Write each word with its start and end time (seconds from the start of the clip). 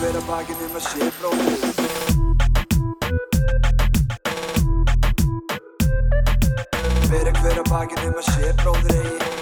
hver 0.00 0.16
að 0.16 0.28
bakinn 0.30 0.60
um 0.64 0.76
að 0.78 0.84
sé 0.86 1.08
bróðir 1.18 1.60
Bera 7.10 7.34
hver 7.42 7.60
að 7.60 7.68
bakinn 7.68 8.08
um 8.08 8.16
að 8.22 8.30
sé 8.30 8.54
bróðir 8.62 9.39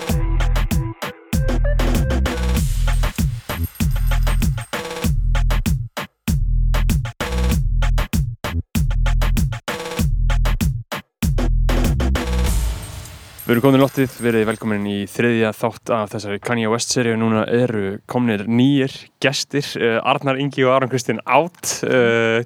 Við 13.48 13.54
erum 13.54 13.62
komin 13.64 13.78
í 13.78 13.80
loftið, 13.80 14.16
verið 14.20 14.42
velkomin 14.44 14.82
í 14.92 14.94
þriðja 15.08 15.54
þátt 15.56 15.90
af 15.96 16.10
þessari 16.12 16.40
Kanye 16.44 16.68
West 16.68 16.90
seríu. 16.92 17.14
Núna 17.16 17.46
eru 17.48 17.94
komnir 18.04 18.42
nýjir 18.44 18.92
gestir, 19.24 19.64
uh, 19.80 20.02
Arnar 20.04 20.36
Ingi 20.36 20.66
og 20.66 20.74
Aron 20.74 20.90
Kristinn 20.92 21.22
átt 21.24 21.78
uh, 21.88 22.42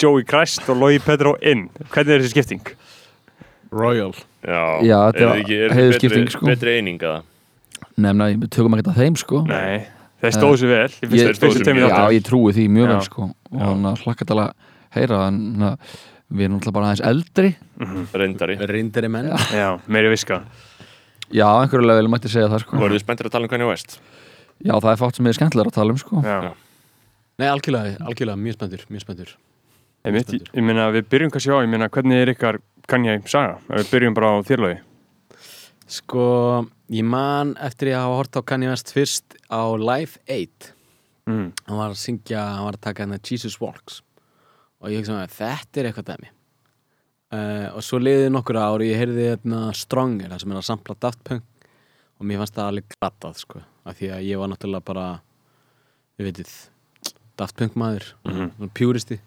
Joey 0.00 0.24
Christ 0.24 0.64
og 0.72 0.80
Logi 0.80 1.02
Pedro 1.04 1.34
inn. 1.44 1.66
Hvernig 1.92 2.14
er 2.16 2.24
þessi 2.24 2.32
skipting? 2.32 2.72
Royal. 3.76 4.16
Já, 4.40 4.62
Já, 4.88 4.96
þetta 5.10 5.28
er 5.28 5.76
ekki, 5.92 6.12
betri, 6.14 6.24
sko. 6.32 6.48
betri 6.48 6.78
eining 6.78 7.04
að 7.04 7.20
Nefna, 8.00 8.32
við 8.32 8.48
tökum 8.56 8.78
ekkert 8.78 8.92
að 8.94 9.02
þeim 9.02 9.20
sko. 9.20 9.44
Nei, 9.52 9.84
þeir 10.24 10.36
stóðu 10.38 10.62
sér 10.62 10.72
vel. 10.72 10.90
Ég- 11.12 11.42
tveimur 11.44 11.90
Já, 11.92 12.04
ég 12.16 12.24
trúi 12.24 12.56
því 12.56 12.70
mjög 12.72 12.94
vel 12.94 13.04
sko 13.04 13.28
og 13.28 13.66
hann 13.66 13.90
hlakka 14.00 14.24
til 14.24 14.40
að 14.46 14.54
heyra 14.96 15.26
en 15.28 15.42
na, 15.60 15.76
við 16.28 16.46
erum 16.46 16.58
alltaf 16.58 16.76
bara 16.76 16.90
aðeins 16.90 17.04
eldri. 17.08 17.50
Reyndari. 18.22 18.58
Reyndari 18.68 19.10
menn. 19.12 19.32
Já, 19.54 19.68
meiri 19.88 20.12
viska. 20.12 20.42
Já, 21.28 21.46
einhverju 21.48 21.84
level 21.88 22.08
mætti 22.12 22.30
segja 22.32 22.48
það 22.52 22.64
sko. 22.64 22.78
Voruð 22.80 22.98
þið 22.98 23.04
spenntir 23.04 23.28
að 23.28 23.36
tala 23.36 23.48
um 23.48 23.52
Kanye 23.52 23.68
West? 23.68 23.98
Já, 24.64 24.72
það 24.74 24.90
er 24.92 25.02
fátt 25.02 25.18
sem 25.18 25.28
er 25.28 25.36
skemmtilega 25.36 25.72
að 25.72 25.78
tala 25.80 25.94
um 25.94 26.00
sko. 26.00 26.22
Já, 26.24 26.38
Já. 26.48 26.54
Nei, 27.38 27.46
algjörlega, 27.46 28.00
algjörlega, 28.02 28.42
mjög 28.42 28.56
spenntur, 28.56 28.80
mjög 28.90 29.02
spenntur. 29.04 29.36
Einmitt, 30.06 30.32
ég, 30.32 30.48
ég 30.54 30.64
meina 30.64 30.88
við 30.94 31.08
byrjum 31.10 31.30
kannski 31.34 31.50
á, 31.50 31.58
ég 31.64 31.70
meina 31.70 31.88
hvernig 31.90 32.22
er 32.22 32.30
ykkar 32.32 32.60
Kanye 32.88 33.18
saga? 33.28 33.58
Ef 33.68 33.82
við 33.82 33.90
byrjum 33.92 34.16
bara 34.16 34.30
á 34.30 34.36
þérlögi 34.46 34.78
Sko, 35.88 36.26
ég 36.92 37.06
man 37.08 37.54
eftir 37.64 37.90
ég 37.92 37.98
að 37.98 38.06
hafa 38.06 38.18
hort 38.20 38.38
á 38.38 38.42
Kanye 38.52 38.70
West 38.70 38.92
fyrst 38.94 39.36
á 39.50 39.62
Live 39.74 40.20
8 40.30 40.70
mm. 41.28 41.48
Hann 41.66 41.80
var 41.80 41.90
að 41.90 42.00
syngja, 42.00 42.44
hann 42.54 42.68
var 42.68 42.78
að 42.78 42.84
taka 42.86 43.04
hérna 43.04 43.18
Jesus 43.18 43.58
Walks 43.60 44.00
Og 44.78 44.92
ég 44.92 45.00
hugsa 45.02 45.16
með, 45.16 45.32
þetta 45.34 45.80
er 45.80 45.88
eitthvað 45.90 46.10
dæmi. 46.12 46.32
Uh, 47.28 47.68
Og 47.76 47.84
svo 47.84 47.98
liðið 48.00 48.30
nokkur 48.32 48.56
ár 48.56 48.80
og 48.80 48.86
ég 48.86 48.96
heyrði 49.02 49.26
hérna 49.32 49.68
Stronger, 49.76 50.30
það 50.32 50.42
sem 50.44 50.52
er 50.54 50.60
að 50.60 50.68
sampla 50.70 50.96
Daft 51.02 51.22
Punk. 51.28 51.44
Og 52.18 52.26
mér 52.26 52.40
fannst 52.40 52.56
það 52.56 52.70
alveg 52.72 52.94
glatað, 52.96 53.36
sko 53.44 53.60
Af 53.88 53.98
því 53.98 54.08
að 54.10 54.24
ég 54.26 54.40
var 54.40 54.50
náttúrulega 54.50 54.86
bara, 54.88 55.06
við 56.18 56.30
veitir, 56.30 56.54
Daft 57.38 57.58
Punk 57.60 57.76
maður 57.78 58.08
mm 58.26 58.72
Puristi 58.74 59.20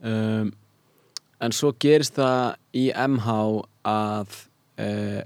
um, 0.00 0.52
En 1.42 1.52
svo 1.52 1.72
gerist 1.82 2.16
það 2.16 2.54
í 2.78 2.86
MH 2.94 3.34
að 3.90 4.36
uh, 4.78 5.20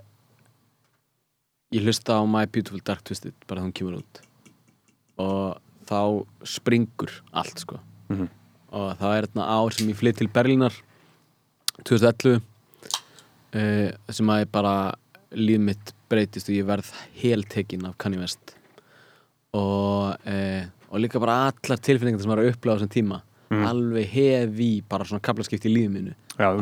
ég 1.77 1.84
hlusta 1.84 2.17
á 2.17 2.22
My 2.25 2.47
Beautiful 2.48 2.81
Dark 2.81 3.05
Twisted 3.05 3.34
bara 3.44 3.61
þegar 3.61 3.67
hún 3.67 3.75
kemur 3.77 3.98
út. 4.00 4.20
Og 5.20 5.59
þá 5.87 6.00
springur 6.48 7.12
allt 7.37 7.61
sko. 7.62 7.78
Mhm. 8.09 8.31
Og 8.77 8.93
það 9.01 9.15
er 9.19 9.27
þarna 9.31 9.47
ár 9.57 9.75
sem 9.77 9.89
ég 9.91 9.97
flytt 9.99 10.19
til 10.21 10.29
Berlínar 10.33 10.75
2011 11.87 12.41
uh, 13.57 13.91
sem 14.13 14.33
að 14.33 14.43
ég 14.45 14.51
bara 14.53 14.75
líf 15.37 15.61
mitt 15.67 15.93
breytist 16.11 16.51
og 16.51 16.57
ég 16.59 16.67
verð 16.69 16.91
heltekinn 17.19 17.87
af 17.89 17.97
Kanye 17.99 18.21
West. 18.23 18.53
Og, 19.57 20.13
uh, 20.29 20.67
og 20.93 21.01
líka 21.03 21.21
bara 21.23 21.39
allar 21.51 21.81
tilfinningar 21.83 22.23
sem 22.23 22.31
maður 22.31 22.45
er 22.45 22.51
að 22.51 22.57
upplega 22.57 22.77
á 22.77 22.79
þessum 22.83 22.95
tíma 22.97 23.23
alveg 23.47 24.09
hefi 24.11 24.69
bara 24.91 25.05
svona 25.07 25.23
kaplaskipti 25.23 25.71
í 25.71 25.73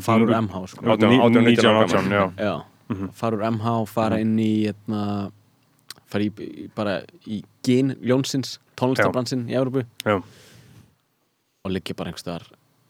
fara 0.04 0.20
úr 0.26 0.34
MH 0.36 0.58
sko. 0.68 0.84
Átján- 0.84 1.14
átján, 1.24 1.46
nítján 1.48 1.70
ára 1.70 1.84
18, 1.88 2.10
já 2.12 2.24
Já, 2.44 2.64
Mhm. 2.90 3.08
fara 3.16 3.36
úr 3.38 3.44
MH, 3.50 3.86
fara 3.88 4.18
inn 4.20 4.36
í 4.38 4.68
etna, 4.68 5.30
fara 6.06 6.24
í, 6.24 6.68
bara 6.76 7.02
í 7.26 7.42
gen 7.64 7.96
ljónsins, 8.04 8.58
tónlistabransinn 8.76 9.48
í 9.48 9.54
Európu 9.56 9.86
Já. 10.04 10.22
Og 11.64 11.72
liggja 11.72 11.96
bara 11.96 12.10
einhverstaðar 12.12 12.44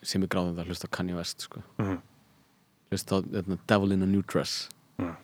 sem 0.04 0.24
er 0.26 0.30
gráðum 0.32 0.56
það 0.58 0.66
hlusta 0.72 0.88
á 0.90 0.94
Kanye 0.96 1.14
West 1.16 1.44
sko. 1.46 1.62
Mhm. 1.78 1.98
hlusta 2.90 3.16
á 3.16 3.38
etna, 3.38 3.58
Devil 3.66 3.92
in 3.92 4.02
a 4.02 4.06
New 4.06 4.22
Dress 4.22 4.68
Mhm. 4.98 5.14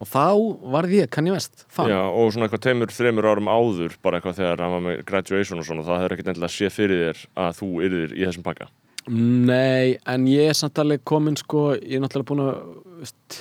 og 0.00 0.06
þá 0.06 0.60
varð 0.70 0.90
ég 0.92 1.08
Kanye 1.10 1.32
West. 1.32 1.64
Já, 1.76 1.98
og 2.12 2.32
svona 2.32 2.46
eitthvað 2.48 2.60
tveimur, 2.60 2.86
þreimur 2.92 3.24
árum 3.24 3.48
áður 3.48 3.96
bara 4.02 4.20
eitthvað 4.20 4.36
þegar 4.36 4.58
hann 4.60 4.70
var 4.70 4.80
með 4.92 5.04
graduation 5.06 5.58
og 5.58 5.64
svona 5.64 5.82
það 5.82 6.00
hefur 6.02 6.16
ekkert 6.16 6.28
endilega 6.34 6.52
séð 6.52 6.72
fyrir 6.72 7.14
þér 7.14 7.26
að 7.36 7.56
þú 7.58 7.68
yrðir 7.88 8.12
í 8.12 8.26
þessum 8.26 8.42
pakka 8.44 8.68
Nei, 9.06 9.98
en 10.06 10.26
ég 10.26 10.48
er 10.48 10.54
samt 10.54 10.74
alveg 10.78 11.04
komin 11.04 11.36
sko, 11.36 11.74
ég 11.76 11.94
er 11.96 12.00
náttúrulega 12.00 12.24
búin 12.24 12.40
að 12.40 13.40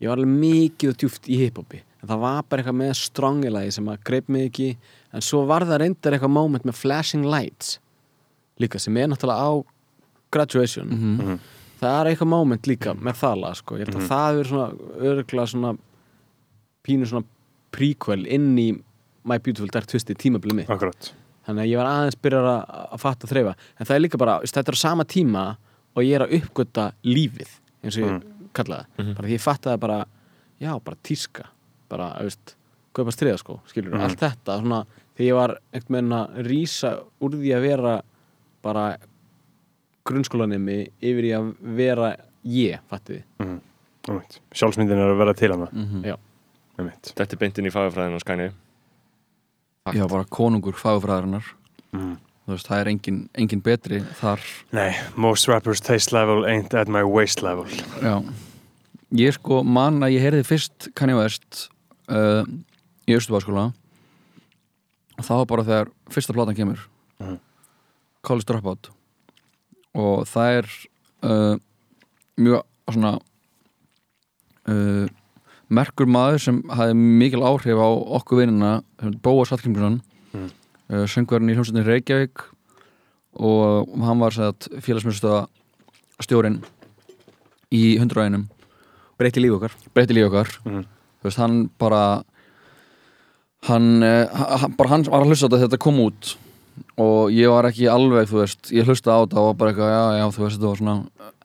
ég 0.00 0.08
var 0.08 0.16
alveg 0.16 0.40
mikið 0.40 0.88
og 0.90 0.96
djúft 0.96 1.28
í 1.28 1.36
hiphopi, 1.38 1.80
en 2.02 2.08
það 2.08 2.20
var 2.20 2.42
bara 2.48 2.62
eitthvað 2.62 2.80
með 2.80 2.94
strongilagi 2.96 3.72
sem 3.72 3.84
að 3.86 4.04
greip 4.04 4.28
mig 4.28 4.50
ekki 4.50 4.76
en 5.12 5.20
svo 5.20 5.46
var 5.46 5.60
það 5.60 5.80
reyndar 5.80 6.12
eitthvað 6.18 6.30
moment 6.30 6.64
með 6.64 6.74
flashing 6.74 7.24
lights 7.24 7.78
líka 8.60 8.80
sem 8.80 8.96
er 8.96 9.08
náttúrulega 9.08 9.48
á 9.48 9.52
graduation. 10.32 10.88
Mhm. 10.88 11.38
það 11.82 11.96
er 12.00 12.10
eitthvað 12.12 12.28
moment 12.30 12.62
líka 12.70 12.92
með 12.94 13.16
það 13.18 13.40
lag 13.40 13.56
sko, 13.58 13.76
ég 13.78 13.86
held 13.88 13.96
að 13.98 14.08
það 14.08 14.38
er 14.38 14.44
svona 14.44 14.66
örgulega 15.02 15.48
svona 15.50 15.72
pínu 16.86 17.08
svona 17.10 17.26
prequel 17.72 18.26
inn 18.26 18.52
í 18.58 18.68
My 19.24 19.38
Beautiful 19.38 19.70
Dark 19.72 19.86
Twisted 19.86 20.18
tímabilið 20.18 20.54
mitt. 20.60 20.70
Akkurat. 20.70 21.12
Þannig 21.46 21.62
að 21.64 21.70
ég 21.72 21.76
var 21.80 21.86
aðeins 21.90 22.18
byrjar 22.22 22.46
að, 22.52 22.62
að 22.94 23.02
fatta 23.02 23.26
að 23.26 23.32
þreifa. 23.32 23.54
En 23.78 23.86
það 23.86 23.96
er 23.96 24.02
líka 24.04 24.18
bara, 24.18 24.38
þetta 24.46 24.72
er 24.72 24.78
á 24.78 24.84
sama 24.84 25.04
tíma 25.04 25.44
og 25.94 26.02
ég 26.06 26.14
er 26.14 26.24
að 26.26 26.34
uppgöta 26.38 26.86
lífið 27.06 27.52
eins 27.82 27.98
og 27.98 28.02
ég 28.06 28.22
kalla 28.54 28.82
það. 28.82 29.12
Bara 29.16 29.28
því 29.28 29.34
ég 29.36 29.42
fattaði 29.42 29.82
bara, 29.82 29.98
já, 30.62 30.72
bara 30.86 31.00
tíska. 31.02 31.48
Bara, 31.90 32.08
veist, 32.22 32.54
kaupa 32.94 33.14
striða 33.14 33.40
sko 33.40 33.58
skilur, 33.70 33.96
allt 33.98 34.20
þetta, 34.20 34.58
svona 34.62 34.82
þegar 35.16 35.26
ég 35.26 35.36
var 35.38 35.54
einhvern 35.72 35.96
veginn 35.98 36.16
að 36.18 36.40
rísa 36.48 36.92
úr 37.22 37.36
því 37.40 37.52
að 37.56 37.66
vera 37.66 37.94
bara 38.62 38.96
grunnskólanemi 40.06 40.88
yfir 41.02 41.28
í 41.28 41.32
að 41.36 41.52
vera 41.78 42.12
ég, 42.44 42.80
fattiði 42.90 43.22
Einmitt. 43.42 44.40
Sjálfsmyndin 44.52 44.98
er 44.98 45.12
að 45.12 45.18
vera 45.20 45.34
til 45.38 45.50
hana 45.54 45.68
Mhm. 45.72 46.02
Já. 46.04 46.16
Einmitt. 46.78 47.12
Þetta 47.14 47.32
er 47.32 47.38
beintinn 47.38 47.66
í 47.68 47.70
fagafræðinu 47.70 48.18
á 48.18 48.24
Kanye 48.26 48.52
Já, 49.94 50.06
bara 50.08 50.24
konungur 50.24 50.74
fagufræðarinnar 50.74 51.44
Mhm. 51.92 52.16
Þú 52.42 52.50
veist, 52.56 52.66
það 52.66 52.80
er 52.80 52.88
engin, 52.90 53.28
engin 53.38 53.60
betri 53.62 54.00
þar 54.18 54.40
Nei, 54.72 54.96
most 55.16 55.46
rappers 55.48 55.80
taste 55.80 56.12
level 56.12 56.42
ain't 56.44 56.74
at 56.74 56.88
my 56.88 57.02
waist 57.04 57.42
level 57.42 57.64
Já 58.02 58.22
Ég 59.12 59.34
sko 59.34 59.62
man 59.62 60.00
að 60.00 60.14
ég 60.16 60.22
heyrði 60.24 60.42
fyrst 60.48 60.88
Kanye 60.94 61.14
West 61.18 61.68
uh, 62.08 62.42
í 63.06 63.12
Östubáskóla 63.14 63.72
og 65.18 65.24
það 65.24 65.36
var 65.36 65.46
bara 65.46 65.62
þegar 65.64 65.90
fyrsta 66.10 66.32
platan 66.34 66.56
kemur 66.56 66.78
Mhm. 67.20 67.38
College 68.22 68.46
Dropout. 68.48 68.90
Og 69.98 70.22
það 70.30 70.58
er 70.60 70.68
uh, 71.26 71.56
mjög 72.40 72.62
svona 72.92 73.12
uh, 74.68 75.06
merkur 75.72 76.08
maður 76.10 76.40
sem 76.44 76.60
hafði 76.72 76.96
mikil 76.98 77.42
áhrif 77.46 77.80
á 77.80 77.88
okkur 78.20 78.42
vinnina 78.42 78.72
Bóas 79.24 79.52
Hallgrímsson 79.52 80.00
Mhm. 80.32 80.48
uh, 80.92 81.04
söngvarinn 81.12 81.50
í 81.52 81.56
hljómsveitin 81.56 81.84
Reykjavík 81.88 82.46
og 83.36 83.88
hann 84.00 84.20
var 84.20 84.32
félagsmyndstöða 84.32 85.46
stjórinn 86.22 86.62
í 87.72 87.98
hundraðinum. 88.00 88.46
Breyti 89.18 89.40
líf 89.40 89.54
okkar. 89.56 89.72
Breytti 89.94 90.14
líf 90.16 90.26
okkar. 90.28 90.48
Þú 90.64 91.24
veist, 91.28 91.38
hann 91.40 91.70
bara 91.80 92.22
hann, 93.68 94.02
hann 94.02 94.74
bara 94.76 94.88
hann 94.90 95.04
var 95.08 95.22
að 95.24 95.30
hlusta 95.32 95.48
þetta 95.52 95.78
kom 95.80 96.00
út 96.02 96.34
og 97.02 97.30
ég 97.34 97.50
var 97.52 97.68
ekki 97.68 97.86
alveg, 97.90 98.28
þú 98.30 98.40
veist 98.42 98.72
ég 98.74 98.88
hlusta 98.88 99.14
á 99.14 99.18
þetta 99.24 99.40
og 99.46 99.56
bara 99.60 99.72
eitthvað, 99.72 99.92
já, 99.92 100.02
já, 100.20 100.26
þú 100.36 100.44
veist 100.44 100.58
þetta 100.58 100.70
var 100.72 100.80
svona, 100.82 100.96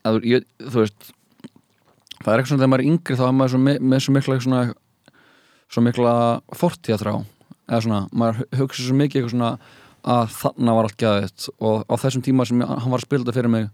eða, 0.04 0.22
ég, 0.32 0.46
þú 0.68 0.84
veist 0.84 1.10
það 2.18 2.32
er 2.34 2.38
eitthvað 2.42 2.52
svona 2.52 2.62
þegar 2.62 2.72
maður 2.74 2.84
er 2.86 2.92
yngri 2.92 3.18
þá 3.20 3.26
er 3.28 3.36
maður 3.40 3.54
svo, 3.56 3.62
mi- 3.68 3.80
með 3.94 4.04
svo 4.06 4.16
mikla 4.18 4.40
svona, 4.46 4.62
svo 5.72 5.84
mikla 5.86 6.14
fortíðatrá 6.62 7.14
eða 7.68 7.82
svona, 7.86 8.02
maður 8.12 8.42
hugsa 8.62 8.86
svo 8.88 8.96
mikið 9.02 9.22
eitthvað 9.22 9.36
svona 9.36 9.52
að 10.08 10.30
þarna 10.38 10.74
var 10.78 10.88
allt 10.88 11.02
gæðið 11.02 11.48
og 11.68 11.82
á 11.92 11.94
þessum 12.00 12.24
tíma 12.24 12.46
sem 12.48 12.62
hann 12.64 12.92
var 12.94 13.02
að 13.02 13.08
spila 13.08 13.26
þetta 13.26 13.36
fyrir 13.36 13.52
mig 13.52 13.70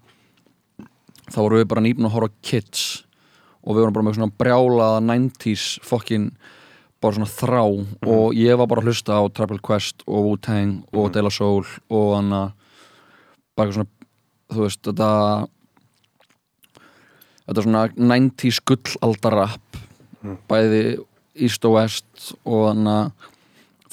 þá 1.30 1.38
vorum 1.44 1.60
við 1.62 1.68
bara 1.72 1.83
nýbúin 1.86 2.07
að 2.10 2.16
horfa 2.18 2.31
Kids. 2.44 2.81
Og 3.63 3.77
við 3.77 3.83
vorum 3.86 3.94
bara 3.95 4.06
með 4.10 4.16
svona 4.18 4.33
brjálaða 4.42 5.04
90s 5.07 5.66
fokkin 5.88 6.25
bara 7.03 7.17
svona 7.17 7.29
þrá 7.29 7.61
og 7.63 8.38
ég 8.38 8.59
var 8.59 8.69
bara 8.71 8.83
að 8.83 8.91
hlusta 8.91 9.19
á 9.19 9.23
Triple 9.35 9.59
Quest 9.63 10.05
og 10.07 10.29
Wu-Tang 10.29 10.85
og 10.95 11.11
De 11.13 11.23
La 11.23 11.31
Soul 11.33 11.65
og 11.91 12.13
hann 12.15 12.31
bara 13.57 13.75
svona 13.75 13.89
þú 14.53 14.65
veist, 14.65 14.81
þetta 14.85 15.09
þetta 17.44 17.59
er 17.59 17.67
svona 17.67 17.83
90s 17.97 18.61
gullaldarrapp 18.69 19.83
bæði 20.50 20.83
East 21.33 21.65
og 21.67 21.77
West 21.79 22.33
og 22.45 22.71
að 22.71 23.29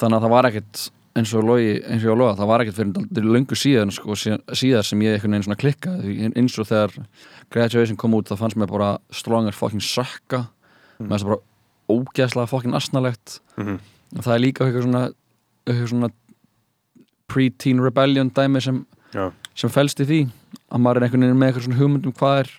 þannig 0.01 0.17
að 0.17 0.25
það 0.25 0.35
var 0.35 0.49
ekkert 0.49 0.87
eins 1.19 1.33
og 1.35 1.45
logi, 1.45 1.73
eins 1.91 2.05
og 2.05 2.13
ég 2.13 2.15
á 2.15 2.21
loga, 2.21 2.37
það 2.39 2.51
var 2.53 2.63
ekkert 2.63 2.79
fyrir 2.79 3.27
löngu 3.27 3.57
síðan, 3.59 3.91
sko, 3.93 4.15
síðan, 4.17 4.87
sem 4.87 5.03
ég 5.03 5.17
einhvern 5.17 5.35
veginn 5.35 5.47
svona 5.49 5.59
klikkaði, 5.61 6.15
eins 6.31 6.59
og 6.63 6.69
þegar 6.71 6.95
Graduation 7.51 7.99
kom 7.99 8.15
út, 8.15 8.31
það 8.31 8.45
fannst 8.45 8.61
mér 8.61 8.71
bara 8.71 8.91
Stronger 9.15 9.57
fucking 9.57 9.83
sucka 9.83 10.45
mm. 10.47 11.09
með 11.09 11.17
þess 11.17 11.27
að 11.27 11.33
bara 11.33 11.50
ógeðslega 11.95 12.49
fucking 12.51 12.75
asnalegt 12.79 13.39
Mhm. 13.59 13.79
og 14.17 14.25
það 14.25 14.35
er 14.35 14.45
líka 14.45 14.65
eitthvað 14.67 14.87
svona 14.87 15.05
eitthvað 15.67 15.89
svona 15.93 16.11
pre-teen 17.31 17.81
rebellion 17.83 18.31
dæmi 18.35 18.61
sem, 18.63 18.81
sem 19.55 19.71
felst 19.71 20.01
í 20.03 20.07
því 20.09 20.21
að 20.71 20.83
maður 20.83 20.97
er 21.01 21.07
einhvern 21.07 21.25
veginn 21.27 21.39
með 21.41 21.51
eitthvað 21.51 21.67
svona 21.69 21.81
hugmyndum 21.81 22.17
hvað 22.19 22.41
er 22.43 22.51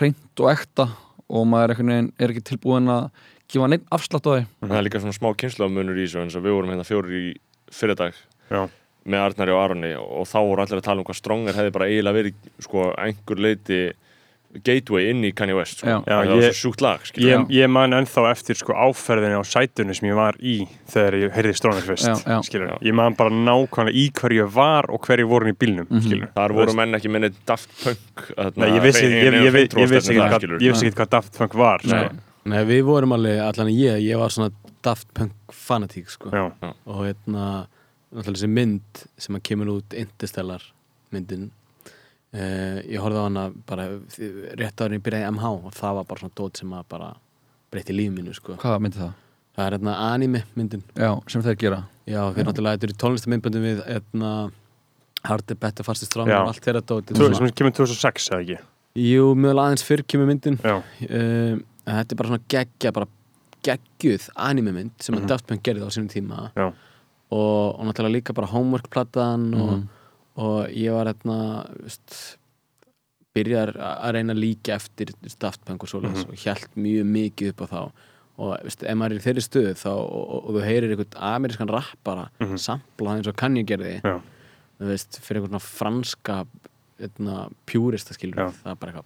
hreint 0.00 0.42
og 0.44 0.50
ekta 0.52 0.88
og 1.28 1.46
maður 1.48 1.64
er 1.64 1.74
einhvern 1.74 1.92
veginn 1.94 2.10
er 2.18 2.34
ekki 2.34 2.44
tilbúin 2.50 2.90
að 2.92 3.06
gefa 3.48 3.68
neitt 3.72 3.86
afslátt 3.94 4.28
á 4.28 4.30
því 4.34 4.42
Það 4.68 4.76
er 4.80 4.86
líka 4.88 5.00
svona 5.04 5.16
smá 5.16 5.30
kynnslafmunur 5.40 5.96
í 5.96 6.04
þessu 6.04 6.20
eins 6.24 6.36
og 6.36 6.44
við 6.44 6.56
vorum 6.58 6.72
hérna 6.74 6.88
fjórir 6.88 7.16
í 7.16 7.24
fyrirdag 7.72 8.14
Já. 8.52 8.62
með 9.08 9.24
Arnari 9.24 9.54
og 9.56 9.62
Aroni 9.64 9.92
og 9.96 10.28
þá 10.28 10.38
voru 10.44 10.64
allir 10.64 10.80
að 10.82 10.86
tala 10.88 11.00
um 11.00 11.08
hvað 11.08 11.20
Stronger 11.22 11.56
hefði 11.56 11.72
bara 11.78 11.88
eiginlega 11.88 12.18
verið 12.18 12.34
sko 12.64 12.84
einhver 12.98 13.40
leiti 13.40 13.80
gateway 14.64 15.10
inn 15.10 15.22
í 15.24 15.32
Kanye 15.34 15.56
West 15.56 15.78
sko. 15.82 15.88
Já. 15.88 15.98
Það 16.06 16.32
var 16.32 16.42
svo 16.48 16.58
sjúkt 16.60 16.82
lag. 16.84 17.00
Ég, 17.14 17.46
ég 17.58 17.70
man 17.70 17.96
ennþá 17.96 18.24
eftir 18.30 18.58
sko 18.58 18.72
áferðinni 18.74 19.38
á 19.38 19.44
sætunni 19.46 19.94
sem 19.96 20.08
ég 20.10 20.16
var 20.18 20.38
í 20.40 20.56
þegar 20.92 21.18
ég 21.22 21.34
heyrði. 21.36 21.54
Já. 21.98 22.78
Ég 22.82 22.94
man 22.94 23.14
bara 23.18 23.30
nákvæmlega 23.30 23.94
í 23.94 24.06
hverju 24.12 24.42
ég 24.44 24.52
var 24.54 24.88
og 24.90 25.00
hverju 25.06 25.28
voru 25.28 25.52
í 25.52 25.56
bílnum 25.56 25.86
mm 25.88 25.98
Mhm. 25.98 26.32
Þar 26.34 26.52
voru 26.54 26.74
menn 26.74 26.94
ekki 26.94 27.10
minni 27.10 27.30
Daft 27.46 27.68
Punk 27.82 28.32
þarna, 28.36 28.56
Nei, 28.56 28.68
ég 28.70 28.82
vissi, 28.82 29.04
ekki 30.88 30.94
hvað, 30.94 31.10
Daft 31.10 31.38
Punk 31.38 31.54
var 31.54 31.80
sko. 31.84 32.10
Nei, 32.48 32.64
við 32.64 32.82
vorum 32.84 33.12
alveg, 33.12 33.40
allan 33.44 33.68
ég, 33.72 34.00
ég 34.02 34.18
var 34.18 34.28
svona 34.30 34.52
Daft 34.82 35.08
Punk 35.14 35.32
fanatík, 35.52 36.08
sko. 36.08 36.30
Já, 36.30 36.52
Og 36.86 37.04
hérna, 37.04 37.66
þessi 38.14 38.48
mynd 38.48 39.04
sem 39.18 39.36
að 39.36 39.42
kemur 39.50 39.72
út, 39.78 39.94
Interstellar 39.94 40.62
myndin, 41.12 41.50
uh, 42.34 42.78
ég 42.84 42.98
horfði 43.00 43.20
á 43.20 43.24
hana 43.28 43.44
bara 43.66 43.86
rétt 44.60 44.80
en 44.84 44.92
ég 44.98 45.02
byrjaði 45.02 45.24
í 45.26 45.32
MH 45.34 45.46
og 45.68 45.72
það 45.76 45.94
var 46.00 46.04
bara 46.10 46.20
svona 46.22 46.36
dót 46.36 46.56
sem 46.60 46.70
að 46.76 46.84
bara 46.88 47.10
breytti 47.72 47.92
líf 47.96 48.12
mínu, 48.14 48.34
sko. 48.36 48.56
hvað 48.60 48.80
myndi 48.84 48.98
það? 48.98 49.12
Það 49.58 49.66
er 49.66 49.74
hérna 49.78 49.94
anime 50.14 50.44
myndin. 50.56 50.82
Já, 50.94 51.10
sem 51.28 51.42
þeir 51.42 51.56
gera 51.58 51.78
Já, 52.06 52.20
þeir 52.32 52.46
náttúrulega, 52.46 52.78
þetta 52.78 52.86
eru 52.88 52.98
tónlistamindböndum 53.02 53.64
við 53.66 53.80
hérna, 53.88 54.32
Harder, 55.26 55.56
Better, 55.58 55.84
Faster, 55.84 56.06
Stronger 56.06 56.32
Já. 56.36 56.40
og 56.44 56.52
allt 56.52 56.62
þeirra 56.64 56.80
dót. 56.86 57.10
Tvö- 57.10 57.34
sem 57.36 57.50
kemur 57.58 57.74
2006 57.74 58.28
eða 58.30 58.44
ekki 58.44 58.58
Jú, 58.98 59.34
mjög 59.36 59.58
aðeins 59.62 59.82
fyrr 59.84 60.02
kemur 60.08 60.26
myndin. 60.30 60.56
Já, 60.64 60.78
en 61.10 61.60
þetta 61.84 62.12
er 62.14 62.18
bara 62.22 62.28
svona 62.30 62.46
geggja 62.54 62.92
bara 62.94 63.06
geggjuð 63.66 64.28
anime 64.36 64.72
mynd 64.72 64.90
sem 65.02 65.14
að 65.16 65.20
Mhm. 65.24 65.28
Daft 65.28 65.46
Punk 65.46 65.62
gerði 65.62 65.82
á 65.84 65.90
sínum 65.90 66.08
tíma 66.08 66.50
Já. 66.56 66.68
og, 67.30 67.78
og 67.78 67.84
náttúrulega 67.84 68.14
líka 68.22 68.32
bara 68.34 68.46
homework-platan 68.46 69.54
og, 69.54 69.70
Mhm. 69.74 69.88
Og 70.38 70.68
ég 70.70 70.92
var 70.94 71.10
hérna 71.10 71.38
byrjar 73.36 73.72
að 73.78 74.14
reyna 74.16 74.34
líka 74.36 74.74
eftir 74.78 75.12
Punk 75.66 75.82
og 75.84 75.90
svoleiðis 75.90 76.24
Mhm. 76.24 76.30
og 76.30 76.36
hjælt 76.42 76.70
mjög 76.76 77.04
mikið 77.12 77.48
upp 77.52 77.60
á 77.62 77.66
þá 77.68 77.92
og 78.38 78.58
veist, 78.62 78.82
ef 78.84 78.94
maður 78.96 79.12
er 79.12 79.18
í 79.18 79.24
þeirri 79.26 79.42
stöðu 79.42 79.74
þá, 79.74 79.86
og, 79.88 80.28
og, 80.30 80.44
og 80.48 80.54
þú 80.54 80.64
heyrir 80.64 80.90
einhvern 80.94 81.18
amerískan 81.18 81.68
rappara 81.74 82.28
Mhm. 82.40 82.56
sampla 82.58 83.16
eins 83.16 83.26
og 83.28 83.36
Kanye 83.36 83.64
gerði 83.66 84.00
Já. 84.02 84.20
þú 84.80 84.86
veist, 84.86 85.18
fyrir 85.20 85.42
einhvern 85.42 85.60
franska 85.60 86.46
hérna, 87.00 87.50
pjúrista 87.66 88.14
skilur 88.14 88.34
Já. 88.36 88.50
það 88.62 88.70
er 88.70 88.74
bara 88.76 88.92
eitthvað 88.92 89.04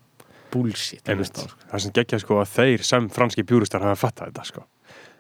bullshit 0.53 1.03
sko. 1.03 1.49
Það 1.71 1.81
sem 1.81 1.93
geggja 1.93 2.21
sko 2.21 2.35
að 2.43 2.49
þeir 2.57 2.83
sem 2.85 3.09
franski 3.09 3.43
bjúristar 3.43 3.81
hafa 3.81 4.07
fattað 4.09 4.33
þetta 4.33 4.45
sko 4.47 4.65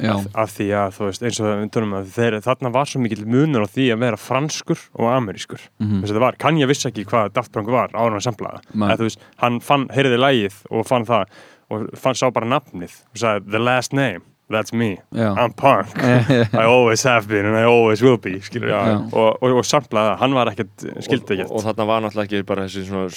af, 0.00 0.26
af 0.34 0.50
því 0.56 0.66
að 0.78 0.96
þú 0.96 1.06
veist 1.08 1.22
eins 1.28 1.40
og 1.42 1.50
við 1.52 1.70
tölum 1.76 1.94
að 1.98 2.10
þeir, 2.16 2.38
þarna 2.46 2.72
var 2.72 2.90
svo 2.90 3.02
mikill 3.02 3.26
munur 3.26 3.66
á 3.66 3.68
því 3.72 3.86
að 3.94 4.02
vera 4.06 4.16
franskur 4.20 4.80
og 4.98 5.10
amerískur. 5.12 5.60
Mhm, 5.82 6.02
þess 6.02 6.10
að 6.10 6.16
það 6.18 6.26
var, 6.26 6.38
kann 6.38 6.60
ég 6.60 6.70
vissi 6.72 6.88
ekki 6.90 7.04
hvað 7.08 7.32
Daft 7.36 7.52
Punk 7.52 7.68
var 7.68 7.90
samplaða, 8.22 8.62
Nei. 8.74 8.88
eða 8.88 8.98
þú 8.98 9.08
veist 9.10 9.24
hann 9.42 9.60
fann, 9.60 9.88
heyrði 9.92 10.18
lægið 10.18 10.60
og 10.70 10.86
fann 10.86 11.04
það 11.08 11.26
og 11.72 11.88
fann 11.96 12.14
sá 12.18 12.26
bara 12.32 12.46
nafnið 12.46 12.92
og 13.12 13.16
sagði, 13.22 13.50
the 13.50 13.58
last 13.58 13.92
name, 13.92 14.20
that's 14.52 14.72
me 14.72 14.90
já 15.16 15.30
I'm 15.36 15.52
punk, 15.56 15.88
I 16.62 16.64
always 16.64 17.02
have 17.08 17.26
been 17.28 17.46
and 17.46 17.56
I 17.56 17.64
always 17.64 18.02
will 18.02 18.18
be, 18.18 18.36
skilur 18.40 18.68
Já. 18.70 18.80
Já. 18.86 18.96
og, 19.12 19.42
og, 19.42 19.56
og 19.62 19.64
samplaða 19.66 20.12
það, 20.12 20.18
hann 20.22 20.34
var 20.38 20.50
ekkert 20.52 20.86
skildi 21.08 21.24
og, 21.24 21.32
ekkert 21.38 21.52
og 21.58 21.64
þarna 21.66 21.86
var 21.90 22.04
náttúrulega 22.06 22.28
ekki 22.38 22.46
bara 22.52 22.66
þessi 22.68 22.84
svona 22.88 23.08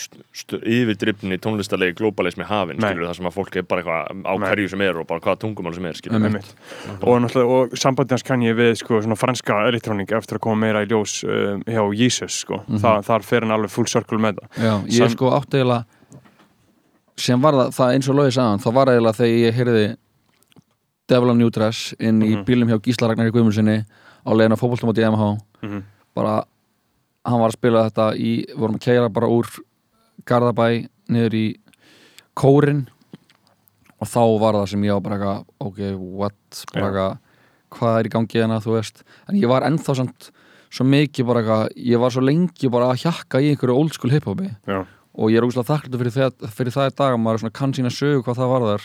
yfirdrifni 0.64 1.38
tónlistarlegi 1.44 1.96
globalismi 2.00 2.48
hafinn, 2.50 2.80
Nei. 2.82 2.90
skilur 2.94 3.10
það 3.10 3.18
sem 3.20 3.30
að 3.30 3.36
fólk 3.38 3.60
er 3.62 3.68
bara 3.70 3.84
eitthvað 3.84 4.26
á 4.26 4.34
Nei. 4.34 4.48
hverju 4.50 4.72
sem 4.74 4.84
er 4.88 5.00
og 5.02 5.08
bara 5.10 5.24
hvaða 5.26 5.42
tungumál 5.46 5.76
sem 5.78 5.86
er, 5.90 6.00
skilur 6.00 6.20
Einmitt. 6.20 6.52
Einmitt. 6.86 7.04
og 7.04 7.22
náttúrulega, 7.26 7.60
og 7.60 7.78
sambandi 7.86 8.16
hans 8.16 8.26
kann 8.28 8.46
ég 8.46 8.56
við 8.60 8.74
sko, 8.82 9.02
svona 9.06 9.18
franska 9.20 9.60
elektróning 9.70 10.12
eftir 10.18 10.40
að 10.40 10.46
koma 10.48 10.62
meira 10.66 10.84
í 10.86 10.90
ljós 10.92 11.18
uh, 11.28 11.60
hjá 11.68 11.84
Jesus, 12.00 12.42
sko, 12.46 12.62
Mhm. 12.66 12.80
Þa, 12.82 12.92
þar 13.06 13.24
fer 13.28 13.44
hann 13.46 13.52
alveg 13.56 13.70
full 13.74 13.86
circle 13.92 14.18
með 14.22 14.40
það 14.40 14.64
Já, 14.66 14.74
ég 14.88 14.98
Sam- 15.04 15.14
sko 15.14 15.30
átti 15.36 15.60
eiginlega 15.60 15.86
sem 17.18 17.42
var 17.42 17.54
það, 17.56 17.70
það 17.78 17.94
eins 17.96 18.10
og 18.12 18.16
loðið 18.18 18.34
sagðan 18.36 18.64
þá 18.64 18.70
var 18.76 18.90
eiginlega 18.92 19.18
þegar 19.20 19.38
ég 19.46 19.54
heyrði 19.60 19.84
Devil 21.08 21.30
on 21.30 21.38
New 21.38 21.50
Dress 21.54 21.94
inn 22.00 22.22
í 22.22 22.32
Mhm. 22.36 22.46
bílum 22.46 22.70
hjá 22.70 22.80
Gísla 22.82 23.08
Ragnar 23.10 23.28
í 23.30 23.32
Guðmundsinni 23.32 23.86
á 24.26 24.30
leiðin 24.34 24.54
á 24.56 24.58
fótboltamóti 24.58 25.02
í 25.04 25.06
MH 25.12 25.38
Mhm. 25.62 25.84
bara, 26.16 26.46
hann 27.26 27.40
var 27.40 27.50
að 27.50 27.54
spila 27.54 27.90
þetta 27.90 28.16
í, 28.18 28.46
við 28.48 28.56
vorum 28.58 28.76
að 28.76 28.82
keira 28.82 29.10
bara 29.14 29.28
úr 29.28 29.46
Garðabæ 30.26 30.88
niður 31.10 31.34
í 31.34 31.56
Kórin 32.36 32.88
og 34.02 34.08
þá 34.08 34.40
var 34.40 34.54
það 34.54 34.68
sem 34.70 34.82
ég 34.84 34.94
var 34.94 35.02
bara 35.02 35.16
eitthvað 35.18 35.46
ok, 35.60 35.96
what, 35.98 36.66
bara 36.74 36.86
eitthvað 36.92 37.18
hvað 37.76 38.00
er 38.00 38.06
í 38.06 38.10
gangi 38.10 38.40
hérna, 38.40 38.60
þú 38.64 38.72
veist? 38.80 39.04
En 39.30 39.36
ég 39.36 39.48
var 39.48 39.62
ennþá 39.64 39.96
samt 39.96 40.32
svo 40.72 40.86
mikið 40.86 41.26
bara 41.28 41.42
eitthvað, 41.42 41.70
ég 41.78 42.00
var 42.00 42.10
svo 42.10 42.22
lengi 42.24 42.70
bara 42.72 42.90
að 42.92 43.04
hjakka 43.04 43.40
í 43.42 43.52
einhverju 43.56 43.76
old 43.78 43.94
school 43.94 44.12
hip-hopi. 44.12 44.56
Og 45.18 45.30
ég 45.32 45.38
er 45.38 45.44
ógustlega 45.44 45.70
þakkláttur 45.80 46.00
fyrir, 46.12 46.32
fyrir 46.52 46.72
það 46.76 46.90
í 46.92 46.96
dag 46.96 47.14
að 47.16 47.22
maður 47.24 47.44
er 47.46 47.50
kann 47.52 47.74
sína 47.74 47.92
sögu 47.92 48.24
hvað 48.24 48.36
það 48.36 48.52
varðar 48.52 48.82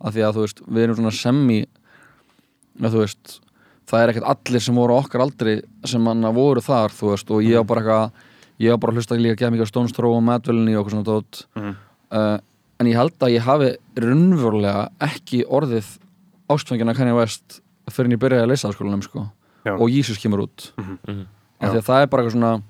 af 0.00 0.14
því 0.14 0.22
að 0.28 0.34
þú 0.36 0.40
veist, 0.46 0.60
við 0.68 0.82
erum 0.84 0.96
svona 0.96 1.14
semi 1.14 1.60
að 2.82 2.92
þú 2.94 3.02
veist 3.02 3.40
það 3.88 4.02
er 4.04 4.12
ekkert 4.12 4.28
allir 4.30 4.60
sem 4.62 4.74
voru 4.78 4.94
á 4.94 5.00
okkar 5.02 5.24
aldri 5.24 5.54
sem 5.88 6.02
manna 6.04 6.30
voru 6.36 6.60
þar, 6.62 6.92
þú 6.94 7.12
veist 7.14 7.30
og 7.34 7.42
ég 7.42 7.58
á 7.58 7.64
bara 7.66 7.80
eitthvað, 7.80 8.12
ég 8.60 8.74
á 8.74 8.76
bara 8.78 8.92
að 8.92 8.96
hlusta 9.00 9.16
líka 9.18 9.50
mikið 9.50 9.64
á 9.66 9.72
Stones 9.72 9.92
Throw 9.96 10.14
og 10.18 10.22
Madvellinni 10.22 10.76
og 10.76 10.84
okkur 10.84 10.94
svona 10.96 11.08
dót 11.08 11.44
Mhm. 11.56 11.74
uh, 12.12 12.38
en 12.80 12.86
ég 12.86 12.94
held 12.94 13.18
að 13.18 13.34
ég 13.34 13.42
hafi 13.42 13.70
raunverulega 13.96 14.90
ekki 15.00 15.44
orðið 15.48 15.98
ástfengina 16.48 16.94
Kanye 16.94 17.14
West 17.16 17.60
fyrir 17.90 18.06
en 18.06 18.12
ég 18.18 18.20
byrjaði 18.22 18.44
að 18.44 18.48
leysa 18.52 18.70
skólanum 18.72 19.02
sko 19.02 19.24
Já. 19.66 19.74
og 19.74 19.88
Jesus 19.90 20.18
kemur 20.18 20.46
út 20.46 20.72
Mhm. 20.78 21.26
af 21.60 21.72
því 21.72 21.78
að 21.78 21.86
það 21.88 22.02
er 22.02 22.06
bara 22.06 22.22
eitthvað 22.22 22.32
svona 22.38 22.62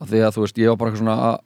af 0.00 0.08
því 0.08 0.18
að 0.24 0.32
þú 0.34 0.40
veist, 0.46 0.56
ég 0.58 0.68
var 0.68 0.76
bara 0.76 0.90
eitthvað 0.90 1.02
svona 1.04 1.16
að 1.28 1.38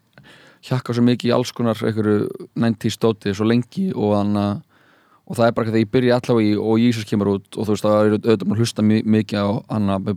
hjakka 0.65 0.95
svo 0.97 1.05
mikið 1.05 1.31
í 1.31 1.35
alls 1.37 1.53
konar 1.53 1.77
einhverju 1.81 2.29
90s 2.57 2.97
stóti 2.99 3.35
svo 3.37 3.47
lengi 3.49 3.91
og 3.95 4.15
þannig 4.17 4.45
að 4.45 4.63
og 5.25 5.37
það 5.39 5.47
er 5.47 5.53
bara 5.57 5.65
eitthvað 5.65 5.75
þegar 5.75 5.85
ég 5.87 5.93
byrja 5.95 6.17
allavega 6.21 6.49
í 6.53 6.57
og 6.61 6.79
Jesus 6.83 7.05
kemur 7.09 7.31
út 7.39 7.57
og 7.57 7.65
þú 7.65 7.73
veist, 7.73 7.85
það 7.85 7.95
er 7.97 8.15
auðvitað 8.15 8.43
að 8.53 8.59
hlusta 8.61 8.83
mi- 8.85 9.05
mikið 9.15 9.39
á 9.41 9.49
hann 9.73 9.93
að 9.95 10.11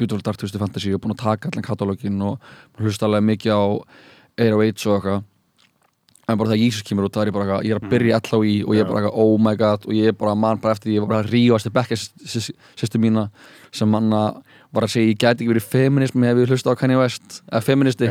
Beautiful 0.00 0.22
Dark 0.26 0.38
Twisted 0.40 0.58
Fantasy 0.58 0.90
og 0.96 1.02
búin 1.04 1.14
að 1.14 1.20
taka 1.22 1.50
allan 1.52 1.62
katalógin 1.66 2.22
og 2.24 2.40
að 2.74 2.86
hlusta 2.88 3.06
alveg 3.06 3.22
mikið 3.28 3.52
á 3.54 3.62
808 4.40 4.86
og 4.90 4.96
eitthvað. 4.96 5.22
En 6.30 6.38
bara 6.38 6.50
þegar 6.50 6.62
Jesus 6.64 6.82
kemur 6.86 7.06
út 7.06 7.14
það 7.14 7.22
er 7.22 7.30
ég 7.30 7.34
bara 7.36 7.44
eitthvað, 7.46 7.64
ég 7.68 7.74
er 7.74 7.80
að 7.80 7.90
byrja 7.94 8.18
allavega 8.20 8.50
í 8.50 8.58
og 8.66 8.74
ég 8.74 8.80
er 8.84 8.88
bara 8.90 9.00
eitthvað, 9.00 9.22
oh 9.22 9.38
my 9.46 9.54
god 9.62 9.86
og 9.86 9.94
ég 9.98 10.10
er 10.10 10.18
bara 10.18 10.34
mann 10.38 10.60
bara 10.62 10.74
eftir 10.76 10.90
því, 10.90 10.94
ég 10.98 11.04
var 11.04 11.10
bara 11.14 11.22
að 11.24 11.30
rífast 11.34 11.66
til 11.66 11.74
bekka 11.78 11.98
sýstu 12.80 13.00
mína 13.02 13.24
sem 13.74 13.90
manna 13.90 14.20
var 14.74 14.86
að 14.86 14.92
segja, 14.94 15.10
ég 15.10 15.18
gæti 15.18 15.42
ekki 15.44 15.52
verið 15.54 15.66
feminism 15.72 16.26
ef 16.26 16.38
ég 16.42 16.52
hlusta 16.54 16.70
á 16.74 16.78
Kanye 16.78 16.98
West, 17.00 17.40
eða 17.50 17.62
feministi. 17.66 18.06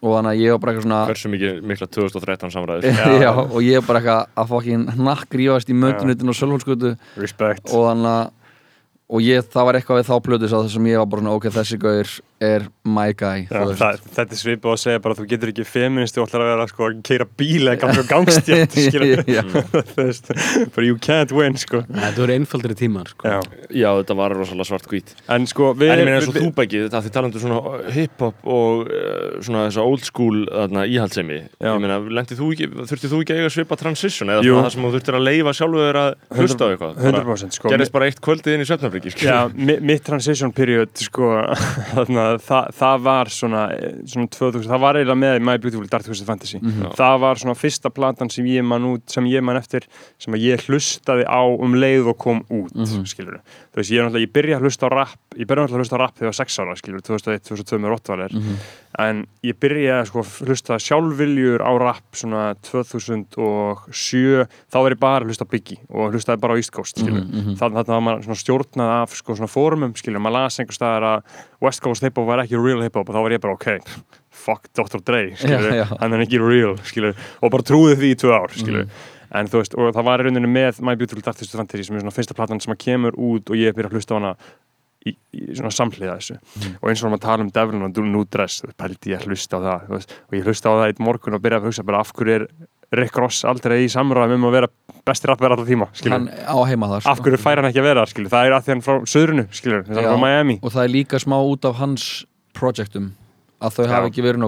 Og 0.00 0.14
þannig 0.16 0.30
að 0.30 0.40
ég 0.42 0.54
var 0.54 0.62
bara 0.62 0.72
eitthvað 0.72 0.86
svona 0.86 1.00
hversu 1.08 1.32
mikið 1.32 1.60
mikla 1.70 1.90
2013 1.96 2.54
samræður? 2.54 3.02
Já. 3.24 3.32
og 3.34 3.58
ég 3.64 3.80
er 3.80 3.84
bara 3.86 4.00
eitthvað 4.00 4.40
að 4.42 4.54
fokkin 4.54 4.86
hnakk 4.94 5.36
rífast 5.40 5.70
í 5.70 5.76
mötunutin 5.78 6.32
og 6.32 6.38
sölvhólskutu 6.38 6.94
respect 7.20 7.70
og 7.70 7.90
þannig 7.90 8.10
að 8.14 8.32
og 9.14 9.20
ég, 9.20 9.44
það 9.52 9.68
var 9.68 9.78
eitthvað 9.78 10.00
við 10.00 10.08
þá 10.08 10.14
þess 10.44 10.78
að 10.78 10.86
ég 10.88 11.00
var 11.02 11.08
bara 11.12 11.22
svona, 11.22 11.34
ok, 11.38 11.48
þessi 11.52 11.78
gaur 11.82 12.12
er 12.44 12.66
my 12.84 13.10
guy, 13.16 13.46
Já, 13.48 13.62
það, 13.80 14.00
þetta 14.18 14.36
er 14.36 14.40
svipað 14.40 14.74
að 14.74 14.80
segja 14.84 15.00
bara 15.04 15.14
að 15.16 15.20
þú 15.22 15.26
getur 15.30 15.50
ekki 15.54 15.64
feministi 15.68 16.20
og 16.20 16.26
ætlar 16.28 16.44
að 16.44 16.50
vera 16.52 16.66
sko, 16.68 16.88
að 16.90 16.98
keira 17.08 17.26
bíla 17.40 17.74
eða 17.74 17.80
ganga 17.86 18.04
gangstjætt 18.10 18.76
you 20.84 20.96
can't 21.00 21.32
win 21.32 21.56
sko. 21.58 21.80
Þetta 21.88 22.20
voru 22.20 22.34
einfaldri 22.36 22.76
tímar 22.78 23.08
sko. 23.10 23.28
Já. 23.28 23.38
já, 23.72 23.88
þetta 24.00 24.16
var 24.18 24.34
rosalega 24.36 24.66
svart 24.68 24.88
hvít 24.90 25.14
en 25.32 25.46
sko 25.48 25.70
við, 25.78 25.92
en 25.94 26.02
ég 26.02 26.08
meina 26.08 26.18
eins 26.20 26.28
og 26.28 26.36
við- 26.36 26.44
þú 26.46 26.52
bæki, 26.58 26.82
það 26.92 27.06
því 27.06 27.12
talandu 27.16 27.42
svona 27.42 27.60
hip-hop 27.94 28.44
og 28.54 28.84
uh, 28.84 29.40
svona 29.44 29.64
þessa 29.68 29.84
old 29.88 30.04
school 30.06 30.42
þarna, 30.50 30.84
íhaldsemi. 30.90 31.40
Já. 31.58 31.70
ég 31.72 31.80
meina, 31.84 31.98
lendið 32.20 32.40
þú 32.42 32.50
ekki, 32.54 32.68
þurftið 32.92 33.14
þú 33.14 33.22
ekki 33.24 33.34
að 33.36 33.42
eiga 33.42 33.52
svipa 33.56 33.78
transition 33.80 34.34
eða 34.34 34.44
það 34.44 34.70
sem 34.76 34.84
þú 34.86 34.92
þurftir 34.98 35.18
að 35.18 35.26
leifa 35.30 35.56
sjálfur 35.58 35.88
þér 35.88 36.00
að 36.02 36.10
hlusta 36.40 36.64
á 36.64 36.68
eitthvað? 36.74 36.94
Bara, 37.04 37.24
100% 37.24 37.58
sko. 37.58 37.72
gerðist 37.74 37.94
bara 37.94 38.10
eitt 38.10 38.20
kvöldið 38.24 38.56
inn 38.58 38.64
í 38.64 38.68
svefnafriki 38.68 39.14
Já, 39.24 39.38
mi- 39.54 39.80
mitt 39.80 40.04
transition 40.06 40.52
period 40.54 40.92
sko, 41.00 41.32
þarna 41.94 42.26
að 42.34 42.42
það, 42.46 42.68
það 42.78 43.02
var 43.06 43.30
svona, 43.32 43.62
eh, 43.74 43.96
svona 44.10 44.28
2000, 44.36 44.68
það 44.70 44.82
var 44.84 44.98
eiginlega 45.00 45.20
með 45.22 45.40
My 45.48 45.56
Beautiful 45.62 45.88
Dark 45.90 46.04
Twisted 46.06 46.26
Fantasy. 46.28 46.60
Það 46.98 47.18
var 47.24 47.40
svona 47.42 47.56
fyrsta 47.58 47.90
platan 47.94 48.30
sem 48.30 48.44
ég 48.50 48.64
man 48.64 48.84
út 48.90 49.08
sem 49.14 49.24
ég 49.30 49.42
man 49.42 49.56
eftir, 49.60 49.86
sem 50.18 50.34
að 50.36 50.44
ég 50.50 50.66
hlustaði 50.68 51.24
á 51.24 51.42
um 51.44 51.74
leið 51.78 52.10
og 52.12 52.18
kom 52.18 52.44
út 52.50 52.72
mm 52.74 52.84
skilur 53.08 53.40
þú 53.74 53.80
veist, 53.80 53.90
ég 53.90 53.98
er 54.00 54.06
náttúrulega, 54.08 54.26
ég 54.26 54.32
byrja 54.32 54.56
að 54.58 54.64
hlusta 54.68 54.86
á 54.86 54.90
rap 54.94 55.18
ég 55.36 55.46
byrja 55.46 55.64
náttúrulega 55.64 55.78
að 55.78 55.82
hlusta 55.84 55.96
á 55.98 56.02
rap 56.04 56.14
þegar 56.14 56.26
ég 56.28 56.32
var 56.32 56.38
6 56.44 56.58
ára 56.62 56.76
skilur 56.78 57.02
2001, 57.04 57.44
2002 57.48 57.78
með 57.82 57.92
Rottvaler 57.94 58.30
en 58.98 59.24
ég 59.42 59.56
byrja 59.58 60.00
að 60.02 60.06
sko 60.10 60.22
hlusta 60.46 60.76
sjálfviljur 60.78 61.62
á 61.66 61.72
rap 61.82 62.14
svona 62.14 62.54
2007 62.62 64.44
þá 64.70 64.78
er 64.80 64.94
ég 64.94 65.00
bara 65.02 65.24
að 65.24 65.30
hlusta 65.32 65.46
Biggie 65.50 65.80
og 65.90 66.14
hlustaði 66.14 66.40
bara 66.42 66.54
á 66.54 66.58
East 66.60 66.72
Coast 66.74 66.98
skilur 67.00 67.24
Mhm, 67.24 67.56
þannig 67.58 67.80
að 67.90 68.02
maður 68.06 68.24
svona 68.26 68.40
stjórnað 68.42 68.92
af 69.02 69.16
sko 69.18 69.34
svona 69.34 69.50
fórumum 69.50 69.94
maður 69.94 70.36
las 70.38 70.58
einhver 70.60 70.76
staðar 70.78 71.02
að 71.10 71.22
West 71.60 71.80
Coast 71.82 72.02
hip-hop 72.06 72.26
var 72.26 72.38
ekki 72.44 72.60
real 72.60 72.82
hip-hop 72.82 73.08
og 73.08 73.14
þá 73.14 73.22
var 73.22 73.30
ég 73.32 73.40
bara 73.40 73.54
ok, 73.54 73.80
fuck 74.30 74.68
Dr. 74.74 75.00
Dre 75.04 75.30
hann 76.00 76.12
er 76.12 76.20
ekki 76.26 76.38
real 76.38 76.76
skilur, 76.84 77.14
og 77.42 77.50
bara 77.50 77.62
trúði 77.62 77.96
því 77.98 78.12
í 78.14 78.20
tvö 78.20 78.32
ár 78.38 78.50
skilur 78.54 78.84
Mhm. 78.84 78.90
en 79.34 79.48
þú 79.48 79.58
veist, 79.58 79.74
og 79.74 79.94
það 79.94 80.04
var 80.04 80.18
í 80.20 80.22
rauninni 80.28 80.46
með 80.46 80.80
My 80.80 80.94
Beautiful 80.94 81.22
Dark 81.22 81.36
Twisted 81.36 81.58
Fantasy 81.58 81.82
sem 81.84 81.96
er 81.96 82.00
svona 82.04 82.14
fyrsta 82.14 82.34
platan 82.36 82.60
sem 82.62 82.72
að 82.72 82.78
kemur 82.84 83.12
út 83.18 83.50
og 83.50 83.56
ég 83.56 83.74
byrja 83.74 83.90
að 83.90 83.96
hlusta 83.98 84.14
á 84.14 84.18
hana 84.20 84.36
í, 85.04 85.14
í 85.36 85.42
svona 85.54 85.72
samhliða 85.74 86.18
þessu. 86.18 86.38
Mhm. 86.40 86.76
og 86.80 86.90
eins 86.90 87.02
og 87.04 87.16
að 87.16 87.24
tala 87.24 87.44
um 87.44 87.50
Devlin 87.54 87.86
og 87.86 87.98
New 88.12 88.24
Dress 88.24 88.62
þú 88.62 88.70
veist, 88.70 88.78
pældi 88.80 89.12
ég 89.12 89.20
að 89.20 89.26
hlusta 89.28 89.58
á 89.58 89.60
það 89.64 89.90
veist, 89.94 90.14
og 90.28 90.38
ég 90.38 90.48
hlusta 90.48 90.70
á 90.70 90.74
það 90.74 90.86
eitt 90.88 91.02
morgun 91.04 91.38
og 91.38 91.42
byrja 91.44 91.60
að 91.60 91.68
hugsa 91.68 91.84
bara 91.84 92.00
af 92.00 92.12
hverju 92.14 92.34
er 92.34 92.46
Rick 92.94 93.16
Ross 93.18 93.44
aldrei 93.44 93.84
í 93.84 93.90
samræðum 93.90 94.38
um 94.38 94.48
að 94.48 94.56
vera 94.58 94.68
besti 95.04 95.28
rappar 95.28 95.50
alltaf 95.54 95.66
tíma 95.68 95.88
hann 96.06 96.28
á 96.30 96.56
heima 96.68 96.88
þar 96.92 97.08
af 97.10 97.20
hverju 97.24 97.40
fær 97.42 97.60
hann 97.60 97.68
ekki 97.70 97.82
að 97.82 97.88
vera 97.90 98.06
skilur, 98.06 98.30
það 98.30 98.46
er 98.46 98.54
að 98.54 98.64
því 98.64 98.74
hann 98.74 98.84
frá 98.86 98.94
söðrunu, 99.10 100.58
og 100.62 100.72
það 100.72 100.84
er 100.84 100.94
líka 100.94 101.20
smá 101.20 101.36
út 101.42 101.64
af 101.68 101.80
hans 101.82 102.06
projektum 102.54 103.12
að 103.64 103.78
þau 103.78 103.84
Já. 103.84 103.90
hafa 103.94 104.10
ekki 104.10 104.24
verið 104.24 104.42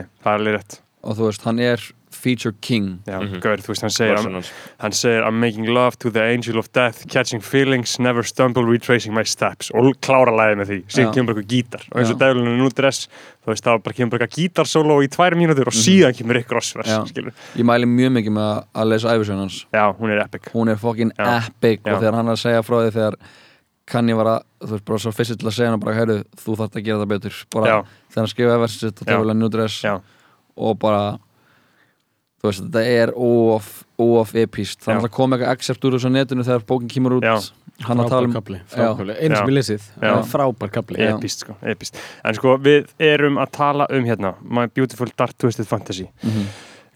er 0.00 0.40
alveg 0.40 0.56
rétt. 0.56 0.78
Og 1.00 1.16
þú 1.16 1.28
veist, 1.28 1.44
hann 1.46 1.60
er 1.64 1.84
feature 2.20 2.52
king 2.60 3.00
já, 3.06 3.18
Mhm. 3.20 3.40
gaur, 3.40 3.56
þú 3.64 3.68
veist, 3.72 3.80
hann 3.82 3.90
segir 3.90 4.16
Version 4.16 4.42
hann, 4.78 4.92
segir, 4.92 5.22
I'm 5.26 5.40
making 5.40 5.66
love 5.66 5.96
to 5.98 6.10
the 6.10 6.22
angel 6.22 6.58
of 6.58 6.70
death 6.72 7.06
catching 7.08 7.40
feelings, 7.40 7.98
never 7.98 8.22
stumble 8.22 8.62
retracing 8.64 9.14
my 9.14 9.22
steps 9.24 9.70
og 9.74 9.94
klára 10.00 10.30
lagið 10.30 10.56
með 10.60 10.66
því 10.70 10.78
síðan 10.86 11.14
kemur 11.14 11.26
bara 11.34 11.40
eitthvað 11.42 11.54
gítar 11.56 11.82
og 11.92 12.00
eins 12.02 12.10
og 12.10 12.18
Já. 12.18 12.26
dælunum 12.26 12.58
nú 12.60 12.68
dress, 12.74 13.08
þú 13.44 13.46
veist, 13.54 13.64
það 13.64 13.82
bara 13.82 13.94
kemur 13.98 14.10
bara 14.10 14.26
eitthvað 14.26 14.38
gítarsóló 14.42 14.98
í 15.02 15.08
tvær 15.08 15.34
mínútur 15.40 15.66
og 15.66 15.72
síðan 15.72 16.14
kemur 16.16 16.34
Rick 16.36 16.50
Ross 16.52 16.72
vers, 16.76 16.88
Mhm. 16.88 17.04
Já. 17.04 17.08
skilur 17.08 17.32
ég 17.56 17.64
mæli 17.64 17.84
mjög 17.86 18.12
mikið 18.18 18.32
með 18.38 18.64
að- 18.74 18.88
lesa 18.90 19.08
æfisögn 19.16 19.38
hans 19.40 19.66
já, 19.72 19.96
hún 19.98 20.10
er 20.10 20.18
epic 20.24 20.42
hún 20.52 20.68
er 20.70 20.76
fucking 20.76 21.12
Já. 21.18 21.46
epic 21.46 21.80
Já. 21.84 21.92
og 21.94 22.02
þegar 22.02 22.14
hann 22.14 22.28
er 22.28 22.32
að 22.32 22.42
segja 22.44 22.62
frá 22.62 22.76
því 22.84 22.92
þegar 22.92 23.14
kann 23.86 24.06
ég 24.06 24.16
vera, 24.16 24.40
þú 24.62 24.68
veist, 24.70 24.84
bara 24.84 24.98
svo 24.98 25.10
fyrst 25.12 25.38
til 25.38 25.48
að 25.48 25.52
segja 25.56 25.70
hann 25.70 25.80
bara, 25.80 25.96
heyrðu, 25.96 26.24
þú 26.36 26.56
þarft 26.56 26.76
að 26.78 26.84
gera 26.84 26.98
það 26.98 27.08
betur 27.08 27.44
bara 27.50 27.66
Já. 27.66 27.82
þegar 28.10 28.16
hann 28.22 28.26
skrifa 28.26 28.58
versið 28.60 28.78
sitt 28.80 29.00
og. 29.02 29.06
Devil 29.06 29.30
and 29.30 29.40
New 29.40 29.48
Dress 29.48 29.82
já, 29.82 30.00
og 30.56 30.78
bara 30.78 31.18
þú 32.40 32.50
veist, 32.50 32.66
þetta 32.66 32.84
er 32.98 33.12
óof 33.14 33.70
óof 34.00 34.34
epíst, 34.38 34.80
þannig 34.84 35.08
að 35.08 35.14
koma 35.16 35.36
eitthvað 35.36 35.56
accept 35.56 35.84
úr 35.84 35.96
þessu 35.96 36.12
netinu 36.12 36.46
þegar 36.46 36.64
bókin 36.68 36.92
kemur 36.92 37.18
út. 37.18 37.50
Hann 37.80 38.02
að 38.02 38.10
tala 38.12 38.28
um 38.28 38.34
eins 39.14 39.38
ég 39.38 39.52
lesið, 39.54 39.84
er 40.04 40.18
frábær 40.28 40.72
kapli 40.74 40.98
Já. 41.00 41.14
epist, 41.14 41.46
sko, 41.46 41.54
epist 41.64 41.96
en 41.96 42.36
sko, 42.36 42.58
við 42.60 42.90
erum 43.00 43.38
að 43.40 43.54
tala 43.56 43.86
um 43.96 44.04
hérna 44.04 44.34
My 44.44 44.66
Beautiful 44.68 45.08
Dark 45.16 45.38
Twisted 45.40 45.68
Fantasy. 45.68 46.10
Mhm. 46.20 46.50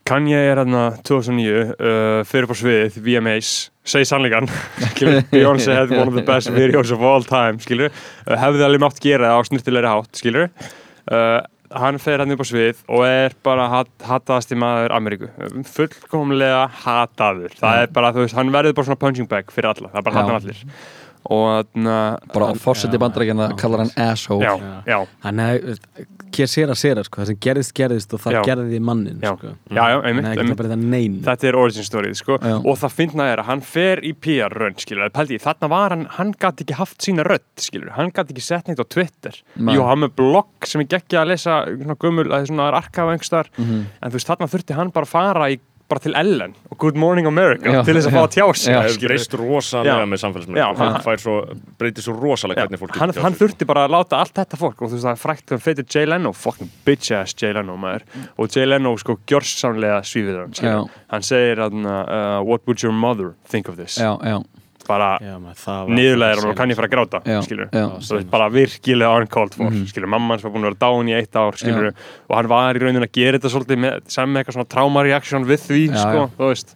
Kanye 0.05 0.37
er 0.37 0.59
hérna 0.61 0.83
2009 1.01 1.71
uh, 1.73 2.19
fyrir 2.29 2.49
på 2.51 2.57
sviðið, 2.61 2.99
VMAs 3.07 3.53
segi 3.89 4.05
sannleikan, 4.11 4.51
Beyoncé 5.33 5.73
had 5.73 5.95
one 5.97 6.11
of 6.11 6.19
the 6.19 6.27
best 6.33 6.53
videos 6.53 6.93
of 6.93 7.01
all 7.01 7.25
time 7.25 7.57
skilur, 7.65 7.89
uh, 8.29 8.37
hefði 8.37 8.67
alveg 8.67 8.85
mátt 8.85 9.01
gera 9.01 9.33
það 9.33 9.41
á 9.41 9.49
snirtilegri 9.49 9.95
hátt, 9.95 10.21
skilur 10.21 10.51
uh, 10.51 11.41
hann 11.81 12.00
fer 12.02 12.23
hann 12.23 12.35
upp 12.35 12.43
á 12.43 12.47
svið 12.49 12.83
og 12.88 13.07
er 13.07 13.37
bara 13.47 13.69
hat, 13.73 13.90
hataðasti 14.07 14.59
maður 14.59 14.95
Ameríku. 14.97 15.31
Fullkomlega 15.75 16.66
hataður. 16.85 17.57
Það 17.61 17.81
er 17.83 17.95
bara, 17.97 18.12
þú 18.14 18.26
veist, 18.26 18.37
hann 18.38 18.52
verður 18.54 18.76
bara 18.78 18.90
svona 18.90 19.02
punching 19.07 19.31
bag 19.31 19.54
fyrir 19.54 19.73
alla, 19.73 19.90
það 19.93 20.00
er 20.00 20.07
bara 20.09 20.23
hatan 20.23 20.38
allir 20.40 20.64
og 21.31 21.47
þannig 21.73 21.95
bara 22.35 22.50
fórseti 22.61 22.99
bandarækjana 23.00 23.57
kallar 23.57 23.85
hann 23.85 23.93
asshole. 24.11 24.45
Já, 24.45 24.83
já, 24.87 24.99
hann 25.25 25.38
hefði, 25.38 25.76
hér 26.35 26.50
sér 26.50 26.73
að 26.75 26.78
sér 26.81 27.00
sko, 27.07 27.21
það 27.23 27.26
sem 27.31 27.38
gerðist 27.47 27.75
gerðist 27.78 28.14
og 28.16 28.21
það 28.25 28.33
Já. 28.35 28.40
gerði 28.49 28.81
mannin 28.83 29.21
sko. 29.23 29.52
já, 29.71 29.85
já, 29.95 29.99
einmitt, 30.04 31.25
þetta 31.25 31.49
er 31.49 31.57
origin 31.59 31.87
storyð 31.87 32.16
sko. 32.19 32.38
Og 32.64 32.78
það 32.81 32.95
finna 32.99 33.26
er 33.33 33.43
að 33.43 33.49
hann 33.52 33.61
fer 33.64 34.02
í 34.04 34.12
pældi, 35.14 35.37
ég, 35.38 35.43
þarna 35.45 35.71
var 35.73 35.95
hann 35.95 36.07
hann 36.19 36.33
gæti 36.35 36.64
ekki 36.66 36.78
haft 36.78 36.99
sína 37.07 37.25
rödd, 37.26 37.47
skilur 37.62 37.95
hann 37.97 38.11
gæti 38.14 38.35
ekki 38.35 38.45
sett 38.45 38.69
neitt 38.69 38.83
á 38.83 38.87
Twitter. 38.88 39.38
Jú, 39.57 39.85
hann 39.87 40.02
með 40.04 40.14
blogg 40.19 40.66
sem 40.69 40.83
ég 40.85 40.90
gekki 40.95 41.16
að 41.21 41.31
lesa 41.35 41.61
svona 41.71 41.97
gömul, 42.00 42.26
að 42.35 42.49
svona 42.50 42.71
arkafa 42.81 43.14
einhver 43.14 43.25
Mhm. 43.57 43.87
en 44.02 44.11
þú 44.11 44.14
veist, 44.19 44.26
þarna 44.28 44.50
þurfti 44.50 44.75
hann 44.75 44.90
bara 44.90 45.07
að 45.07 45.14
fara 45.14 45.49
í 45.50 45.59
bara 45.88 46.00
til 46.00 46.14
Ellen 46.17 46.55
og 46.71 46.79
Good 46.81 46.97
Morning 46.97 47.26
America 47.29 47.71
Já, 47.71 47.83
til 47.85 47.95
þess 47.99 48.09
að 48.09 48.14
fá 48.17 48.23
að 48.23 48.33
tjá 48.35 48.45
sig. 48.57 48.75
Það 48.75 48.87
hefur 48.88 49.09
breyst 49.11 49.37
rosalega 49.41 50.07
með 50.09 50.25
og 50.25 50.79
hann 50.79 50.93
hann- 50.95 51.03
fær 51.05 51.21
svo, 51.21 51.35
breytir 51.79 52.07
svo 52.07 52.14
rosalega 52.17 52.64
hvernig 52.64 52.81
fólk 52.81 52.97
hann, 53.00 53.12
hann 53.25 53.37
þurfti 53.38 53.69
bara 53.69 53.85
að 53.87 53.95
láta 53.97 54.21
allt 54.23 54.35
þetta 54.41 54.61
fólk 54.61 54.81
og 54.83 54.88
þú 54.91 54.97
veist 54.97 55.05
það 55.05 55.12
er 55.12 55.23
frækt 55.25 55.53
um 55.53 55.62
fyrir 55.67 55.85
Jay 55.95 56.07
Leno 56.09 56.33
fucking 56.33 56.71
bitch 56.87 57.12
ass 57.12 57.35
Jay 57.35 57.53
Leno 57.53 57.76
maður. 57.76 58.03
Og 58.38 58.49
Jay 58.49 58.67
Leno 58.67 58.97
sko 58.97 59.19
gjörsamlega 59.26 60.00
svífið 60.03 60.41
hann 60.41 60.88
hann 61.12 61.23
segir 61.23 61.61
að 61.61 61.79
uh, 61.85 62.41
what 62.43 62.67
would 62.67 62.83
your 62.83 62.93
mother 62.93 63.35
think 63.49 63.69
of 63.69 63.76
this? 63.76 63.99
Já, 63.99 64.17
já, 64.25 64.41
bara 64.88 65.19
Já, 65.23 65.35
það 65.61 65.88
niðurlegar 65.97 66.45
og 66.50 66.57
kann 66.59 66.71
ég 66.73 66.76
fara 66.79 66.88
að 66.88 66.95
gráta 66.97 67.21
Já, 67.25 67.38
skilur, 67.47 67.69
já. 67.73 67.85
þú 68.00 68.19
veist 68.19 68.31
bara 68.31 68.49
virkilega 68.50 69.21
uncalled 69.23 69.55
for, 69.55 69.71
Mhm. 69.71 69.87
skilur, 69.91 70.09
mamma 70.09 70.35
hans 70.35 70.43
var 70.45 70.53
búin 70.53 70.64
að 70.64 70.71
vera 70.73 70.83
dán 70.85 71.09
í 71.11 71.17
eitt 71.19 71.33
ár, 71.37 71.53
skilur, 71.57 71.93
og 72.31 72.37
hann 72.37 72.49
var 72.49 72.75
í 72.75 72.79
rauninni 72.85 73.07
að 73.09 73.12
gera 73.12 73.38
þetta 73.38 73.50
svolítið 73.55 73.79
með, 73.85 74.00
sem 74.09 74.29
með 74.33 74.45
eitthvað 74.45 74.57
svona 74.59 74.69
trauma-reaction 74.75 75.45
við 75.45 75.61
því, 75.69 75.83
Já, 75.91 75.97
sko, 76.05 76.21
já. 76.21 76.31
þú 76.38 76.49
veist 76.53 76.75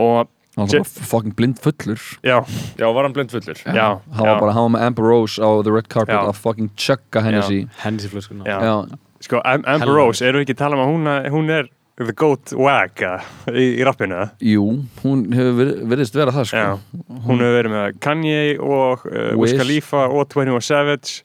og, 0.00 0.28
hann 0.56 0.66
var 0.66 0.84
fucking 0.84 1.34
blind 1.36 1.58
fullur 1.62 2.00
já, 2.22 2.38
Já, 2.78 2.92
var 2.94 3.02
hann 3.04 3.12
blind 3.12 3.30
fullur? 3.30 3.54
Já, 3.64 4.00
hann 4.12 4.24
já. 4.26 4.32
var 4.34 4.40
bara, 4.40 4.52
hann 4.52 4.72
var 4.72 4.80
með 4.80 4.86
Amber 4.86 5.02
Rose 5.04 5.38
á 5.40 5.62
the 5.64 5.72
red 5.72 5.88
carpet 5.88 6.14
Já. 6.14 6.26
að 6.28 6.34
fucking 6.36 6.70
chugga 6.76 7.22
henni 7.22 7.42
sí 7.42 7.68
henni 7.84 8.44
Já. 8.44 8.58
já, 8.60 8.98
sko, 9.20 9.40
Am 9.44 9.62
Amber. 9.66 9.86
Rose, 9.94 10.22
eru 10.22 10.38
við 10.40 10.46
ekki 10.48 10.54
að 10.56 10.62
tala 10.64 10.76
um 10.76 10.82
að 10.84 10.90
hún, 10.90 11.30
hún 11.30 11.50
er 11.50 11.68
the 12.08 12.14
goat 12.16 12.52
wag 12.56 12.96
eða, 13.02 13.20
í, 13.52 13.64
í 13.80 13.84
rappinu, 13.86 14.16
eða? 14.16 14.30
jú, 14.46 14.64
hún 15.02 15.24
hefur 15.36 15.56
verið- 15.60 15.82
virðist 15.92 16.14
vera 16.16 16.32
það 16.34 16.46
sko. 16.50 16.62
Já, 16.62 17.02
hún 17.26 17.42
hefur 17.44 17.56
verið 17.58 17.74
með 17.74 17.98
Kanye 18.06 18.38
og 18.60 19.04
uh, 19.10 19.34
Wiz. 19.40 19.54
Khalifa 19.58 20.06
og 20.08 20.28
21 20.32 20.60
Savage 20.64 21.22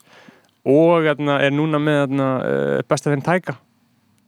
og 0.66 1.06
hérna, 1.06 1.40
er 1.46 1.54
núna 1.54 1.78
með 1.80 2.00
hérna, 2.08 2.30
uh, 2.42 2.82
besta 2.90 3.14
finn 3.14 3.22
Tæka 3.26 3.56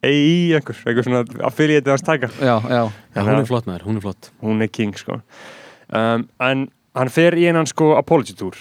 EI 0.05 0.53
einhver, 0.53 0.77
einhver 0.85 1.03
svona 1.07 1.23
affiliate 1.47 1.89
hans 1.89 2.05
Tæka 2.05 2.29
já, 2.37 2.55
já, 2.69 2.83
Já, 3.17 3.21
hún 3.25 3.39
er 3.41 3.47
flott 3.49 3.65
maður, 3.67 3.87
hún 3.89 3.97
er 3.97 4.03
flott. 4.05 4.31
Hún 4.45 4.61
er 4.61 4.69
king 4.69 4.93
sko. 4.95 5.17
Um, 5.89 6.27
en 6.39 6.67
hann 6.97 7.09
fer 7.09 7.33
í 7.39 7.47
einan 7.49 7.65
sko 7.69 7.95
apology 7.97 8.35
tour 8.37 8.53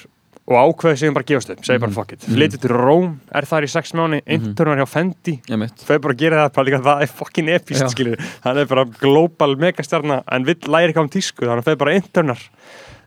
og 0.46 0.54
ákveði 0.76 0.98
sig 0.98 1.08
um 1.08 1.14
bara 1.14 1.24
að 1.24 1.30
gefast 1.32 1.50
upp 1.50 1.64
segi 1.66 1.78
bara 1.80 1.90
Mhm. 1.90 1.94
fuck 1.94 2.12
it, 2.12 2.20
flytur 2.20 2.60
til 2.60 2.70
Róm 2.70 3.18
er 3.34 3.42
þar 3.42 3.62
í 3.66 3.68
sex 3.68 3.92
mánu, 3.92 4.20
internar 4.26 4.78
hjá 4.78 4.86
Fendi 4.88 5.40
þau 5.48 5.98
bara 6.00 6.14
að 6.14 6.18
gera 6.18 6.48
það, 6.48 6.52
bara 6.54 6.66
líka 6.70 6.82
það 6.84 7.02
er 7.02 7.06
fucking 7.06 7.48
epist 7.48 7.82
Já. 7.82 7.88
skilur, 7.90 8.18
hann 8.44 8.58
er 8.58 8.64
bara 8.66 8.84
global 8.84 9.56
megastjarna 9.56 10.22
en 10.30 10.44
vill 10.44 10.54
læri 10.66 10.92
ekki 10.92 11.00
á 11.02 11.06
um 11.06 11.08
tísku 11.08 11.42
þannig 11.46 11.64
að 11.64 11.70
þau 11.72 11.78
bara 11.78 11.94
internar 11.94 12.38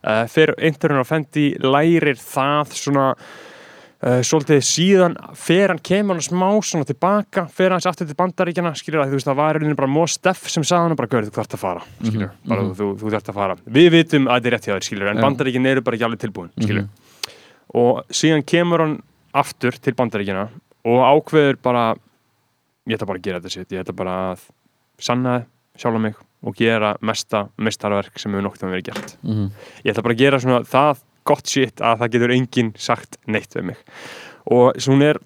uh, 0.04 0.26
fer 0.28 0.54
internar 0.60 1.04
á 1.04 1.08
Fendi, 1.08 1.56
lærir 1.60 2.16
það 2.20 2.74
svona 2.76 3.16
Uh, 4.00 4.22
svolítið 4.24 4.62
síðan 4.64 5.16
fer 5.36 5.68
hann 5.74 5.80
kemur 5.84 6.16
hann 6.16 6.24
smá 6.24 6.48
svona 6.64 6.86
tilbaka, 6.88 7.50
fer 7.52 7.74
hans 7.76 7.84
aftur 7.86 8.08
til 8.08 8.16
bandaríkjana 8.16 8.72
skilur 8.74 9.02
að 9.04 9.10
þú 9.12 9.18
veist 9.18 9.28
það 9.28 9.36
var 9.36 9.58
í 9.58 9.60
rauninni 9.60 9.76
bara 9.76 9.90
Mos 9.92 10.16
Def 10.24 10.48
sem 10.48 10.64
sagði 10.64 10.88
hann 10.88 10.96
bara, 10.96 11.10
gaur 11.12 11.26
þú 11.28 11.34
þarft 11.36 11.56
að 11.58 11.60
fara 11.60 11.82
skilur, 12.00 12.30
Mhm, 12.32 12.48
bara 12.48 12.62
mhm. 12.64 12.76
þú, 12.80 12.88
þú 12.96 13.12
þarft 13.12 13.28
að 13.28 13.36
fara 13.36 13.56
við 13.68 13.90
vitum 13.92 14.30
að 14.32 14.40
þetta 14.40 14.48
er 14.48 14.56
rétt 14.56 14.68
hjá 14.70 14.74
þér 14.78 14.88
skilur 14.88 15.10
en 15.12 15.18
Já. 15.18 15.22
bandaríkin 15.28 15.68
eru 15.68 15.82
bara 15.82 15.98
ekki 15.98 16.06
alveg 16.08 16.20
tilbúin 16.24 16.50
skilur 16.56 16.82
Mhm. 16.88 16.90
Og 17.78 18.06
síðan 18.10 18.46
kemur 18.48 18.84
hann 18.84 18.98
aftur 19.38 19.76
til 19.78 19.94
bandaríkjana 19.98 20.48
og 20.90 21.04
ákveður 21.06 21.60
bara 21.62 21.84
ég 22.90 22.98
ætla 22.98 23.10
bara 23.10 23.20
að 23.22 23.28
gera 23.28 23.42
þetta 23.42 23.54
sitt, 23.54 23.72
ég 23.74 23.84
ætla 23.84 23.96
bara 23.98 24.16
að 24.32 24.48
sanna 25.00 25.36
sjálfa 25.80 26.02
mig 26.02 26.18
og 26.44 26.56
gera 26.56 26.94
mesta 27.06 27.48
mestarverk 27.60 28.20
sem 28.20 28.32
hefur 28.34 28.46
nokt 28.48 28.64
að 28.64 28.74
verið 28.74 28.88
gert. 28.92 29.18
Mhm. 29.24 29.52
ég 29.84 29.92
ætla 29.94 30.04
bara 30.04 30.14
að 30.14 30.24
gera 30.24 30.40
svona 30.40 30.64
það 30.64 31.04
gott 31.26 31.48
shit 31.48 31.76
að 31.82 32.00
það 32.00 32.12
getur 32.12 32.32
enginn 32.32 32.74
sagt 32.78 33.18
neitt 33.28 33.54
við 33.54 33.64
mig. 33.64 33.78
Og 34.50 34.74
svo 34.80 34.96
hún 34.96 35.04
er 35.04 35.20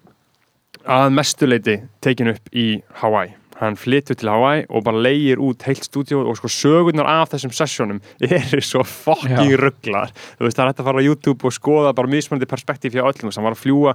að 0.84 1.12
mestuleiti 1.16 1.78
tekin 2.00 2.28
upp 2.34 2.50
í 2.52 2.82
Hawaii 3.00 3.32
hann 3.60 3.76
flytur 3.78 4.16
til 4.18 4.28
Hawaii 4.28 4.64
og 4.68 4.84
bara 4.86 5.00
leigir 5.04 5.38
út 5.42 5.62
heilt 5.68 5.86
stúdíu 5.86 6.22
og 6.24 6.36
sko 6.38 6.50
sögurnar 6.50 7.06
af 7.06 7.30
þessum 7.34 7.52
sessjónum 7.54 8.00
eru 8.26 8.62
svo 8.64 8.82
fucking 8.84 9.52
Já. 9.52 9.60
rugglar 9.60 10.10
þú 10.38 10.46
veist 10.46 10.58
það 10.58 10.64
er 10.64 10.70
hægt 10.72 10.82
að 10.82 10.88
fara 10.90 11.02
á 11.02 11.06
YouTube 11.06 11.46
og 11.46 11.54
skoða 11.54 11.92
bara 11.94 12.10
mismunandi 12.10 12.48
perspektíf 12.50 12.96
hjá 12.96 13.04
öllum. 13.06 13.30
Hann 13.34 13.46
var 13.46 13.54
að 13.56 13.62
fljúa 13.62 13.94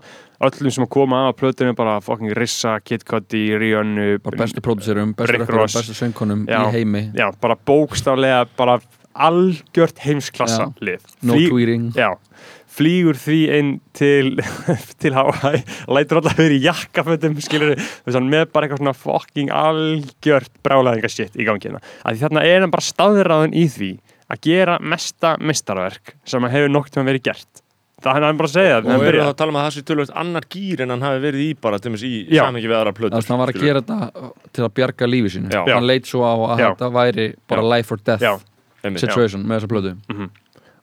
öllum 0.50 0.76
sem 0.76 0.86
að 0.86 0.92
koma 0.96 1.26
að 1.30 1.36
plötunum 1.42 1.76
bara 1.76 1.98
fucking 2.04 2.32
Rissa, 2.38 2.78
Kid 2.80 3.04
Cudi, 3.08 3.44
Rihanna 3.60 4.08
bara 4.24 4.44
bestu 4.46 4.64
pródúserum, 4.64 5.12
bestu 5.18 5.44
Ross. 5.52 5.76
bestu 5.76 5.98
söngkonum 5.98 6.48
í 6.48 6.64
heimi. 6.76 7.10
Já, 7.18 7.30
bara 7.42 7.58
bókstaflega 7.58 8.46
bara 8.58 8.80
algjört 9.20 10.00
heimsklassa 10.06 10.70
lið. 10.80 11.04
No 11.26 11.36
tweeting. 11.36 11.92
Já, 11.98 12.14
flýgur 12.80 13.20
því 13.20 13.40
inn 13.60 13.72
til 14.00 14.34
til 15.04 15.14
Hawaii, 15.18 15.62
lætur 15.92 16.22
alltaf 16.22 16.40
verið 16.40 16.58
í 16.58 16.66
jakkafötum, 16.66 17.38
skilur 17.44 17.76
hann 18.10 18.30
með 18.32 18.50
bara 18.56 18.66
eitthvað 18.70 18.82
svona 18.86 18.96
fucking 18.98 19.52
algjört 19.54 20.52
brálaðinga 20.66 21.12
shit 21.12 21.36
í 21.40 21.46
gangina 21.48 21.82
að 22.04 22.16
því 22.16 22.24
þarna 22.26 22.46
er 22.50 22.64
hann 22.66 22.74
bara 22.74 22.88
staðræðan 22.90 23.54
í 23.60 23.66
því 23.76 23.92
að 24.30 24.44
gera 24.46 24.76
mesta 24.82 25.36
mistarverk 25.42 26.16
sem 26.30 26.46
að 26.46 26.54
hefur 26.58 26.72
nokkuð 26.76 27.08
verið 27.08 27.24
gert. 27.32 27.64
Það 28.00 28.16
er 28.20 28.24
hann 28.30 28.38
bara 28.40 28.48
að 28.48 28.54
segja 28.54 28.76
Og 28.78 28.84
þegar 28.84 28.94
hann 28.94 29.02
eru 29.02 29.10
byrjar. 29.10 29.26
það 29.26 29.32
að 29.34 29.40
tala 29.42 29.52
um 29.52 29.58
að 29.60 29.64
það 29.66 29.74
sé 29.76 29.82
tölvöld 29.90 30.12
annar 30.22 30.46
gýr 30.54 30.84
en 30.86 30.94
hann 30.94 31.02
hafi 31.04 31.24
verið 31.26 31.42
í 31.44 31.48
bara 31.66 31.80
til 31.82 31.90
dæmis 31.90 32.04
í 32.08 32.12
Já. 32.32 32.44
samingi 32.46 32.70
við 32.70 32.78
aðra 32.78 32.94
plötur 32.96 33.16
Þannig 33.16 33.26
að 33.26 33.34
hann 33.34 33.42
var 33.42 33.52
að 33.52 33.66
gera 33.66 33.82
þetta 33.82 34.30
til 34.56 34.64
að 34.64 34.70
bjarga 34.80 35.10
lífi 35.10 35.32
sínu. 35.34 35.52
Hann 35.68 35.88
leit 35.90 36.08
svo 36.08 36.22
á 36.24 36.32
að 36.38 36.62
þetta 36.62 36.90
væri 36.96 37.26
bara 37.52 37.66
Já. 37.66 37.70
life 37.74 37.92
or 37.98 38.00
death 38.08 38.46
situation 39.04 39.44
með 39.44 39.58
þessa 39.60 39.72
plötu 39.74 39.92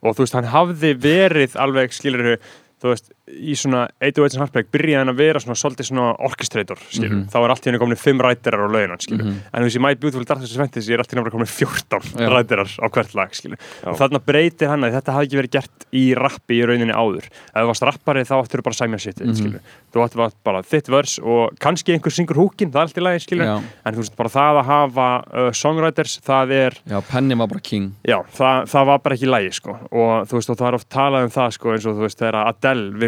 og 0.06 0.16
þú 0.16 0.24
veist, 0.24 0.38
hann 0.38 0.50
hafði 0.52 0.92
verið 1.02 1.56
alveg, 1.62 1.94
skilur 1.96 2.36
þú 2.82 2.92
veist, 2.92 3.10
í 3.26 3.56
svona 3.58 3.86
808 4.00 4.38
Heartbreak 4.40 4.68
byrjaði 4.74 5.00
hann 5.02 5.12
að 5.12 5.20
vera 5.20 5.42
svona 5.42 5.56
svolítið 5.58 5.88
svona 5.90 6.06
orchestrator, 6.28 6.80
skilur, 6.90 7.24
þá 7.32 7.36
er 7.40 7.54
allt 7.54 7.66
í 7.66 7.70
henni 7.70 7.80
komin 7.82 8.00
fimm 8.00 8.22
rættirar 8.22 8.62
á 8.62 8.68
lauginan, 8.70 9.02
skilur, 9.02 9.26
en 9.32 9.56
þú 9.56 9.66
veist, 9.66 9.78
í 9.78 9.82
My 9.82 9.94
Beautiful 9.98 10.26
Dark 10.28 10.42
Twisted 10.44 10.60
Fantasy 10.62 10.94
er 10.94 11.02
allt 11.02 11.12
í 11.12 11.18
henni 11.18 11.34
komin 11.34 11.50
14 11.50 12.12
Já. 12.22 12.28
rættirar 12.32 12.70
á 12.78 12.86
hvert 12.86 13.16
lag, 13.18 13.40
og 13.86 13.98
þarna 13.98 14.22
breytir 14.26 14.70
hann 14.70 14.86
að 14.86 14.98
þetta 15.00 15.16
hafði 15.16 15.30
ekki 15.30 15.40
verið 15.42 15.54
gert 15.58 15.88
í 15.90 16.04
rappi 16.18 16.60
í 16.60 16.64
rauninni 16.70 16.94
áður, 16.94 17.26
ef 17.26 17.58
þú 17.58 17.66
varst 17.72 17.86
rappari 17.90 18.24
þá 18.26 18.34
áttur 18.38 18.62
þú 18.62 18.68
bara 18.68 18.78
að 18.78 18.80
sæmja 18.84 19.02
sitt, 19.02 19.22
skilur 19.40 19.74
þú 19.92 20.04
áttur 20.06 20.22
bara, 20.22 20.36
bara 20.46 20.62
þitt 20.66 20.92
vers 20.92 21.18
og 21.22 21.56
kannski 21.62 21.96
einhver 21.96 22.14
syngur 22.14 22.38
húkin, 22.40 22.70
það 22.70 22.82
er 22.82 22.90
allt 22.90 23.00
í 23.00 23.06
lagi, 23.06 23.40
Já. 23.42 23.56
en 23.58 23.96
þú 23.96 24.02
veist, 24.04 24.16
bara 24.18 24.32
það 24.32 24.60
að 24.60 24.68
hafa 24.70 25.08
uh, 25.26 25.50
songwriters, 25.56 26.18
það 26.26 26.54
er 26.56 26.78
Já, 26.86 27.00
Penny 27.10 27.34
var 27.38 27.48
bara 27.50 27.60
king. 27.64 27.90
Já, 28.06 28.18
það, 28.36 28.68
það 28.70 28.88
var 28.90 29.00
bara 29.04 29.16
ekki 29.16 29.30
lægi 29.30 29.52
sko. 29.56 29.74
Og 29.90 30.28
þú 30.30 30.38
veist 30.38 30.52
og 30.52 30.58
það 30.60 30.68
er 30.68 30.76
oft 30.78 30.88
talað 30.92 31.26
um 31.26 31.32
það 31.34 31.54
sko 31.56 31.74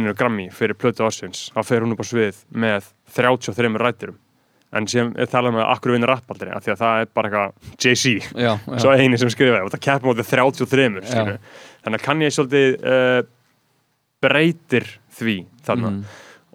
vinnur 0.09 0.19
Grammy 0.19 0.49
fyrir 0.51 0.75
plötu 0.81 1.05
ásins, 1.07 1.47
þá 1.55 1.61
fer 1.69 1.85
hún 1.85 1.93
upp 1.95 2.03
á 2.03 2.07
svið 2.09 2.41
með 2.65 2.89
33 3.15 3.77
rætturum 3.85 4.19
en 4.77 4.85
síðan 4.85 5.15
er 5.17 5.29
talað 5.33 5.55
um 5.55 5.61
að 5.63 5.71
akkur 5.73 5.95
vinnur 5.95 6.11
rappaldri 6.13 6.51
af 6.53 6.61
því 6.67 6.73
að 6.75 6.81
það 6.83 6.99
er 7.01 7.07
bara 7.17 7.29
eitthvað 7.31 7.77
Jay-Z 7.81 8.81
svo 8.83 8.91
eini 9.01 9.17
sem 9.23 9.31
skrifaði 9.33 9.65
og 9.65 9.71
það 9.73 9.85
keppum 9.87 10.11
á 10.13 10.15
því 10.19 10.27
33 10.29 11.05
skilur. 11.09 11.39
þannig 11.87 12.01
að 12.01 12.05
kann 12.05 12.25
ég 12.27 12.35
svolítið 12.37 12.75
uh, 12.85 13.21
breytir 14.25 14.89
því 15.19 15.37
þarna 15.67 15.91
Mhm. 15.95 16.05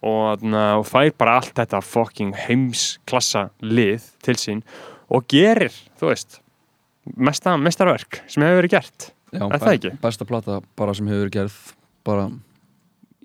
og, 0.03 0.43
og 0.77 0.85
fær 0.89 1.11
bara 1.17 1.37
allt 1.39 1.53
þetta 1.55 1.81
fucking 1.81 2.33
heimsklassa 2.35 3.47
lið 3.63 4.03
til 4.21 4.35
sín 4.35 4.61
og 5.09 5.25
gerir, 5.31 5.71
þú 5.99 6.09
veist 6.11 6.39
mesta 7.17 7.55
mestarverk 7.57 8.21
sem 8.27 8.43
hefur 8.43 8.61
verið 8.61 8.75
gert 8.77 9.09
já 9.33 9.41
Er 9.49 9.57
það 9.59 9.73
ekki? 9.79 9.91
Besta 10.03 10.25
plata 10.29 10.61
bara 10.77 10.93
sem 10.93 11.07
hefur 11.09 11.25
verið 11.25 11.37
gerð 11.39 11.55
bara 12.05 12.27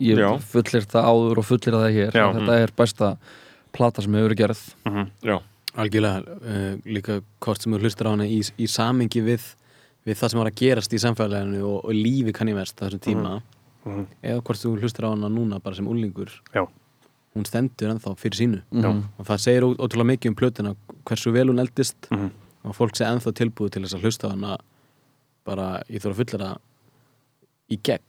Ég 0.00 0.18
Já. 0.18 0.38
fullir 0.38 0.84
það 0.86 1.04
áður 1.10 1.38
og 1.38 1.44
fullir 1.48 1.74
það 1.74 1.92
hér 1.96 2.12
Já, 2.14 2.26
Þetta 2.36 2.58
er 2.62 2.70
besta 2.76 3.16
plata 3.72 4.02
sem 4.02 4.12
hefur 4.14 4.28
verið 4.30 4.38
gerð 4.44 4.60
Mhm. 4.86 5.10
Já, 5.22 5.38
Algjörlega, 5.78 6.36
uh, 6.42 6.76
líka 6.86 7.20
hvort 7.40 7.62
sem 7.62 7.72
þú 7.72 7.80
hlustar 7.82 8.06
á 8.06 8.10
hana 8.14 8.24
í, 8.26 8.38
í 8.58 8.66
samingi 8.66 9.20
við, 9.22 9.42
við 10.06 10.14
það 10.18 10.30
sem 10.30 10.38
var 10.40 10.50
að 10.50 10.56
gerast 10.56 10.92
í 10.92 10.98
samfélaginu 10.98 11.62
og, 11.62 11.84
og 11.84 11.92
lífi 11.94 12.32
kann 12.34 12.48
ég 12.48 12.54
verst 12.58 12.76
þessum 12.76 13.00
tíma 13.00 13.42
Mhm. 13.84 14.06
eða 14.22 14.42
hvort 14.42 14.58
þú 14.58 14.78
hlustar 14.80 15.04
á 15.06 15.10
hana 15.14 15.28
núna 15.28 15.62
bara 15.62 15.74
sem 15.76 15.86
úlingur 15.86 16.28
Já. 16.54 16.66
hún 17.36 17.44
stendur 17.46 17.90
ennþá 17.94 18.16
fyrir 18.18 18.36
sínu 18.38 18.62
Mhm. 18.72 19.02
og 19.18 19.26
það 19.26 19.38
segir 19.40 19.62
ótrúlega 19.62 20.16
mikið 20.16 20.28
um 20.28 20.34
plötuna 20.34 20.76
hversu 21.06 21.32
vel 21.32 21.46
hún 21.48 21.60
eldist 21.60 21.96
Mhm. 22.10 22.30
og 22.64 22.74
fólk 22.76 22.92
sé 22.96 23.04
ennþá 23.06 23.32
tilbúið 23.32 23.70
til 23.72 23.82
þess 23.82 23.94
að 23.94 24.02
hlusta 24.02 24.28
á 24.28 24.30
hana 24.30 24.56
bara, 25.44 25.82
ég 25.90 26.00
þarf 26.02 26.14
að 26.14 26.26
fulla 26.26 26.44
það 26.44 26.58
í 27.70 27.78
gegn. 27.82 28.02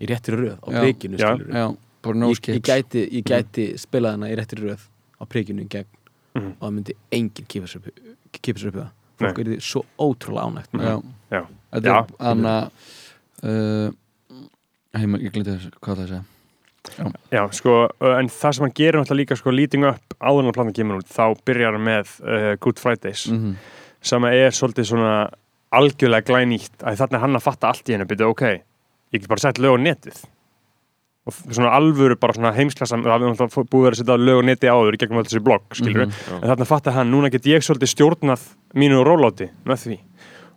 Í 0.00 0.06
réttri 0.10 0.36
röð 0.36 0.58
á 0.62 0.68
Já. 0.72 0.80
Já. 1.16 1.30
Já, 1.52 2.14
no 2.14 2.28
ég, 2.30 2.40
ég 2.54 2.62
gæti, 2.62 3.02
ég 3.18 3.24
gæti 3.26 3.64
spilað 3.80 4.10
hana 4.16 4.30
í 4.30 4.36
réttri 4.38 4.62
röð 4.62 4.82
á 5.20 5.22
prikinu 5.26 5.62
í 5.64 5.68
gegn 5.68 5.86
Mhm. 6.36 6.52
og 6.60 6.68
það 6.68 6.74
myndi 6.76 6.94
enginn 7.16 7.46
kýpa 7.48 7.66
sér 7.70 7.76
upp, 7.80 7.86
upp 7.88 8.76
það 8.76 8.88
fólk 9.16 9.38
er 9.40 9.44
því 9.48 9.58
svo 9.64 9.82
ótrúlega 9.98 10.44
ánægt 10.50 10.72
með 10.76 10.84
Já, 10.86 10.96
Já. 11.32 11.42
þetta 11.72 11.88
Já. 11.88 11.98
er 11.98 12.26
hann 12.26 12.48
að 12.50 12.70
uh, 13.42 13.90
Ég 14.96 15.32
glindi 15.32 15.52
þess, 15.52 15.70
hvað 15.80 15.96
það 15.96 16.04
að 16.04 16.10
segja 16.12 16.24
Já, 17.32 17.42
sko, 17.52 17.72
uh, 18.00 18.12
en 18.20 18.28
það 18.30 18.52
sem 18.54 18.64
hann 18.66 18.74
gerir 18.76 19.00
náttúrulega 19.00 19.22
líka 19.22 19.36
sko 19.40 19.50
leading 19.54 19.84
up 19.88 20.14
áður 20.20 20.46
en 20.46 20.52
plana 20.56 20.72
kemur 20.76 21.00
út 21.00 21.10
þá 21.10 21.24
byrjar 21.48 21.72
hann 21.76 21.86
með 21.88 22.12
uh, 22.22 22.52
Good 22.60 22.78
Fridays 22.78 23.26
mm 23.30 23.38
-hmm. 23.40 23.56
sem 24.00 24.24
er 24.24 24.50
svolítið 24.54 24.84
svona 24.92 25.14
algjörlega 25.72 26.28
glænýtt 26.28 26.84
að 26.84 27.00
þarna 27.00 27.16
er 27.16 27.24
hann 27.24 27.36
að 27.36 27.42
fatta 27.48 27.68
allt 27.68 27.88
í 27.88 27.92
hennu 27.96 28.06
byrju, 28.06 28.28
ok, 28.30 28.44
ég 29.16 29.24
get 29.24 29.30
bara 29.32 29.42
sett 29.44 29.58
lög 29.62 29.76
á 29.76 29.78
netið. 29.82 30.24
Og 31.26 31.34
svona 31.50 31.72
alvöru 31.74 32.14
bara 32.22 32.36
svona 32.36 32.52
heimsklassa, 32.54 33.00
það 33.02 33.16
hefur 33.16 33.32
náttúrulega 33.32 33.70
búið 33.72 33.88
að 33.90 33.96
setja 33.98 34.16
lög 34.22 34.38
á 34.38 34.42
netið 34.46 34.70
áður 34.76 34.98
gegnum 35.00 35.18
öll 35.18 35.26
þessi 35.26 35.42
blogg, 35.42 35.64
skilur 35.74 36.04
Mhm, 36.06 36.36
en 36.38 36.50
þarna 36.52 36.66
fattar 36.70 36.94
hann, 36.94 37.10
núna 37.10 37.30
get 37.34 37.48
ég 37.50 37.64
svolítið 37.66 37.90
stjórnað 37.96 38.44
mínu 38.78 39.02
róláti 39.02 39.48
með 39.66 39.80
því 39.82 39.98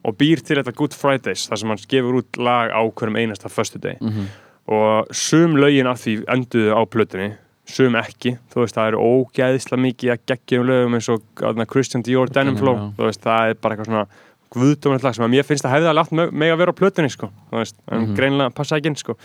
og 0.05 0.15
býr 0.17 0.43
til 0.45 0.55
þetta 0.61 0.75
Good 0.77 0.93
Fridays 0.93 1.47
þar 1.49 1.57
sem 1.57 1.69
hann 1.73 1.81
gefur 1.89 2.19
út 2.21 2.37
lag 2.37 2.69
á 2.69 2.81
hverjum 2.85 3.17
einasta 3.17 3.49
föstudegi. 3.49 3.97
Mhm. 4.01 4.27
og 4.69 5.07
sum 5.11 5.55
lögin 5.57 5.87
af 5.89 5.97
því 6.05 6.23
enduðu 6.29 6.73
á 6.77 6.81
plötunni 6.85 7.33
sum 7.65 7.93
ekki, 7.95 8.37
þú 8.53 8.61
veist 8.61 8.75
það 8.77 8.87
eru 8.91 8.99
ógeðislega 9.01 9.81
mikið 9.81 10.11
að 10.13 10.19
geggjum 10.29 10.65
lögum 10.69 10.93
eins 10.93 11.09
og 11.09 11.21
Christian 11.67 12.03
Dior 12.03 12.29
Denim 12.29 12.55
Flow 12.57 12.75
já. 12.75 12.93
þú 12.97 13.05
veist 13.09 13.21
það 13.25 13.49
er 13.49 13.53
bara 13.55 13.75
eitthvað 13.75 13.85
svona 13.89 14.07
guðdómið 14.55 15.03
lag 15.03 15.15
sem 15.15 15.25
að 15.25 15.29
mér 15.35 15.43
finnst 15.45 15.65
að 15.65 15.71
hefði 15.75 15.89
alveg 15.91 16.05
átt 16.05 16.11
með, 16.17 16.31
með 16.31 16.51
að 16.53 16.57
vera 16.63 16.71
á 16.73 16.79
plötunni 16.79 17.09
sko, 17.13 17.29
veist, 17.51 17.75
en 17.91 18.01
Mhm. 18.07 18.15
greinlega 18.17 18.53
passa 18.55 18.77
ekki 18.79 18.87
inn 18.87 18.95
sko, 18.95 19.15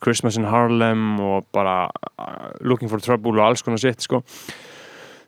Christmas 0.00 0.36
in 0.36 0.44
Harlem 0.44 1.20
og 1.20 1.46
bara 1.52 1.88
uh, 2.18 2.50
Looking 2.60 2.90
for 2.90 3.00
Trouble 3.00 3.40
og 3.40 3.46
alls 3.48 3.62
konar 3.62 3.78
sitt 3.80 4.00
sko 4.04 4.22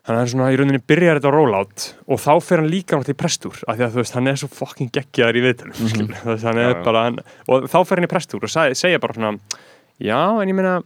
þannig 0.01 0.17
að 0.17 0.21
hann 0.21 0.27
svona 0.33 0.51
í 0.53 0.57
rauninni 0.57 0.81
byrjar 0.89 1.19
þetta 1.19 1.31
rollout 1.33 1.87
og 2.09 2.17
þá 2.21 2.31
fer 2.41 2.57
hann 2.61 2.69
líka 2.71 2.95
náttúrulega 2.97 3.13
í 3.17 3.21
prestúr 3.21 3.57
af 3.67 3.75
því 3.77 3.83
að 3.85 3.91
þú 3.91 3.99
veist, 4.01 4.13
hann 4.17 4.27
er 4.31 4.39
svo 4.41 4.47
fucking 4.49 4.89
geggjaður 4.91 5.37
í 5.37 5.43
viðtölum 5.45 5.75
mm 5.77 5.87
-hmm. 5.91 6.15
þú 6.23 6.31
veist, 6.31 6.43
hann 6.43 6.57
er 6.57 6.71
Já, 6.73 6.77
já. 6.77 6.83
bara 6.83 7.03
hann, 7.03 7.19
og 7.47 7.63
þá 7.69 7.77
fer 7.85 7.97
hann 7.97 8.07
í 8.09 8.13
prestúr 8.13 8.43
og 8.43 8.49
seg, 8.49 8.73
segja 8.75 8.99
bara 8.99 9.13
svona 9.13 9.37
já, 10.01 10.41
en 10.41 10.49
ég 10.49 10.55
meina 10.55 10.81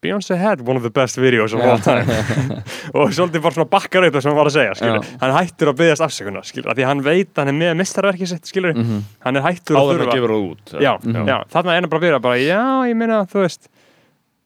Beyoncé 0.00 0.36
had 0.38 0.60
one 0.62 0.76
of 0.78 0.84
the 0.84 0.90
best 0.94 1.16
videos 1.18 1.52
of 1.54 1.60
all 1.60 1.80
time. 1.82 2.06
Og 2.94 3.10
svolítið 3.10 3.42
bara 3.42 3.54
svona 3.56 3.68
bakkar 3.72 4.04
upp 4.06 4.14
það 4.14 4.22
sem 4.22 4.30
hann 4.30 4.38
var 4.38 4.50
að 4.50 4.54
segja, 4.54 4.74
skilur, 4.78 5.08
hann 5.24 5.32
hættur 5.34 5.70
að 5.72 5.78
byggðast 5.80 6.04
afsökunar, 6.06 6.46
skilur, 6.46 6.70
af 6.70 6.78
því 6.78 6.86
hann 6.86 7.02
veit 7.02 7.32
að 7.34 7.40
hann 7.42 7.50
er 7.50 7.56
með 7.58 7.72
mistarverkið 7.80 8.30
sitt, 8.30 8.46
skilur, 8.46 8.76
Mhm. 8.78 9.00
hann 9.26 9.36
er 9.40 9.42
hættur 9.48 9.74
að 9.74 9.82
áður 9.82 9.90
en 9.90 9.98
þurfa 9.98 10.12
að 10.12 10.14
gefur 10.20 10.34
það 10.36 10.46
út 10.52 10.72
já, 10.86 10.92
já, 11.32 11.36
þarna 11.56 11.74
er 11.74 11.80
hann 11.80 11.90
bara 11.90 11.98
að 12.00 12.06
vera 12.06 12.20
bara, 12.28 12.38
já, 12.38 12.62
ég 12.92 12.96
meina, 13.02 13.18
þú 13.26 13.42
veist 13.42 13.68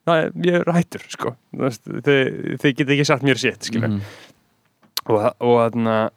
það, 0.07 0.23
er- 0.23 0.31
ég 0.49 0.57
er 0.59 0.73
hættur, 0.73 1.05
sko. 1.13 1.35
Þú 1.53 1.61
veist, 1.67 1.83
þið, 1.85 2.57
þið 2.65 2.75
getið 2.81 2.95
ekki 2.97 3.05
sagt 3.11 3.23
mér 3.29 3.37
sitt, 3.45 3.61
skilur 3.69 3.89
Mhm. 3.93 4.01
og, 5.05 5.33
og 5.39 5.55
þarna 5.69 6.09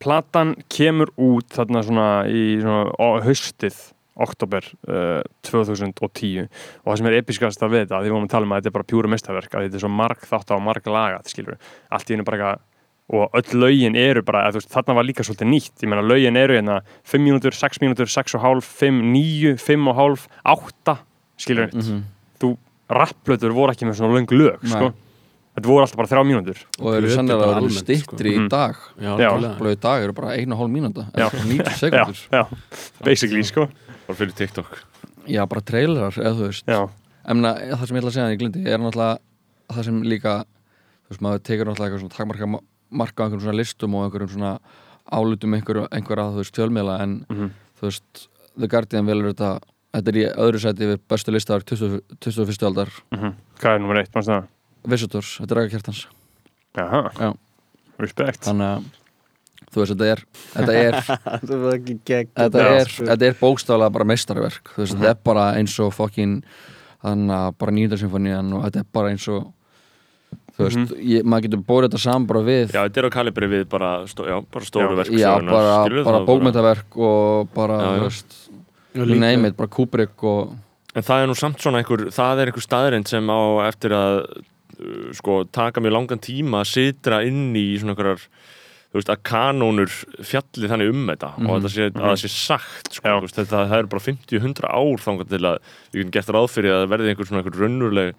platan 0.00 0.54
kemur 0.72 1.12
út 1.20 1.48
þarna 1.52 1.82
svona 1.84 2.08
í 2.24 2.56
svona, 2.62 2.88
á 2.96 3.06
haustið 3.20 3.76
oktober 4.20 4.66
uh, 4.88 5.20
2010 5.46 6.46
og 6.46 6.90
það 6.90 6.98
sem 7.00 7.08
er 7.10 7.18
episkast 7.20 7.62
að 7.64 7.72
við 7.74 7.84
þetta, 7.86 8.00
því 8.00 8.08
við 8.10 8.14
vorum 8.16 8.26
að 8.28 8.34
tala 8.34 8.48
um 8.48 8.52
að 8.54 8.60
þetta 8.60 8.70
er 8.72 8.76
bara 8.78 8.88
pjúra 8.92 9.12
mestaverk, 9.14 9.54
að 9.54 9.66
þetta 9.68 9.78
er 9.80 9.84
svo 9.84 9.92
marg 10.00 10.26
þátt 10.30 10.52
á 10.52 10.56
marg 10.60 10.90
lagað, 10.92 11.30
skilur 11.32 11.56
allt 11.90 12.10
í 12.10 12.16
einu 12.18 12.26
bara 12.28 12.40
eitthvað 12.40 12.66
og 13.10 13.32
öll 13.34 13.58
lögin 13.58 13.96
eru 13.98 14.22
bara, 14.22 14.44
að, 14.46 14.60
veist, 14.60 14.70
þarna 14.70 14.94
var 15.00 15.06
líka 15.08 15.24
svolítið 15.26 15.48
nýtt, 15.50 15.72
ég 15.82 15.90
meina 15.90 16.04
lögin 16.06 16.36
eru 16.38 16.54
hérna 16.54 16.76
5 17.10 17.24
mínútur, 17.26 17.56
6 17.58 17.80
mínútur, 17.82 18.06
6 18.06 18.36
og 18.38 18.44
hálf 18.44 18.68
5, 18.78 19.00
9, 19.02 19.56
5 19.58 19.88
og 19.90 19.96
hálf 19.98 20.28
8, 20.46 20.94
skilur 21.42 21.72
Mhm. 21.74 22.04
þú, 22.38 22.52
rapplötur 22.90 23.50
voru 23.56 23.74
ekki 23.74 23.88
með 23.88 23.98
svona 23.98 24.14
löng 24.14 24.30
lög, 24.30 24.62
sko. 24.62 24.92
Þetta 25.58 25.66
voru 25.66 25.82
alltaf 25.82 25.96
bara 25.98 26.06
3 26.06 26.22
mínútur. 26.24 26.58
Og 26.78 26.94
eru 26.94 27.08
sannlega 27.10 27.42
að 27.42 27.54
vera 27.58 27.70
stittri 27.74 28.30
sko. 28.36 28.44
í 28.46 28.48
dag. 28.48 28.76
Já. 29.02 29.10
algjörlega. 29.16 29.58
Blöðu 29.58 29.74
í 29.74 29.80
dag 29.82 30.02
eru 30.04 30.12
bara 30.14 30.36
einu 30.38 30.54
og 30.54 30.58
hálf 30.62 30.70
mínúta. 30.70 31.06
Já. 31.10 31.26
eða 31.26 31.44
90 31.50 31.66
já, 31.66 31.74
sekundur 31.82 32.20
já, 32.30 32.46
basically, 33.02 33.42
sko 33.42 33.66
bara 34.10 34.18
fyrir 34.20 34.36
TikTok. 34.38 34.70
Já, 35.30 35.42
bara 35.48 35.62
trailerar, 35.64 36.16
eða 36.18 36.34
þú 36.36 36.48
veist. 36.50 36.70
Emna, 37.30 37.54
það 37.54 37.86
sem 37.86 37.96
ég 37.96 38.02
ætla 38.02 38.10
að 38.10 38.14
segja 38.16 38.26
en 38.26 38.34
ég 38.34 38.40
glindi 38.40 38.62
er 38.66 38.80
náttúrulega 38.80 39.18
það 39.70 39.86
sem 39.86 39.98
líka 40.08 40.36
þú 40.44 41.12
veist, 41.12 41.24
maður 41.26 41.42
tekur 41.46 41.68
náttúrulega 41.68 41.90
eitthvað 41.90 42.04
svona 42.04 42.16
takmarka 42.16 42.48
marka 42.90 43.22
á 43.22 43.24
einhverjum 43.26 43.44
svona 43.44 43.58
listum 43.60 43.94
og 43.98 44.06
einhverjum 44.06 44.32
svona 44.34 44.52
álutum 45.10 45.54
einhver, 45.54 45.82
einhverja, 45.94 46.30
þú 46.34 46.40
veist, 46.42 46.56
fjölmiðla 46.56 46.96
en 47.04 47.12
mhm, 47.28 47.50
þú 47.80 47.86
veist, 47.88 48.24
The 48.58 48.68
Guardian 48.70 49.06
velur 49.06 49.30
þetta 49.32 49.50
þetta 49.94 50.12
er 50.12 50.18
í 50.20 50.24
öðru 50.46 50.62
sæti 50.62 50.88
við 50.90 51.00
bestu 51.10 51.34
listar 51.34 51.64
20, 51.66 52.00
21. 52.22 52.66
aldar. 52.70 52.90
Mhm. 53.14 53.36
Hvað 53.60 53.76
er 53.76 53.84
nummer 53.84 54.00
eitt, 54.00 54.10
mannst 54.14 54.30
það? 54.32 54.48
Visitors, 54.90 55.36
þetta 55.42 55.54
er 55.54 55.60
ræða 55.60 55.72
kjartans 55.74 56.02
Jaha, 56.78 57.00
Já. 57.18 57.30
respect. 57.98 58.44
Þannig 58.46 58.68
að 58.70 58.84
þú 59.70 59.82
veist, 59.82 59.94
þetta 59.94 60.10
er 60.10 60.24
þetta 60.54 60.74
er, 60.80 60.98
þetta 62.40 62.66
er, 62.66 62.92
þetta 62.98 63.30
er 63.30 63.38
bókstaflega 63.40 63.94
bara 63.96 64.08
meistarverk 64.10 64.74
þú 64.74 64.84
veist, 64.84 64.98
þetta 64.98 65.14
er 65.14 65.24
bara 65.30 65.46
eins 65.60 65.78
og 65.82 65.94
fokkin 65.94 66.40
þannig 67.00 67.36
að 67.36 67.56
bara 67.62 67.76
nýjöndarsymfónían 67.78 68.54
og 68.56 68.66
þetta 68.66 68.82
er 68.82 68.88
bara 68.98 69.12
eins 69.14 69.26
og 69.32 69.48
þú 70.56 70.66
veist, 70.66 70.96
ég, 71.00 71.26
maður 71.26 71.46
getur 71.48 71.62
bórið 71.68 71.90
þetta 71.90 72.02
saman 72.04 72.28
bara 72.30 72.42
við 72.46 72.74
já, 72.74 72.80
þetta 72.80 73.02
er 73.02 73.08
á 73.08 73.16
kalibri 73.16 73.50
við 73.50 73.68
bara, 73.72 73.92
stó, 74.10 74.26
já, 74.28 74.36
bara 74.44 74.68
stóru 74.68 74.90
Já. 74.90 74.98
verk 75.02 75.14
Já, 75.14 75.28
sögunnar, 75.28 75.54
bara, 75.56 76.04
bara 76.08 76.24
bókmyndaverk 76.28 76.98
og 77.00 77.54
bara, 77.56 77.78
Já, 77.80 77.92
þú 77.92 78.08
veist, 78.08 78.40
you 78.98 79.20
name 79.20 79.48
it, 79.48 79.56
bara 79.60 79.72
Kubrick 79.72 80.26
og 80.26 80.58
En 80.90 81.04
það 81.06 81.22
er 81.22 81.28
nú 81.30 81.36
samt 81.38 81.60
svona 81.62 81.78
einhver, 81.78 82.08
það 82.10 82.40
er 82.42 82.50
einhver 82.50 82.64
staðrind 82.64 83.06
sem 83.06 83.28
á 83.30 83.40
eftir 83.68 83.92
að 83.94 84.16
uh, 84.26 85.10
sko, 85.14 85.44
taka 85.54 85.82
mjög 85.82 85.94
langan 85.94 86.22
tíma 86.22 86.64
að 86.64 86.72
sitra 86.72 87.20
inn 87.26 87.52
í 87.54 87.78
svona 87.78 87.94
einhverjar 87.94 88.24
veist, 88.96 89.10
að 89.12 89.22
kanónur 89.30 89.92
fjalli 90.26 90.70
þannig 90.70 90.92
um 90.92 91.02
þetta 91.12 91.32
og 91.38 91.50
að 91.54 91.66
það 91.66 91.74
sé, 91.76 91.88
að 91.90 92.04
það 92.08 92.20
sé 92.24 92.30
sagt 92.34 92.92
sko, 92.98 93.16
veist, 93.24 93.38
þetta, 93.38 93.64
það 93.70 93.78
er 93.78 93.90
bara 93.94 94.06
50-100 94.06 94.70
ár 94.70 95.04
þangað 95.06 95.32
til 95.34 95.42
að 95.44 95.58
við 95.90 96.00
getum 96.00 96.14
gert 96.16 96.32
ráð 96.36 96.48
fyrir 96.56 96.74
að 96.74 96.82
það 96.82 96.92
verði 96.94 97.12
einhver 97.12 97.30
svona 97.30 97.42
einhver 97.42 97.60
raunveruleg 97.60 98.14
þú 98.14 98.18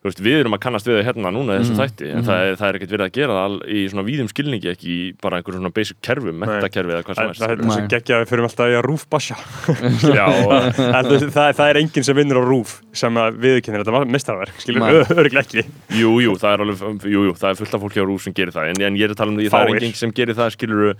veist, 0.00 0.20
við 0.24 0.38
erum 0.40 0.54
að 0.56 0.60
kannast 0.64 0.86
við 0.88 0.94
það 0.96 1.06
hérna 1.10 1.30
núna 1.36 1.56
þessum 1.60 1.76
þætti, 1.76 2.06
en 2.16 2.24
það 2.24 2.42
er, 2.46 2.54
það 2.56 2.68
er 2.70 2.76
ekkert 2.78 2.92
verið 2.94 3.04
að 3.04 3.16
gera 3.18 3.34
það 3.36 3.42
al- 3.50 3.66
í 3.68 3.80
svona 3.92 4.04
víðum 4.06 4.30
skilningi, 4.32 4.70
ekki 4.72 4.88
í 4.94 5.00
bara 5.20 5.40
einhver 5.40 5.56
svona 5.58 5.72
basic 5.76 5.98
kerfum, 6.06 6.38
mentakerfi 6.40 6.94
eða 6.94 7.04
hvað 7.04 7.18
Það 7.20 7.28
sem 7.34 7.40
það 7.40 7.50
er 7.50 7.52
er 7.52 7.64
þessu 7.66 7.82
Nei. 7.84 7.90
geggja 7.92 8.16
að 8.16 8.22
við 8.24 8.30
fyrir 8.32 8.46
alltaf 8.48 8.70
í 8.72 8.76
að 8.78 8.84
rúfbasja 8.88 9.36
Já, 10.20 10.24
og- 10.48 10.70
það, 10.80 11.10
það, 11.36 11.50
það 11.60 11.66
er 11.74 11.80
enginn 11.82 12.06
sem 12.08 12.18
vinnur 12.20 12.40
á 12.40 12.44
rúf 12.48 12.72
sem 13.02 13.20
að 13.20 13.40
viðkennir 13.44 13.84
þetta 13.84 14.04
mistarverk 14.16 14.64
skilur 14.64 14.86
Nei. 14.86 15.02
örglega 15.20 15.44
ekki. 15.44 15.66
Jú, 16.00 16.14
jú, 16.24 16.36
það 16.40 16.56
er 16.56 16.64
alveg, 16.64 17.04
jú, 17.12 17.26
jú, 17.28 17.34
það 17.44 17.50
er 17.52 17.60
fullt 17.60 17.76
af 17.76 17.84
fólki 17.84 18.00
á 18.00 18.06
rúf 18.08 18.24
sem 18.24 18.36
gerir 18.40 18.56
það, 18.56 18.72
en, 18.72 18.82
en 18.88 18.96
ég 18.96 19.04
er 19.10 19.12
að 19.12 19.20
tala 19.20 19.34
um 19.34 19.40
því, 19.42 19.50
það 19.52 19.66
er 19.68 19.74
enginn 19.76 19.98
sem 20.00 20.16
gerir 20.16 20.38
það, 20.40 20.54
skilur 20.56 20.94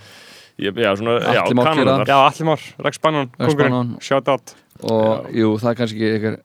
já, 0.61 0.91
svona, 1.01 1.17
já, 1.25 1.41
kanónar. 1.57 2.05
Já, 2.05 2.19
Allir 2.27 2.49
Már, 2.53 2.61
Rex 2.85 3.01
Bannon, 3.01 3.31
kongurinn, 3.41 3.95
shout 4.05 4.29
out. 4.29 4.53
Og 4.81 5.29
jú, 5.37 5.55
það 5.61 5.71
er 5.73 5.79
kannski 5.81 6.07
eitthvað 6.09 6.37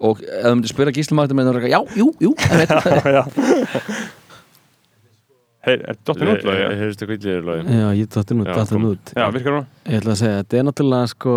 og 0.00 0.22
ef 0.24 0.46
þú 0.46 0.54
myndir 0.56 0.72
spyrja 0.74 0.96
gíslumartum 0.98 1.36
með 1.40 1.52
það 1.52 1.68
já, 1.74 1.80
jú, 2.00 2.06
jú, 2.24 2.34
Hei, 5.60 5.74
er 5.76 5.96
dottin 6.08 6.30
út? 6.32 6.40
Ég 6.40 6.56
Já, 6.56 6.70
heyrðist 6.72 7.02
eitthvað 7.04 7.18
illir 7.18 7.42
lögum 7.44 7.66
Já, 7.74 7.88
ég 7.98 8.06
dætti 8.14 8.36
nút, 8.36 8.48
Já, 8.48 8.54
dætti 8.56 8.72
kom. 8.76 8.84
nút 8.86 9.10
já 9.12 9.26
virkar 9.34 9.56
hún? 9.58 9.66
Ég 9.84 9.98
ætla 10.00 10.14
að 10.14 10.20
segja, 10.22 10.38
þetta 10.40 10.56
er 10.56 10.64
náttúrulega 10.70 11.10
sko 11.12 11.34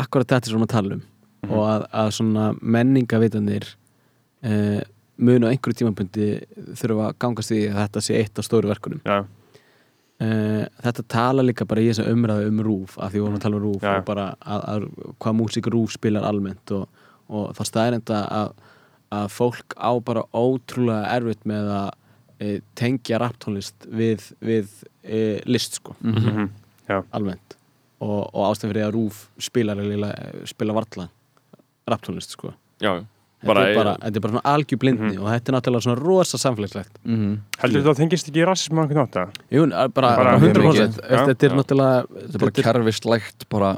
akkurat 0.00 0.30
þetta 0.32 0.48
sem 0.48 0.54
við 0.54 0.56
erum 0.56 0.64
að 0.64 0.72
tala 0.72 0.96
um 0.96 1.02
og 1.44 1.64
að, 1.68 1.84
að 2.00 2.10
svona 2.16 2.44
menningavitanir 2.76 3.66
eh, 4.48 4.80
munu 5.20 5.44
á 5.44 5.52
einhverju 5.52 5.76
tímapunkti 5.82 6.28
þurfa 6.80 7.10
að 7.10 7.18
gangast 7.20 7.52
því 7.52 7.60
að 7.68 7.80
þetta 7.82 8.04
sé 8.06 8.16
eitt 8.22 8.40
af 8.40 8.48
stóru 8.48 8.70
verkunum 8.72 9.02
Já, 9.04 9.18
eh, 10.24 10.64
Þetta 10.86 11.04
tala 11.12 11.44
líka 11.44 11.68
bara 11.68 11.84
í 11.84 11.90
þessa 11.92 12.08
umræðu 12.14 12.48
um 12.48 12.64
rúf 12.64 12.96
af 12.96 13.12
því 13.12 13.20
við 13.20 13.26
vorum 13.26 13.36
að 13.36 13.44
tala 13.44 13.60
um 13.60 13.66
rúf 13.66 13.84
Já. 13.84 13.92
og 13.98 14.08
bara 14.08 14.26
að, 14.40 14.64
að, 14.72 14.88
hvað 15.20 15.38
músík 15.42 15.68
rúf 15.76 15.92
spilar 15.98 16.24
almennt 16.32 16.72
og, 16.80 16.88
og 17.28 17.54
það 17.56 17.68
staðrenda 17.70 18.20
að, 18.40 18.52
að 19.12 19.28
fólk 19.32 19.76
á 19.80 19.90
bara 20.04 20.24
ótrúlega 20.34 21.12
erfitt 21.16 21.44
með 21.48 21.70
að 21.78 21.90
e, 22.40 22.60
tengja 22.74 23.18
raptónlist 23.22 23.86
við, 23.88 24.26
við 24.44 24.68
e, 25.04 25.40
list 25.46 25.78
sko 25.80 25.94
mhm, 26.02 26.48
já, 26.88 27.02
almennt 27.14 27.56
og, 28.04 28.28
og 28.34 28.42
ástæðan 28.50 28.72
fyrir 28.74 28.86
að 28.88 28.94
Rúf 28.98 29.22
spilar 29.40 29.80
spila 30.50 30.74
varla 30.76 31.08
raptónlist 31.88 32.34
sko 32.36 32.52
Já, 32.82 32.98
þetta, 32.98 33.46
Bara- 33.48 33.62
er 33.70 33.76
bara, 33.76 33.92
þetta 34.02 34.16
er 34.18 34.22
bara 34.24 34.32
svona 34.34 34.50
algjör 34.54 34.78
blindni 34.82 35.12
Mhm. 35.14 35.22
og 35.22 35.28
þetta 35.30 35.48
er 35.50 35.54
náttúrulega 35.56 35.84
svona 35.86 36.00
rosa 36.02 36.38
samfélagslegt 36.40 36.94
Mhm. 37.04 37.32
heldur 37.62 37.80
þetta 37.82 37.92
að 37.94 38.00
tengist 38.02 38.28
ekki 38.28 38.40
í 38.42 38.46
rasism 38.48 38.78
á 38.78 38.82
einhvern 38.82 39.02
nátt 39.04 39.16
að? 39.20 39.30
Jú, 39.50 39.66
bara, 39.70 39.88
Bara 39.94 40.16
bara 40.16 40.38
mjög 40.38 40.54
100% 40.54 40.64
mikið. 40.64 41.10
Já, 41.10 41.26
þetta 41.28 41.44
er 41.44 41.50
já. 41.50 41.56
náttúrulega 41.60 42.06
þetta 42.08 42.34
er 42.34 42.38
bara 42.44 42.50
kerfislægt 42.64 43.48
bara, 43.48 43.70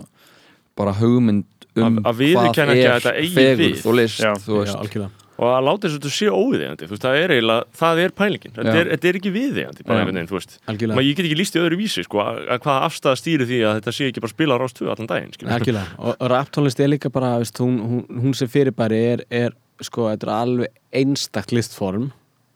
bara 0.76 0.92
hugmynd 0.94 1.44
um 1.76 1.98
Að- 1.98 2.02
að 2.10 2.18
viðurkenna 2.22 2.72
ekki 2.76 2.88
að 2.90 2.98
þetta 3.00 3.14
eigi 3.20 3.34
fegurð 3.36 3.62
við. 3.66 3.86
og 3.86 3.94
list 4.00 4.20
Já. 4.20 4.32
þú 4.34 4.52
já, 4.52 4.58
veist 4.64 4.76
algjörlega 4.82 5.10
og 5.36 5.50
að 5.52 5.64
láta 5.66 5.84
þess 5.84 5.92
að 5.92 6.00
þetta 6.00 6.12
sé 6.16 6.26
óviðeigandi 6.32 6.86
þú 6.86 6.92
veist, 6.96 7.02
það 7.04 7.16
er 7.20 7.32
eiginlega, 7.36 7.64
það 7.76 7.98
er 8.06 8.12
pælingin 8.16 8.52
þetta 8.56 8.72
Já. 8.72 8.80
er, 8.80 8.86
þetta 8.96 9.08
er 9.10 9.16
ekki 9.18 9.32
viðeigandi, 9.34 9.82
bara 9.84 9.96
Já. 9.96 10.00
einhvern 10.00 10.16
veginn, 10.16 10.30
þú 10.30 10.36
veist 10.38 10.54
algjörlega, 10.72 10.96
Ma, 10.96 11.02
ég 11.04 11.16
get 11.18 11.26
ekki 11.28 11.36
líst 11.36 11.56
í 11.56 11.60
öðru 11.60 11.76
vísi, 11.76 12.04
sko, 12.06 12.18
að, 12.24 12.38
að 12.54 12.60
hvaða 12.64 12.86
afstæða 12.88 13.18
stýri 13.20 13.44
því 13.50 13.58
að 13.68 13.74
þetta 13.80 13.92
sé 13.98 14.08
ekki 14.08 14.22
bara 14.24 14.32
spila 14.32 14.56
á 14.56 14.58
rást 14.64 14.78
2 14.80 14.88
allan 14.94 15.10
daginn, 15.12 15.32
skilur 15.36 15.52
algjörlega. 15.58 15.88
og, 15.98 16.16
og 16.20 16.30
raptónlist 16.32 16.80
er 16.80 16.88
líka 16.88 17.10
bara 17.12 17.34
veist, 17.42 17.60
hún, 17.60 17.76
hún, 17.84 18.00
hún 18.24 18.34
sem 18.34 18.48
fyrirbæri 18.48 19.00
er, 19.12 19.24
er 19.28 19.50
sko, 19.84 20.08
þetta 20.08 20.24
er 20.24 20.32
alveg 20.40 20.80
einstakt 20.96 21.52
listform 21.52 22.08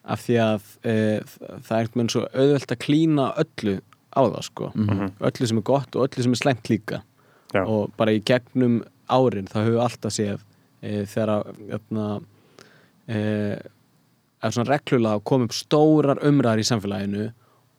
af 0.09 0.25
því 0.25 0.39
að 0.41 0.63
e, 0.89 0.95
það 1.61 1.77
er 1.77 1.85
einhvern 1.85 2.01
veginn 2.01 2.15
svo 2.17 2.25
auðvelt 2.33 2.73
að 2.73 2.81
klína 2.81 3.27
öllu 3.45 3.77
á 4.17 4.21
það 4.25 4.43
sko 4.49 4.73
Mhm. 4.75 5.13
öllu 5.21 5.47
sem 5.53 5.59
er 5.61 5.63
gott 5.69 5.95
og 6.01 6.09
öllu 6.09 6.23
sem 6.25 6.33
er 6.33 6.41
slæmt 6.41 6.73
líka 6.73 7.03
Já. 7.53 7.61
og 7.69 7.93
bara 8.01 8.11
í 8.17 8.25
gegnum 8.25 8.81
árin 9.17 9.51
það 9.51 9.67
höfum 9.67 9.77
við 9.77 9.85
alltaf 9.87 10.17
séð 10.17 10.41
e, 10.83 11.05
þegar 11.11 11.33
að 11.35 11.51
jöfna, 11.75 12.07
e, 13.11 13.21
að 14.41 14.57
svona 14.57 14.71
reglulega 14.73 15.25
kom 15.31 15.45
upp 15.47 15.57
stórar 15.57 16.23
umræðar 16.27 16.63
í 16.63 16.69
samfélaginu 16.71 17.29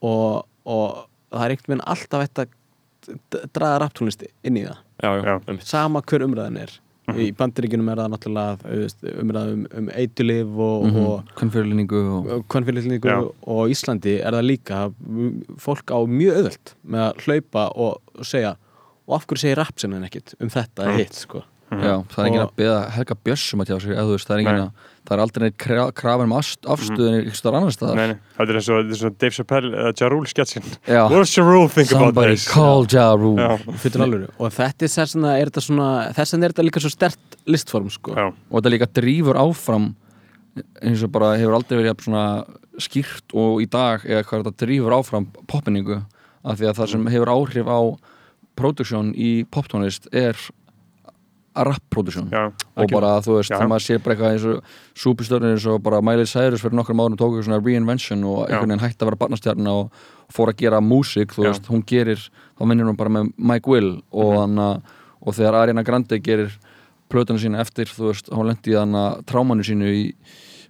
og, 0.05 0.45
og 0.65 1.01
það 1.31 1.45
er 1.47 1.55
einhvern 1.55 1.73
veginn 1.75 1.87
alltaf 1.95 2.27
þetta 2.27 2.47
draða 3.55 3.81
raptónlist 3.81 4.23
inn 4.45 4.59
í 4.61 4.65
það. 4.67 4.79
Já, 5.01 5.11
já, 5.25 5.59
sama 5.65 6.03
hver 6.05 6.27
umræðan 6.27 6.59
er. 6.61 6.73
Í 7.17 7.31
bandaríkjunum 7.35 7.89
er 7.91 7.99
það 7.99 8.11
náttúrulega 8.13 9.15
umræða 9.19 9.53
um, 9.55 9.63
um 9.79 9.87
eitulif 9.97 10.51
og, 10.53 10.83
Mhm. 10.85 10.99
og 11.09 11.31
konfyrlingu 11.35 12.01
og 12.13 12.45
og 13.25 13.33
og 13.47 13.73
Íslandi 13.73 14.13
er 14.21 14.37
það 14.37 14.45
líka. 14.47 14.93
Fólk 15.57 15.91
á 15.91 15.99
mjög 16.07 16.37
auðvöld 16.37 16.73
með 16.85 17.01
að 17.07 17.25
hlaupa 17.25 17.65
og 17.75 18.23
segja 18.23 18.55
og 19.12 19.17
af 19.19 19.28
hverju 19.28 19.43
segir 19.43 19.60
rapsin 19.60 19.95
en 19.97 20.08
ekkit 20.08 20.36
um 20.39 20.52
þetta 20.54 20.88
eða 20.88 21.02
hitt 21.02 21.17
sko? 21.26 21.43
Já, 21.71 22.02
það 22.12 22.17
er 22.19 22.28
enginn 22.28 22.41
að 22.43 22.50
beða 22.60 22.80
Helga 22.91 23.15
Björsum 23.24 23.62
að 23.63 23.69
tjá 23.69 23.76
sig, 23.80 23.91
eða 23.95 24.04
þú 24.04 24.15
veist, 24.17 24.28
það 24.28 24.34
er 24.36 24.41
að 24.65 24.88
það 25.08 25.13
er 25.15 25.21
aldrei 25.24 25.43
neitt 25.45 25.56
kra- 25.62 25.86
krafan 25.95 26.28
um 26.28 26.34
afstöðun 26.36 27.15
ykkur 27.21 27.38
stór 27.39 27.56
annar 27.58 27.71
staðar. 27.71 27.95
Nei, 27.95 28.08
nei, 28.12 28.17
þetta 28.36 28.52
er 28.52 28.60
eins 28.60 28.67
og, 28.74 28.91
er 29.08 29.13
Dave 29.24 29.38
Chappelle 29.38 29.71
eða 29.71 29.93
Ja 30.02 30.10
Rule 30.12 30.32
sketsin 30.32 30.67
Ja 30.91 31.06
Rule 31.08 31.69
think 31.71 31.93
about 31.95 32.12
somebody 32.12 32.36
this? 32.36 32.50
call 32.52 32.84
Ja 32.91 33.06
Rule. 33.15 33.47
Og 34.36 34.52
þetta 34.52 34.84
er 34.89 34.91
þess 34.91 35.15
er 35.15 35.47
þetta 35.47 35.63
svona 35.63 35.89
þess 36.17 36.36
er 36.36 36.43
þetta 36.50 36.67
líka 36.67 36.84
svo 36.84 36.91
stert 36.91 37.39
listform 37.47 37.88
sko. 37.93 38.17
Já, 38.19 38.28
og 38.36 38.60
þetta 38.60 38.76
líka 38.76 38.91
drífur 39.00 39.39
áfram 39.39 39.93
eins 40.84 41.06
og 41.08 41.15
bara 41.15 41.38
hefur 41.39 41.56
aldrei 41.56 41.80
verið 41.80 42.04
skýrt 42.82 43.32
og 43.38 43.62
í 43.63 43.67
dag 43.71 44.04
eða 44.04 44.26
hvað 44.28 44.43
þetta 44.43 44.65
drífur 44.65 44.95
áfram 45.00 45.32
popningu 45.47 46.02
af 46.43 46.60
því 46.60 46.67
að 46.67 46.80
það 46.82 46.91
sem 46.97 47.08
hefur 47.15 47.32
áhrif 47.32 47.71
á 47.71 47.80
produksjón 48.59 49.13
í 49.15 49.43
poptónlist 49.51 50.09
er 50.11 50.37
rap-produksjón 51.51 52.29
já, 52.31 52.45
og 52.79 52.93
bara 52.93 53.17
þú 53.23 53.35
veist, 53.37 53.51
þegar 53.51 53.67
maður 53.67 53.83
sér 53.83 53.99
bara 54.03 54.15
eitthvað 54.15 54.35
eins 54.37 54.45
og 54.47 55.01
súpistörnir 55.03 55.57
eins 55.57 55.65
og 55.67 55.81
bara 55.83 55.99
Miley 56.05 56.29
Cyrus 56.29 56.63
fyrir 56.63 56.77
nokkrum 56.79 57.01
árum 57.03 57.17
tóku 57.19 57.43
svona 57.43 57.59
reinvention 57.59 58.23
og 58.23 58.45
einhvern 58.45 58.71
veginn 58.71 58.85
hætti 58.85 59.03
að 59.03 59.11
vera 59.11 59.19
barnastjarna 59.25 59.73
og 59.81 60.05
fór 60.31 60.53
að 60.53 60.61
gera 60.63 60.79
músík, 60.79 61.35
þú 61.35 61.49
veist, 61.49 61.67
hún 61.67 61.83
gerir 61.83 62.23
þá 62.55 62.63
vinnir 62.63 62.87
hún 62.87 62.99
bara 62.99 63.11
með 63.11 63.33
Mike 63.35 63.71
Will 63.71 63.93
og, 64.11 64.47
mm 64.47 64.97
og 65.21 65.37
þegar 65.37 65.57
Ariana 65.59 65.83
Grande 65.85 66.19
gerir 66.23 66.53
plötuna 67.11 67.41
sína 67.41 67.61
eftir, 67.61 67.89
þú 67.91 68.07
veist, 68.09 68.31
hún 68.33 68.49
lendi 68.49 68.73
í 68.73 68.77
þannig 68.77 69.25
trámanu 69.29 69.65
sínu 69.67 69.91
í 69.93 70.03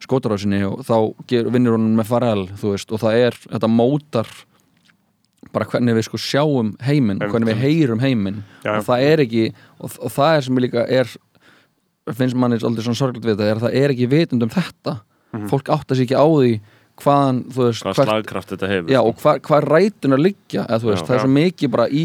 skótarásinni 0.02 0.64
og 0.66 0.82
þá 0.88 0.96
ger, 1.30 1.50
vinnur 1.54 1.78
hún 1.78 1.94
með 2.00 2.10
Pharrell, 2.10 2.48
þú 2.58 2.74
veist, 2.74 2.92
og 2.92 3.04
það 3.04 3.20
er, 3.28 3.38
þetta 3.46 3.70
mótar 3.72 4.32
bara 5.54 5.66
hvernig 5.66 5.96
við 5.98 6.06
sko 6.08 6.18
sjáum 6.18 6.74
heiminn, 6.88 7.20
hvernig 7.20 7.52
við 7.52 7.62
heyrum 7.66 8.00
heiminn 8.00 8.44
og 8.66 8.84
það 8.88 9.06
er 9.12 9.24
ekki 9.26 9.46
og, 9.80 9.92
og 10.00 10.12
það 10.16 10.36
er 10.38 10.42
sem 10.48 10.56
ég 10.60 10.66
líka 10.68 10.86
er 10.90 11.08
finnst 12.18 12.36
manni 12.40 12.58
aldrei 12.60 12.84
svona 12.86 12.98
sorglega 13.00 13.28
við 13.30 13.36
þetta 13.38 13.50
er 13.52 13.60
að 13.60 13.66
það 13.68 13.76
er 13.84 13.94
ekki 13.96 14.08
vitund 14.12 14.44
um 14.48 14.50
þetta 14.54 15.00
Mhm. 15.32 15.48
fólk 15.48 15.70
átta 15.72 15.96
sig 15.96 16.10
ekki 16.10 16.18
á 16.20 16.28
því 16.28 16.60
hvaðan, 17.00 17.38
þú 17.56 17.62
veist, 17.64 17.84
hvað 17.88 17.96
slagkraft 18.04 18.50
þetta 18.52 18.68
hefur 18.68 18.90
já, 18.92 19.00
sko. 19.00 19.08
og 19.08 19.16
hvað 19.22 19.38
hva 19.48 19.60
rætunar 19.64 20.20
liggja 20.20 20.66
eða, 20.68 20.80
veist, 20.84 21.06
Já. 21.06 21.08
það 21.08 21.16
er 21.16 21.22
svo 21.24 21.30
mikið 21.32 21.72
bara 21.72 21.86
í 21.88 22.02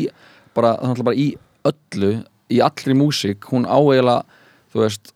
bara, 0.55 0.71
er 0.79 1.03
bara 1.03 1.17
í 1.17 1.27
öllu 1.67 2.11
í 2.55 2.61
allri 2.63 2.95
músík, 2.95 3.41
hún 3.51 3.67
á 3.67 3.75
eiginlega 3.83 4.23
þú 4.73 4.79
veist, 4.85 5.11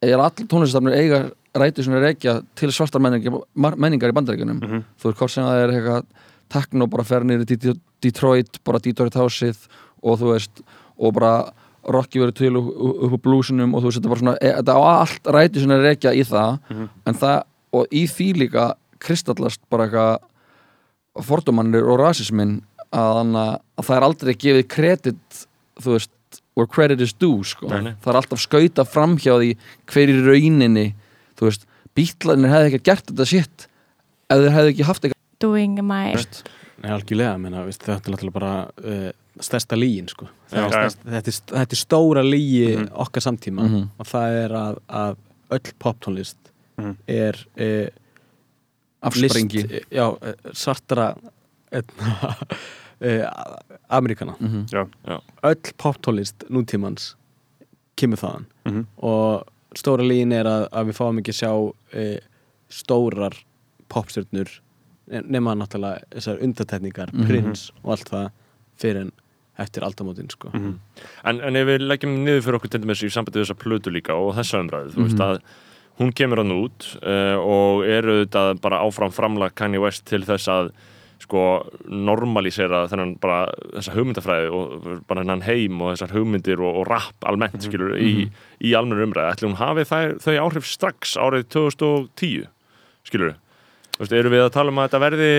eiginlega 0.00 0.30
allir 0.30 0.46
tónlistafnir 0.46 0.94
eiga 0.94 1.18
rætu 1.58 1.82
sem 1.82 1.94
er 1.98 2.00
reykja 2.06 2.36
til 2.54 2.70
svartar 2.70 3.02
menningar, 3.02 3.42
menningar 3.56 4.08
í 4.14 4.14
bandaríkunum 4.14 4.62
Mhm. 4.62 4.84
þú 5.02 5.10
veist, 5.10 5.18
hvort 5.18 5.30
sem 5.30 5.42
það 5.44 5.64
er 5.64 5.70
eitthvað 5.74 6.04
tekno 6.52 6.86
bara 6.92 7.04
fer 7.08 7.24
nýri 7.26 7.46
til 7.48 7.78
Detroit 8.04 8.60
bara 8.66 8.80
Detroit 8.82 9.16
Houseið 9.18 9.66
og 10.02 10.18
þú 10.20 10.32
veist, 10.34 10.62
og 10.98 11.14
bara 11.18 11.34
Rocky 11.82 12.20
verið 12.22 12.36
til 12.38 12.56
upp, 12.60 12.68
á 13.10 13.18
blúsinum 13.24 13.72
og 13.74 13.82
þú 13.82 13.88
veist, 13.90 13.98
þetta 13.98 14.06
er 14.06 14.12
bara 14.14 14.22
svona, 14.22 14.36
e, 14.38 14.50
þetta 14.60 14.74
á 14.78 14.82
allt 15.02 15.30
rætu 15.34 15.62
sem 15.64 15.70
er 15.74 15.82
reykja 15.88 16.12
í 16.14 16.22
það 16.28 16.58
Mhm. 16.70 16.88
en 17.06 17.14
það, 17.14 17.42
og 17.72 17.86
í 17.90 18.02
því 18.06 18.28
líka 18.42 18.66
kristallast 19.02 19.60
bara 19.70 19.88
eitthvað 19.88 20.18
fordómanir 21.26 21.84
og 21.88 21.98
rasismin 22.00 22.60
að, 22.92 23.32
að 23.78 23.86
það 23.86 23.96
er 23.96 24.06
aldrei 24.06 24.34
gefið 24.34 24.68
kredit 24.68 25.46
þú 25.82 25.96
veist, 25.96 26.10
where 26.54 26.68
credit 26.68 27.00
is 27.00 27.12
due 27.16 27.42
sko. 27.44 27.68
Nei, 27.68 27.80
nei. 27.80 27.94
það 28.04 28.12
er 28.12 28.18
alltaf 28.20 28.40
skauta 28.44 28.84
framhjá 28.88 29.34
því 29.40 29.50
hver 29.92 30.12
í 30.12 30.16
rauninni 30.26 30.86
þú 31.38 31.48
veist, 31.48 31.66
bítlanir 31.96 32.52
hefði 32.52 32.70
ekki 32.72 32.82
gert 32.90 33.06
þetta 33.10 33.26
shit 33.28 33.66
ef 34.32 34.38
þeir 34.40 34.54
hefði 34.56 34.72
ekki 34.74 34.86
haft 34.88 35.11
doing 35.42 35.78
my 35.82 36.14
Nei, 36.82 36.90
algjörlega, 36.90 37.36
menna, 37.38 37.60
veist, 37.66 37.82
þetta 37.86 38.08
er 38.10 38.14
náttúrulega 38.16 38.32
bara 38.34 38.52
uh, 38.82 39.10
stærsta 39.42 39.76
lígin 39.78 40.08
sko. 40.10 40.26
Já. 40.50 40.64
er 40.64 40.72
stærst, 40.72 41.02
þetta, 41.04 41.30
er, 41.30 41.36
þetta 41.60 41.76
er 41.76 41.80
stóra 41.80 42.22
lígi 42.26 42.64
Mhm. 42.76 42.88
okkar 43.04 43.22
samtíma 43.22 43.62
Mhm. 43.68 43.84
og 43.98 44.06
það 44.06 44.38
er 44.44 44.50
að, 44.58 44.80
að 44.88 45.16
öll 45.56 45.72
poptónlist 45.84 46.36
Mhm. 46.78 46.96
er 47.06 47.38
uh, 47.60 47.88
afsprengi 49.02 49.62
list, 49.62 49.86
já, 49.90 50.06
eh, 50.22 50.34
svartara 50.52 51.14
etna, 51.72 52.36
uh, 53.00 53.56
Amerikana 53.90 54.34
mm 54.40 54.48
-hmm. 54.48 54.88
já, 55.06 55.20
öll 55.42 55.72
poptónlist 55.78 56.44
nútímans 56.50 57.14
kemur 57.96 58.16
þaðan 58.18 58.44
Mhm. 58.66 58.86
og 58.98 59.44
stóra 59.76 60.02
líin 60.02 60.32
er 60.32 60.44
að, 60.46 60.68
að 60.72 60.86
við 60.86 60.96
fáum 60.98 61.18
ekki 61.18 61.32
að 61.32 61.40
sjá 61.42 61.52
stórar 62.70 63.34
popstjörnur 63.88 64.48
nema 65.10 65.54
náttúrulega 65.58 66.02
þessar 66.14 66.42
undatækningar, 66.42 67.12
Mhm. 67.12 67.26
prins 67.26 67.70
og 67.84 67.90
allt 67.96 68.08
það 68.10 68.30
fyrir 68.78 69.00
en 69.02 69.12
eftir 69.58 69.82
aldamótin 69.82 70.30
sko. 70.30 70.48
Mhm. 70.54 70.78
En, 71.24 71.40
en 71.40 71.56
ef 71.56 71.66
við 71.66 71.80
leggjum 71.86 72.24
niður 72.24 72.42
fyrir 72.42 72.58
okkur 72.60 72.70
til 72.70 72.80
dæmis 72.80 73.02
í 73.02 73.10
sambandi 73.10 73.38
við 73.40 73.46
þessa 73.50 73.58
plötu 73.60 73.92
líka 73.92 74.14
og 74.14 74.34
þessa 74.36 74.62
umræðu, 74.62 74.94
þú 74.94 75.02
veist 75.04 75.18
Mhm. 75.18 75.28
að 75.28 75.40
hún 76.00 76.12
kemur 76.14 76.38
hann 76.38 76.50
út 76.52 76.96
uh, 77.02 77.36
og 77.38 77.84
eru 77.84 78.24
þetta 78.24 78.60
bara 78.60 78.80
áfram 78.80 79.12
framlag 79.12 79.54
Kanye 79.54 79.78
West 79.80 80.06
til 80.06 80.22
þess 80.22 80.48
að 80.48 80.70
sko 81.20 81.68
normalísera 81.86 82.88
þennan 82.90 83.12
bara 83.20 83.52
þessa 83.76 83.92
hugmyndafræði 83.94 84.48
og 84.50 85.06
bara 85.06 85.20
hennan 85.22 85.42
heim 85.46 85.80
og 85.82 85.92
þessar 85.94 86.10
hugmyndir 86.16 86.58
og, 86.58 86.80
og 86.80 86.88
rap 86.88 87.14
almennt 87.28 87.62
skilur 87.62 87.94
í, 88.00 88.30
í 88.60 88.72
almennu 88.74 89.04
umræðu 89.06 89.30
ætli 89.36 89.48
hún 89.50 89.60
hafi 89.60 89.84
þær, 89.86 90.16
þau 90.18 90.34
áhrif 90.48 90.66
strax 90.66 91.14
árið 91.20 91.44
2010 91.52 92.48
skilur 93.06 93.34
veist, 94.02 94.16
eru 94.18 94.32
við 94.32 94.46
að 94.46 94.56
tala 94.56 94.72
um 94.74 94.80
að 94.82 94.90
þetta 94.90 95.04
verði 95.06 95.30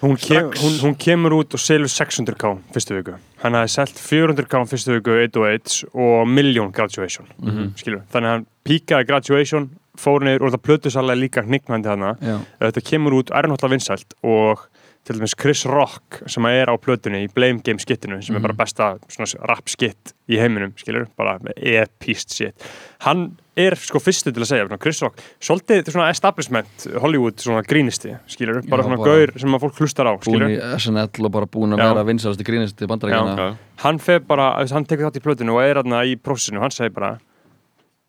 Hún, 0.00 0.16
kem, 0.16 0.46
hún, 0.56 0.76
hún 0.80 0.94
kemur 0.96 1.34
út 1.36 1.52
og 1.52 1.60
selur 1.60 1.90
600k 1.92 2.54
fyrstu 2.72 2.94
viku. 2.96 3.18
Hann 3.42 3.56
hafði 3.58 3.72
selt 3.74 3.98
400k 4.00 4.62
fyrstu 4.70 4.94
viku 4.94 5.18
101 5.26 5.74
og 5.92 6.22
miljón 6.24 6.70
graduation. 6.72 7.28
Mhm. 7.36 7.74
skilur, 7.76 8.06
þannig 8.08 8.30
að 8.30 8.36
hann 8.38 8.46
píkaði 8.64 9.08
graduation 9.10 9.68
fór 10.00 10.24
niður 10.24 10.46
og 10.46 10.54
það 10.54 10.64
plötusalega 10.68 11.20
líka 11.20 11.44
hnignandi 11.44 11.90
hana 11.90 12.14
Já, 12.22 12.38
þetta 12.62 12.84
kemur 12.86 13.18
út 13.18 13.32
er 13.34 13.48
náttúrulega 13.50 13.76
vinsælt 13.76 14.16
og 14.24 14.64
til 15.04 15.16
dæmis 15.18 15.34
Chris 15.36 15.66
Rock 15.68 16.22
sem 16.30 16.46
er 16.48 16.72
á 16.72 16.74
plötunni 16.80 17.24
í 17.26 17.30
Blame 17.32 17.60
Game 17.64 17.80
skittinu 17.82 18.20
sem 18.24 18.36
er 18.36 18.44
bara 18.44 18.56
besta 18.56 18.94
svona 19.08 19.48
rap 19.48 19.68
skitt 19.68 20.14
í 20.30 20.38
heiminum 20.40 20.72
skilur, 20.80 21.08
bara 21.16 21.38
epist 21.56 22.36
shit. 22.36 22.68
Hann 23.04 23.32
er 23.66 23.76
sko 23.78 24.00
fyrstu 24.02 24.32
til 24.32 24.42
að 24.44 24.48
segja 24.50 24.78
Chris 24.80 25.00
Rock, 25.04 25.20
svolítið 25.40 25.90
svona 25.92 26.08
establishment 26.10 26.86
Hollywood 27.00 27.36
svona 27.42 27.62
grínisti 27.66 28.16
skilur, 28.30 28.60
bara 28.68 28.82
Já, 28.82 28.86
svona 28.88 28.98
bara- 29.00 29.10
gaur 29.26 29.32
sem 29.38 29.54
að 29.56 29.64
fólk 29.66 29.80
hlustar 29.80 30.06
á 30.06 30.12
búin 30.16 30.24
skilur, 30.26 30.50
í 30.50 30.58
SNL 30.78 31.24
og 31.26 31.32
bara 31.32 31.46
búin 31.46 31.74
að 31.76 31.78
Já. 31.84 31.88
vera 31.94 32.04
vinsalasti 32.10 32.44
grínist 32.46 32.80
í 32.82 32.86
bandarækjana 32.90 33.36
Já. 33.36 33.56
hann 33.84 33.98
fer 33.98 34.20
bara 34.20 34.52
hann 34.66 34.84
tekur 34.86 35.08
þátt 35.10 35.20
í 35.20 35.24
plötunni 35.24 35.52
og 35.54 35.62
er 35.62 35.82
aðna 35.82 36.04
í 36.06 36.16
prósessinu 36.16 36.60
hann 36.60 36.70
segir 36.70 36.92
bara 36.94 37.18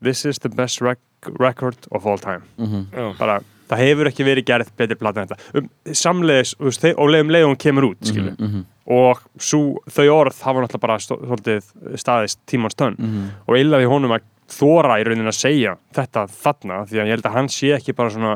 this 0.01 0.25
is 0.25 0.39
the 0.39 0.49
best 0.49 0.81
rec 0.81 0.97
record 1.39 1.77
of 1.91 2.05
all 2.07 2.17
time 2.17 2.41
Mhm. 2.57 2.87
Já. 2.91 3.17
bara, 3.17 3.39
það 3.69 3.77
hefur 3.77 4.07
ekki 4.09 4.25
verið 4.25 4.45
gerð 4.45 4.71
betri 4.77 4.95
plata 4.99 5.21
en 5.21 5.27
þetta 5.27 5.57
um, 5.61 5.69
samleiðis, 5.85 6.55
þú 6.57 6.65
veist, 6.65 6.81
þe- 6.81 6.95
og 6.97 7.09
leiðum 7.09 7.29
leiðum 7.31 7.55
kemur 7.57 7.83
út 7.91 8.01
skilur, 8.03 8.35
Mhm, 8.39 8.65
og 8.91 9.21
svo, 9.37 9.77
þau 9.87 10.07
orð 10.11 10.41
hafa 10.41 10.59
náttúrulega 10.65 10.79
bara 10.81 10.97
stó, 10.99 11.15
svolítið 11.21 11.63
staðist 11.95 12.39
tímans 12.47 12.75
tönn 12.75 12.97
mhm. 12.97 13.29
og 13.47 13.55
illaði 13.55 13.87
honum 13.87 14.11
að 14.17 14.21
þóra 14.51 14.99
í 15.01 15.05
raunin 15.07 15.31
að 15.31 15.37
segja 15.39 15.75
þetta 15.95 16.25
þarna, 16.41 16.81
því 16.89 16.99
að 17.01 17.09
ég 17.09 17.15
held 17.17 17.29
að 17.29 17.37
hann 17.37 17.49
sé 17.53 17.71
ekki 17.77 17.95
bara 17.97 18.13
svona, 18.13 18.35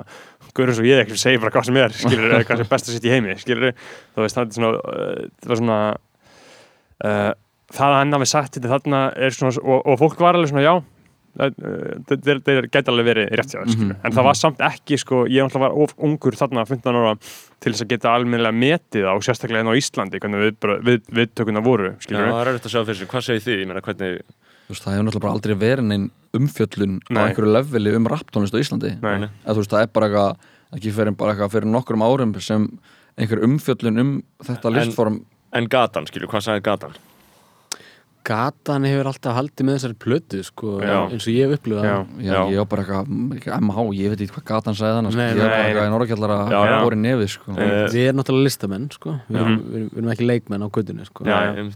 guður 0.56 0.72
eins 0.72 0.82
og 0.82 0.88
ég 0.90 1.04
ekki 1.04 1.20
segja 1.20 1.42
bara 1.44 1.52
hvað 1.56 1.68
sem 1.70 1.80
er, 1.82 1.96
skilur, 2.00 2.36
hvað 2.48 2.62
sem 2.62 2.66
er 2.66 2.72
best 2.72 2.90
að 2.90 2.98
setja 2.98 3.12
í 3.12 3.16
heimi 3.16 3.38
skilur, 3.42 3.72
veist, 4.16 4.38
það 4.38 4.46
er 4.46 4.58
svona 4.58 4.74
það 5.46 5.60
svona 5.62 5.80
uh, 7.04 7.32
það 7.76 7.88
að 7.94 8.00
hann 8.00 8.18
hafi 8.20 8.28
sagt 8.32 8.58
þetta 8.60 8.74
þarna 8.76 9.06
er 9.28 9.36
svona, 9.36 9.56
og, 9.64 9.80
og 9.84 10.00
fólk 10.04 10.22
var 10.24 10.38
alveg 10.40 10.54
svona, 10.54 10.66
já 10.66 10.76
þetta 11.36 12.56
uh, 12.56 12.70
gæti 12.72 12.92
alveg 12.94 13.08
verið 13.10 13.34
rétt 13.36 13.52
skilur, 13.52 13.74
Mhm, 13.76 13.96
en 14.08 14.16
það 14.16 14.28
var 14.30 14.38
samt 14.40 14.62
ekki 14.64 15.00
sko, 15.02 15.26
ég 15.28 15.52
var 15.52 15.74
of 15.76 15.96
ungur 15.98 16.38
þarna 16.40 16.64
15 16.70 16.96
ára 16.96 17.16
til 17.60 17.74
þess 17.74 17.84
að 17.84 17.92
geta 17.92 18.14
almennilega 18.16 18.56
metið 18.56 19.10
á 19.12 19.14
sérstaklega 19.20 19.64
hérna 19.64 19.76
á 19.76 19.80
Íslandi, 19.80 20.22
hvernig 20.24 20.46
við, 20.46 20.80
við, 20.88 21.02
viðtökuna 21.20 21.64
voru, 21.66 21.92
Já, 21.92 22.00
skilur 22.06 22.30
það 22.32 22.40
er 22.42 22.52
auðvitað 22.54 22.70
að 22.70 22.76
sjá 22.76 22.86
fyrir 22.86 23.00
sig, 23.02 23.12
hvað 23.12 23.26
segir 23.28 23.46
þið? 23.50 23.60
Ég 23.60 23.68
meina, 23.72 23.84
hvernig, 23.84 24.22
veist, 24.74 24.84
það 24.86 24.94
hefur 24.96 25.08
náttúrulega 25.10 25.36
aldrei 25.36 25.56
verið 25.62 25.88
neinn 25.92 26.06
umfjöllun 26.36 26.98
á 27.08 27.12
Nei. 27.16 27.24
einhverju 27.30 27.52
leveli 27.54 27.96
um 27.96 28.08
rapptónlist 28.12 28.56
á 28.56 28.60
Íslandi 28.60 28.92
Nei. 29.02 29.30
eða 29.46 29.54
þú 29.56 29.62
veist, 29.62 29.72
það 29.76 29.82
er 29.86 29.92
bara 29.96 30.08
eitthvað 30.10 30.78
ekki 30.80 30.92
fyrir 30.98 31.16
bara 31.16 31.34
eitthvað 31.36 31.54
fyrir 31.56 31.70
nokkrum 31.72 32.04
árum 32.06 32.34
sem 32.42 32.68
einhver 33.18 33.44
umfjöllun 33.48 34.00
um 34.02 34.14
þetta 34.44 34.68
En- 34.72 34.78
listform 34.80 35.20
en 35.56 35.68
gatan, 35.72 36.06
skilju, 36.10 36.28
hvað 36.28 36.44
sagði 36.50 36.64
gatan? 36.66 36.96
Gatan 38.26 38.86
hefur 38.90 39.08
alltaf 39.12 39.36
haldið 39.38 39.68
með 39.68 39.76
þessari 39.78 39.96
plötu 40.02 40.40
sko, 40.48 40.72
eins 40.82 41.28
og 41.28 41.34
ég 41.36 41.46
hef 41.46 41.60
upplifað 41.60 41.86
Já. 41.86 41.96
Já, 42.26 42.32
Já. 42.34 42.40
ég 42.50 42.58
var 42.62 42.68
bara 42.72 42.84
eitthvað, 42.86 43.12
ekki 43.38 43.52
MH, 43.60 43.84
ég 44.00 44.14
veit 44.14 44.24
ekki 44.26 44.34
hvað 44.36 44.46
gatan 44.50 44.78
sagði 44.80 44.96
þannig, 44.98 45.14
sko. 45.16 45.26
Ég 45.26 45.38
var 45.40 45.52
bara 45.54 45.68
eitthvað 45.68 45.86
í 45.86 45.94
Norrkjallara 45.94 46.38
bóri 46.86 47.00
nefið, 47.04 47.30
sko. 47.36 47.56
Eh, 47.56 47.76
Við 47.94 48.08
erum 48.10 48.20
náttúrulega 48.22 48.48
listamenn 48.50 48.88
sko. 48.96 49.16
við, 49.30 49.40
erum, 49.42 49.56
við, 49.62 49.78
erum, 49.78 49.90
við 49.94 50.02
erum 50.02 50.12
ekki 50.16 50.30
leikmenn 50.32 50.66
á 50.66 50.70
gödunni 50.80 51.06
sko. 51.06 51.28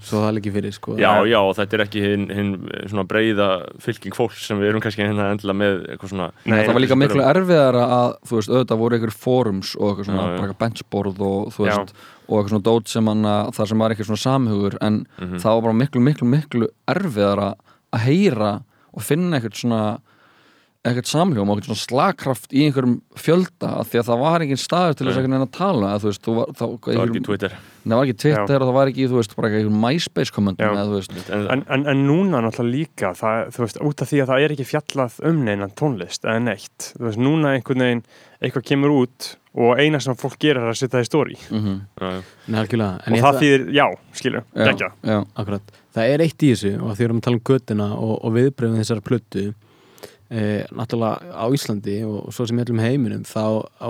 Svo 0.09 0.23
það 0.25 0.33
liggi 0.39 0.55
fyrir 0.57 0.73
sko. 0.79 0.97
Já, 0.99 1.11
já, 1.29 1.39
og 1.39 1.53
þetta 1.59 1.77
er 1.79 1.85
ekki 1.85 2.03
hinn 2.07 2.27
hin, 2.33 2.51
svona 2.89 3.05
breiða 3.09 3.49
fylking 3.85 4.17
fólks 4.17 4.47
sem 4.49 4.57
við 4.59 4.71
erum 4.73 4.81
kannski 4.83 5.05
hérna 5.05 5.29
endilega 5.35 5.59
með 5.61 5.81
eitthvað 5.93 6.13
svona 6.15 6.31
Nei, 6.49 6.63
það 6.65 6.73
var 6.73 6.83
líka 6.87 6.97
miklu 6.99 7.21
er 7.29 7.39
erfiðara 7.43 7.85
að, 7.99 8.13
þú 8.29 8.39
veist, 8.39 8.49
auðvitað 8.55 8.81
voru 8.81 8.97
einhver 8.99 9.13
forums 9.15 9.75
og 9.77 9.91
eitthvað 9.93 10.09
svona, 10.09 10.55
benchboard 10.59 11.21
og 11.29 11.53
þú 11.55 11.67
Já. 11.69 11.77
veist, 11.77 11.93
og 12.29 12.37
eitthvað 12.43 12.53
svona 12.53 12.67
dót 12.69 12.87
sem 12.93 13.09
hann 13.09 13.25
að, 13.25 13.53
þar 13.57 13.67
sem 13.73 13.79
var 13.83 13.89
eitthvað 13.95 14.11
svona 14.11 14.25
samhugur 14.27 14.77
en 14.85 15.01
Mhm. 15.19 15.39
það 15.41 15.55
var 15.57 15.61
bara 15.67 15.79
miklu, 15.81 16.01
miklu, 16.05 16.29
miklu 16.37 16.67
erfiðara 16.87 17.55
að 17.93 18.05
heyra 18.05 18.51
og 18.93 19.01
finna 19.03 19.39
eitthvað 19.39 19.57
svona 19.63 19.81
eitthvað 20.79 21.09
samhljóm 21.11 21.49
og 21.51 21.57
eitthvað 21.59 21.73
svona 21.73 21.85
slagkraft 21.89 22.53
í 22.55 22.61
einhverjum 22.69 22.93
fjölda 23.19 23.71
af 23.81 23.89
því 23.91 23.99
að 23.99 24.05
það 24.07 24.21
var 24.21 24.43
engin 24.45 24.59
staður 24.61 24.93
til 24.95 25.07
þess 25.09 25.17
að 25.17 25.19
einhvern 25.19 25.33
veginn 25.35 25.47
að 25.49 25.57
tala 25.57 25.89
að 25.97 26.05
veist, 26.07 26.21
þú 26.23 26.35
var, 26.37 26.53
þá, 26.55 26.63
Það 26.85 26.99
var 27.01 27.09
ekki 27.11 27.23
Twitter 27.27 27.55
það 27.89 27.95
var 27.99 28.05
ekki 28.07 28.15
Twitter 28.23 28.55
og 28.63 28.69
það 28.69 28.77
var 28.77 28.91
ekki, 28.93 29.07
þú 29.11 29.17
veist, 29.19 29.35
bara 29.35 29.49
eitthvað 29.49 29.75
MySpace 29.83 30.31
kommentum 30.37 30.63
Já. 30.69 30.71
En, 31.51 31.65
en, 31.75 31.83
en 31.91 32.05
núna 32.07 32.41
náttúrulega 32.45 32.77
líka 32.77 33.11
það, 33.19 33.51
þú 33.57 33.65
veist, 33.65 33.81
út 33.89 34.05
af 34.05 34.09
því 34.13 34.21
að 34.23 34.31
það 34.31 34.45
er 34.47 34.55
ekki 34.55 34.69
fjallað 34.71 35.19
um 35.33 35.43
neinan 35.49 35.75
tónlist 35.75 36.23
eða 36.23 36.45
neitt 36.47 36.87
þú 36.95 37.03
veist, 37.09 37.19
núna 37.27 37.53
einhvern 37.59 37.83
veginn, 37.85 38.03
eitthvað 38.39 38.67
kemur 38.71 38.95
út 39.03 39.29
og 39.57 39.79
eina 39.81 39.99
sem 40.03 40.17
fólk 40.19 40.37
gerir 40.41 40.61
er 40.61 40.69
að 40.71 40.77
setja 40.77 40.97
það 40.97 41.05
í 41.05 41.07
stóri 41.09 41.37
mm 41.49 41.69
já, 41.99 42.11
já. 42.13 42.21
Nei, 42.47 42.59
algjörlega. 42.61 42.99
En 43.05 43.13
og 43.13 43.23
það 43.25 43.39
þýðir, 43.43 43.63
já, 43.73 43.85
skilur, 44.13 44.43
já, 44.53 44.91
já, 45.09 45.17
Akkurat. 45.35 45.73
Það 45.95 46.13
er 46.13 46.23
eitt 46.25 46.43
í 46.45 46.51
þessu 46.53 46.75
og 46.77 46.93
því 46.97 47.07
erum 47.07 47.17
að 47.21 47.25
tala 47.25 47.39
um 47.39 47.47
göttuna 47.49 47.87
og, 47.97 48.13
og 48.23 48.35
viðbröfum 48.35 48.77
þessar 48.79 49.01
plötu 49.05 49.45
e, 50.29 50.65
náttúrulega 50.69 51.33
á 51.33 51.45
Íslandi 51.55 51.97
og, 52.05 52.19
og 52.27 52.35
svo 52.35 52.45
sem 52.49 52.59
í 52.59 52.65
öllum 52.65 52.81
heiminum 52.83 53.25
þá 53.27 53.65
á, 53.81 53.89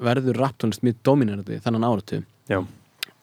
verður 0.00 0.38
raptónlist 0.40 0.84
mjög 0.86 1.00
dominirandi 1.04 1.58
þannan 1.64 1.88
áratu 1.90 2.22
Já. 2.48 2.62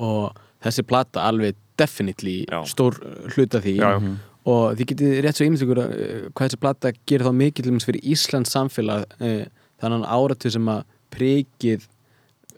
og 0.03 0.35
þessi 0.63 0.83
plata 0.87 1.23
alveg 1.29 1.55
definitely 1.79 2.41
stór 2.69 2.99
hluta 3.33 3.61
því 3.63 3.77
Já, 3.79 3.87
já. 3.95 3.99
Mhm. 4.01 4.17
og 4.47 4.77
þið 4.77 4.91
getið 4.91 5.15
rétt 5.23 5.39
svo 5.39 5.47
ímynd 5.47 5.63
ykkur 5.63 5.81
uh, 5.83 5.87
hvað 6.33 6.49
þessi 6.49 6.61
plata 6.61 6.91
gerir 7.09 7.27
þá 7.27 7.33
mikið 7.41 7.71
fyrir 7.85 8.11
Íslands 8.13 8.53
samfélag 8.53 9.07
uh, 9.19 9.43
þannig 9.81 10.07
áratu 10.07 10.51
sem 10.53 10.69
að 10.73 10.85
prikið 11.13 11.85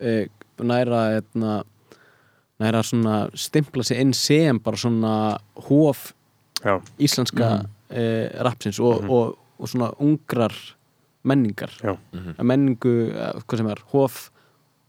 uh, 0.01 0.25
næra 0.59 1.17
etna, 1.19 1.63
næra 2.59 2.81
svona 2.83 3.29
stimpla 3.35 3.83
sig 3.83 3.99
inn 4.01 4.13
sem 4.13 4.59
bara 4.59 4.77
svona 4.77 5.37
hóf 5.69 6.13
já, 6.63 6.81
íslenska 6.99 7.49
Mhm. 7.59 7.69
uh, 7.91 8.43
rapsins 8.43 8.79
og, 8.79 9.01
Mhm. 9.03 9.09
og, 9.09 9.37
og 9.59 9.67
svona 9.67 9.91
ungrar 9.99 10.53
menningar. 11.23 11.69
Mhm. 12.13 12.35
Að 12.39 12.43
menningu, 12.45 13.11
uh, 13.11 13.41
hvað 13.47 13.57
sem 13.57 13.67
er 13.67 13.81
hóf 13.91 14.29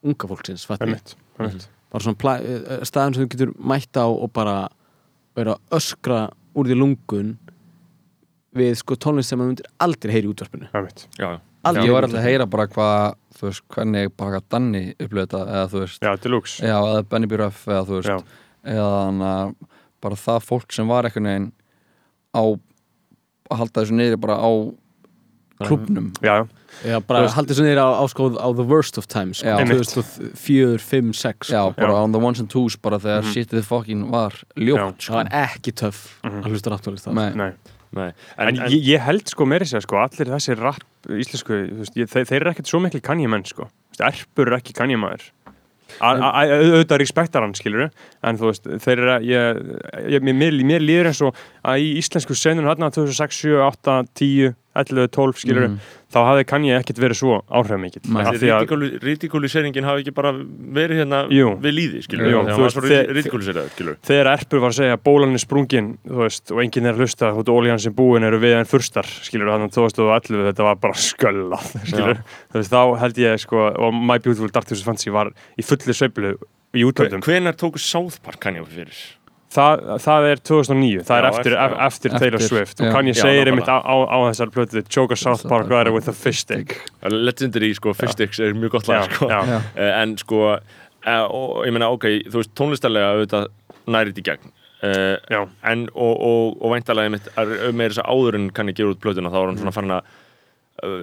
unga 0.02 0.26
fólksins 0.28 0.66
einmitt. 0.70 1.16
bara 1.92 2.02
svona 2.04 2.38
eh, 2.40 2.84
staðum 2.84 3.14
sem 3.14 3.24
þú 3.24 3.28
getur 3.28 3.52
mætt 3.58 3.96
á 3.98 4.06
og 4.06 4.32
bara 4.32 4.68
vera 5.36 5.54
að 5.56 5.60
öskra 5.78 6.30
úr 6.54 6.64
því 6.66 6.76
lungun 6.78 7.36
við 8.54 8.76
sko 8.76 8.94
tónlist 8.94 9.28
sem 9.30 9.38
maður 9.38 9.48
myndir 9.54 9.66
aldrei 9.80 10.12
heyri 10.12 10.28
í 10.28 10.32
útvarpinu 10.34 10.68
já, 10.72 10.88
já. 11.18 11.40
Aldrei 11.64 11.86
ég 11.86 11.92
var 11.92 12.02
alltaf 12.06 12.20
að 12.20 12.28
heyra 12.28 12.46
bara 12.50 12.66
hvað 12.66 13.14
þú 13.40 13.46
veist, 13.48 13.62
hvernig 13.74 14.10
bara 14.16 14.40
Danni 14.50 14.94
upplöði 14.98 15.26
þetta 15.26 15.40
eða 15.46 15.68
þú 15.72 15.80
veist, 15.84 16.02
Já, 16.02 16.16
deluxe 16.24 16.62
já, 16.66 16.76
eða 16.80 17.02
Benny 17.08 17.26
B. 17.26 17.36
Ruff 17.36 17.66
eða 17.68 17.84
þú 17.88 17.98
veist, 18.00 18.08
Já. 18.08 18.18
eða 18.64 18.90
þannig 19.06 19.30
að 19.30 19.54
bara 20.00 20.14
það 20.16 20.44
fólk 20.48 20.72
sem 20.72 20.88
var 20.88 21.04
einhvern 21.04 21.24
veginn 21.30 21.52
á 22.36 22.42
að 23.50 23.58
halda 23.58 23.80
þessu 23.82 23.96
niður 23.98 24.20
bara 24.20 24.36
á 24.40 24.50
klubnum 25.60 26.12
Já, 26.24 26.46
já, 26.86 27.00
bara 27.04 27.20
veist- 27.26 27.36
haldið 27.36 27.58
svo 27.58 27.64
niður 27.66 27.80
á, 27.84 27.88
á, 28.00 28.04
sko, 28.08 28.28
á 28.40 28.48
the 28.56 28.64
worst 28.64 28.96
of 28.96 29.06
times 29.08 29.38
sko, 29.42 29.48
Já. 29.48 29.56
2004, 29.68 30.78
5, 30.80 31.12
6 31.12 31.50
já, 31.52 31.60
sko. 31.68 31.74
bara 31.76 31.92
Já. 31.92 32.02
on 32.04 32.12
the 32.12 32.18
ones 32.18 32.40
and 32.40 32.48
twos 32.48 32.76
bara 32.76 32.96
þegar 32.98 33.22
Mhm. 33.22 33.32
shitið 33.34 33.64
fokkin 33.68 34.10
var 34.10 34.32
ljótt 34.56 34.96
það 35.04 35.12
var 35.12 35.28
ekki 35.28 35.72
töff 35.74 36.16
Mhm. 36.24 36.42
að 36.44 36.48
hlusta 36.48 36.70
ráttúrlist 36.72 37.04
það 37.06 37.14
Nei. 37.14 37.34
nei 37.34 37.52
Nei. 37.96 38.12
En, 38.38 38.48
En, 38.48 38.54
en, 38.54 38.70
ég, 38.70 38.84
ég 38.94 39.00
held 39.02 39.26
sko 39.32 39.46
meiri 39.50 39.66
sér 39.66 39.82
sko, 39.82 39.96
allir 39.98 40.28
þessi 40.30 40.54
rap 40.60 40.84
íslensku, 41.10 41.56
veist, 41.80 41.96
ég, 41.98 42.06
þeir, 42.12 42.28
þeir 42.28 42.40
eru 42.44 42.52
ekkert 42.52 42.70
svo 42.70 42.78
miklu 42.84 43.00
kannjumenn 43.02 43.46
sko, 43.48 43.66
veist, 43.90 44.04
erpur 44.06 44.46
eru 44.46 44.58
ekki 44.60 44.76
kannjumæður 44.78 45.24
auðvitað 45.98 47.00
respektar 47.02 47.42
hann 47.42 47.54
skilur 47.58 47.88
en 48.22 48.38
þú 48.38 48.50
veist, 48.52 48.68
þeir 48.84 49.00
eru 49.02 49.16
ég, 49.26 49.62
ég, 50.14 50.22
mér, 50.22 50.54
mér, 50.62 50.84
líður 50.84 51.10
eins 51.10 51.22
og 51.26 51.40
að 51.66 51.82
í 51.82 51.88
íslensku 51.98 52.36
senun 52.38 52.68
hérna 52.70 52.92
2006, 52.94 53.40
7, 53.42 53.56
8, 53.66 53.96
10 54.20 54.54
11-12 54.80 55.40
skilur 55.42 55.66
Mhm. 55.66 55.80
Þá 56.10 56.18
hafði 56.26 56.44
kann 56.50 56.66
ég 56.66 56.80
ekkert 56.80 57.00
verið 57.02 57.18
svo 57.20 57.36
að 57.40 57.66
Ridikuliseringin 59.04 59.86
hafi 59.86 60.04
ekki 60.04 60.14
bara 60.16 60.32
verið 60.34 61.02
hérna 61.04 61.22
Jú. 61.32 61.54
við 61.62 61.76
líði, 61.76 62.02
Þegar 62.10 62.50
þú 62.50 62.66
veist, 62.66 64.12
Erpur 64.30 64.62
var 64.64 64.74
að 64.74 64.78
segja 64.80 65.00
bólan 65.08 65.36
er 65.36 65.44
sprungin 65.44 65.90
þú 66.04 66.22
veist, 66.24 66.54
og 66.54 66.62
enginn 66.64 66.90
er 66.90 66.96
að 66.96 67.04
hlusta 67.04 67.32
þú 67.32 67.42
veist, 67.42 67.52
ólíðan 67.54 67.82
sem 67.86 67.96
búin 67.96 68.26
eru 68.26 68.40
við 68.42 68.56
en 68.58 68.70
fyrstar 68.70 69.10
skilur 69.10 69.52
þannig 69.54 69.70
að 69.70 69.78
2011 69.78 70.48
þetta 70.50 70.68
var 70.68 70.80
bara 70.82 71.02
skölla 71.08 71.60
þú 71.64 72.58
veist, 72.58 72.72
þá 72.74 72.82
held 73.04 73.22
ég 73.24 73.44
sko, 73.44 73.66
og 73.70 73.94
My 73.94 74.18
Beautiful 74.18 74.50
Dark 74.54 74.68
Twisted 74.68 74.88
Fantasy 74.88 75.14
var 75.14 75.32
í 75.58 75.66
fulli 75.66 75.94
sveiflu 75.96 76.34
í 76.76 76.84
útlöndum. 76.86 77.22
Hvenær 77.26 77.56
tóku 77.58 77.80
South 77.82 78.20
Park 78.22 78.40
Kanye 78.42 78.62
fyrir? 78.68 78.98
Það, 79.54 79.82
það 80.04 80.26
er 80.30 80.42
2009, 80.50 81.02
það 81.08 81.16
er 81.18 81.26
Já, 81.26 81.30
eftir, 81.30 81.56
eftir- 81.56 81.80
eftir, 81.86 81.86
eftir 81.86 82.18
Taylor 82.22 82.44
Swift. 82.46 82.76
Já. 82.78 82.86
og 82.86 82.94
kann 82.94 83.10
ég 83.10 83.16
Já, 83.18 83.22
segir 83.26 83.50
einmitt 83.50 83.68
á, 83.70 83.78
á, 83.82 83.94
á 84.06 84.18
þessar 84.30 84.52
plötu 84.54 84.84
Joker 84.96 85.16
South 85.18 85.46
Park 85.50 85.66
Rider 85.70 85.92
with 85.92 86.08
a 86.08 86.12
Fish 86.16 86.44
Stick. 86.44 86.76
Legendary, 87.02 87.72
sko, 87.74 87.92
Fistix 87.94 88.38
er 88.40 88.54
mjög 88.54 88.70
gott 88.78 88.88
lag, 88.88 89.10
sko. 89.10 89.28
Eh, 89.30 89.90
En 90.02 90.16
sko, 90.16 90.56
eh, 91.06 91.24
og 91.26 91.66
ég 91.66 91.72
meina, 91.74 91.90
ok, 91.90 92.06
þú 92.30 92.40
veist, 92.42 92.54
tónlistarlega 92.54 93.12
auðvitað 93.16 93.48
nærið 93.90 94.18
í 94.22 94.26
gegn. 94.30 94.52
Uh, 94.80 95.44
en 95.68 95.82
og, 95.92 96.14
og, 96.24 96.54
og 96.64 96.70
væntalega 96.72 97.10
mitt 97.12 97.26
með 97.36 97.90
þess 97.90 98.00
að 98.00 98.06
áður 98.14 98.36
en 98.38 98.46
kann 98.56 98.70
ég 98.70 98.78
gera 98.78 98.94
út 98.94 99.00
plötuna 99.02 99.28
þá 99.28 99.36
var 99.36 99.50
hann 99.50 99.58
svona 99.60 99.72
farin 99.76 99.92
að 99.92 100.00
uh, 100.00 100.14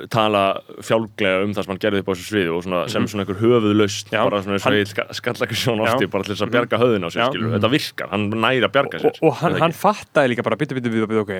tala 0.09 0.41
fjálglega 0.81 1.43
um 1.45 1.51
það 1.53 1.63
sem 1.65 1.71
hann 1.73 1.81
gerði 1.83 1.99
upp 2.03 2.07
á 2.09 2.13
þessu 2.13 2.27
sviði 2.31 2.51
og 2.55 2.63
svona, 2.65 2.79
sem 2.89 3.07
svona 3.07 3.25
einhver 3.25 3.39
höfuðlaust 3.41 4.07
Mhm. 4.07 4.15
Já, 4.17 4.23
bara 4.29 4.41
svona 4.41 4.57
eins 4.57 4.65
og 4.65 4.73
ég 4.73 5.13
skalla 5.19 5.45
ekki 5.47 5.57
sjón 5.63 5.83
ofti 5.85 6.07
bara 6.09 6.23
til 6.23 6.33
þess 6.35 6.45
að 6.47 6.53
bjarga 6.55 6.79
höfðun 6.81 7.05
á 7.05 7.09
sér 7.13 7.29
skilur, 7.31 7.51
þetta 7.59 7.69
virkar, 7.75 8.09
hann 8.13 8.29
næri 8.31 8.63
að 8.65 8.71
bjarga 8.77 8.99
sér 9.03 9.05
og, 9.11 9.19
og 9.23 9.33
hann, 9.41 9.59
hann 9.61 9.71
fattaði 9.77 10.33
líka 10.33 10.43
bara 10.43 10.55
bitu, 10.57 10.75
bitu, 10.75 10.89
bitu, 10.89 11.07
bitu, 11.07 11.21
ok. 11.21 11.33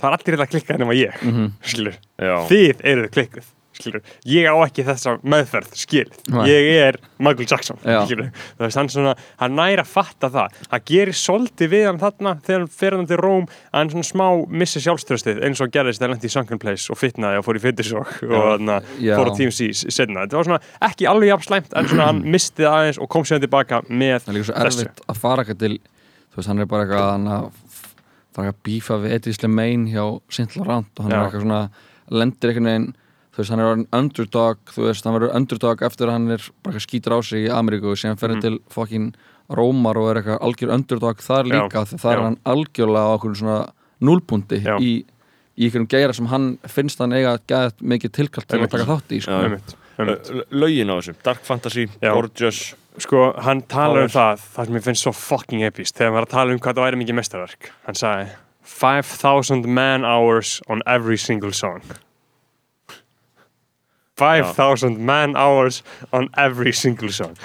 Það 0.00 0.08
er 0.08 0.16
allir 0.16 0.36
þetta 0.36 0.46
að 0.46 0.52
klikka 0.54 0.78
nema 0.78 0.94
ég 0.96 1.12
Mhm. 1.22 1.50
skilur, 1.62 1.96
Já. 2.18 2.36
þið 2.48 2.82
eruð 2.92 3.10
klikkuð 3.16 3.44
skilur, 3.82 4.02
ég 4.28 4.46
á 4.48 4.54
ekki 4.64 4.84
þessa 4.86 5.16
meðferð 5.22 5.74
Nei. 6.32 6.44
ég 6.48 6.68
er 6.86 6.98
Michael 7.22 7.46
Jackson 7.50 7.78
Já. 7.84 8.00
skilur, 8.06 8.30
þú 8.58 8.64
veist, 8.64 8.78
hann 8.80 8.90
svona 8.92 9.14
hann 9.42 9.56
næri 9.58 9.82
að 9.82 9.90
fatta 9.92 10.30
það, 10.32 10.56
hann 10.72 10.84
gerir 10.88 11.18
svolítið 11.18 11.72
við 11.74 11.86
hann 11.90 12.00
þarna, 12.02 12.34
þegar 12.46 12.64
hann 12.64 12.72
fer 12.82 12.96
hann 12.96 13.08
til 13.10 13.20
Róm 13.20 13.46
að 13.48 13.78
hann 13.78 13.92
svona 13.94 14.08
smá 14.08 14.26
missi 14.62 14.82
sjálfströstið 14.84 15.42
eins 15.46 15.62
og 15.64 15.72
gerðist 15.74 16.00
þegar 16.00 16.12
hann 16.12 16.18
lendi 16.18 16.30
í 16.30 16.34
Sunken 16.36 16.62
Place 16.62 16.92
og 16.92 17.00
fitnaði 17.00 17.40
og 17.42 17.46
fór 17.46 17.60
í 17.60 17.64
fitnessok 17.66 18.12
og 18.28 18.66
Já. 19.02 19.14
fór 19.18 19.30
á 19.30 19.36
TMC 19.36 19.70
setna, 19.92 20.24
þetta 20.26 20.38
var 20.40 20.48
svona 20.50 20.62
ekki 20.88 21.08
alveg 21.10 21.32
jafn 21.32 21.48
slæmt 21.50 21.76
en 21.76 21.90
svona 21.90 22.08
hann 22.10 22.22
misti 22.24 22.62
það 22.64 22.78
aðeins 22.78 23.02
og 23.02 23.10
kom 23.12 23.26
sér 23.28 23.42
tilbaka 23.42 23.82
með 23.88 24.18
það 24.22 24.32
er 24.32 24.38
líka 24.38 24.48
svo 24.50 24.56
þessu. 24.62 24.86
erfitt 24.86 25.04
að 25.08 25.20
fara 25.22 25.44
eitthvað 25.44 25.62
til 25.64 25.74
þú 26.32 26.40
veist, 26.40 26.48
hann 26.48 26.62
er 26.62 26.70
bara 26.70 26.86
eitthvað 26.86 27.50
að 28.48 28.60
bífa 28.64 28.96
við 29.02 29.14
Eddie 29.18 29.36
Slemane 29.36 29.90
hjá 29.92 30.04
Sintla 30.32 30.64
Rand 30.68 30.88
og 30.96 31.04
hann 31.04 31.12
Já. 31.12 31.18
er 31.18 31.26
eitthvað 31.26 31.44
svona 31.44 31.62
lendir 32.12 32.52
einhvern 32.52 32.68
veginn 32.70 32.86
þú 33.32 33.40
veist, 33.40 33.50
hann 33.50 33.60
er 33.60 33.70
orðin 33.72 33.86
underdog 33.92 34.58
þú 34.74 34.86
veist, 34.88 35.04
hann 35.04 35.14
verður 35.16 35.34
underdog 35.38 35.82
eftir 35.82 36.06
að 36.08 36.12
hann 36.12 36.30
er 36.30 36.42
bara 36.62 36.74
eitthvað 36.74 36.86
skýtur 36.86 37.14
á 37.16 37.18
sig 37.24 37.46
í 37.46 37.52
Ameríku 37.52 37.92
og 37.92 37.96
síðan 38.00 38.18
ferði 38.20 38.36
Mhm. 38.36 38.40
til 38.42 38.58
fokkin 38.70 39.14
Rómar 39.50 39.96
og 39.96 40.10
er 40.10 40.22
eitthvað 40.22 40.40
algjör 40.40 40.74
underdog 40.74 41.16
þar 41.18 41.44
líka 41.50 41.84
því 41.88 41.98
þar 42.00 42.12
er 42.16 42.22
hann 42.22 42.38
algjörlega 42.46 43.08
á 43.08 43.14
okkur 43.18 43.34
svona 43.36 43.72
Já. 44.62 44.76
í, 44.80 45.04
í 45.58 45.64
einhverjum 45.68 45.88
geira 45.88 46.12
sem 46.14 46.26
hann 46.26 46.58
finnst 46.66 46.98
hann 46.98 47.12
eiga 47.12 47.38
gæðt 47.48 47.80
mikið 47.82 48.12
tilkall 48.12 48.44
til 48.46 48.60
að 48.60 48.70
taka 48.70 48.84
þátt 48.84 49.12
í 49.16 49.20
sko. 49.22 49.30
Já. 49.30 49.44
Einmitt, 49.44 49.74
einmitt. 49.98 50.30
L- 50.30 50.46
lögin 50.50 50.88
á 50.90 50.96
þessu, 51.00 51.14
Dark 51.22 51.42
Fantasy, 51.44 51.86
Já. 52.00 52.12
Gorgeous 52.14 52.74
Sko, 52.98 53.32
hann 53.40 53.62
talar 53.62 54.02
um 54.02 54.08
það, 54.08 54.36
það 54.52 54.66
sem 54.66 54.74
ég 54.76 54.82
finnst 54.84 55.02
svo 55.06 55.12
fucking 55.16 55.62
epist, 55.64 55.94
þegar 55.96 56.10
hann 56.10 56.14
var 56.18 56.26
að 56.26 56.28
tala 56.34 56.52
um 56.52 56.58
hvað 56.58 56.74
það 56.76 56.84
væri 56.92 56.98
mikið 57.00 57.14
mestarverk. 57.16 57.70
Hann 57.86 57.94
sagði, 57.94 58.28
5,000 58.66 59.66
man 59.66 60.04
hours 60.04 60.60
on 60.68 60.82
every 60.86 61.16
single 61.16 61.52
song. 61.52 61.80
5,000 64.18 64.98
man 64.98 65.36
hours 65.36 65.82
on 66.12 66.28
every 66.36 66.72
single 66.72 67.12
song. 67.12 67.36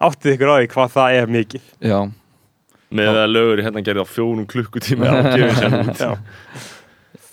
Áttið 0.00 0.36
ykkur 0.36 0.50
á 0.50 0.56
því 0.58 0.70
hvað 0.72 0.90
það 0.94 1.18
er 1.18 1.30
mikið. 1.34 1.68
Já, 1.82 1.98
með 2.90 3.20
að 3.22 3.30
lögur 3.34 3.62
hérna 3.66 3.82
gerði 3.84 4.04
á 4.04 4.08
fjórum 4.08 4.46
klukkutími 4.48 5.06
á 5.06 5.14
gefið 5.34 5.58
sér 5.58 5.78
út 5.82 6.02
Já. 6.04 6.12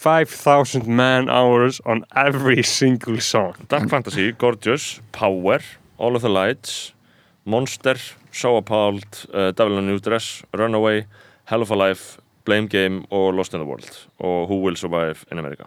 5,000 0.05 0.85
man 0.85 1.29
hours 1.29 1.79
on 1.85 2.03
every 2.15 2.61
single 2.63 3.19
song. 3.21 3.55
Dark 3.69 3.89
Fantasy, 3.89 4.31
Gorgeous, 4.33 5.01
Power 5.11 5.61
All 5.97 6.15
of 6.15 6.21
the 6.21 6.29
Lights 6.29 6.93
Monster, 7.45 7.95
So 8.31 8.57
Appalled 8.57 9.25
uh, 9.33 9.51
Devil 9.51 9.77
in 9.77 9.83
a 9.83 9.87
New 9.87 9.99
Dress, 9.99 10.43
Runaway 10.53 11.05
Hell 11.45 11.61
of 11.61 11.71
a 11.71 11.75
Life, 11.75 12.19
Blame 12.45 12.67
Game 12.67 13.05
og 13.09 13.33
Lost 13.33 13.53
in 13.53 13.59
the 13.61 13.65
World 13.65 14.07
og 14.19 14.47
Who 14.49 14.61
Will 14.61 14.75
Survive 14.77 15.25
in 15.31 15.39
America 15.39 15.65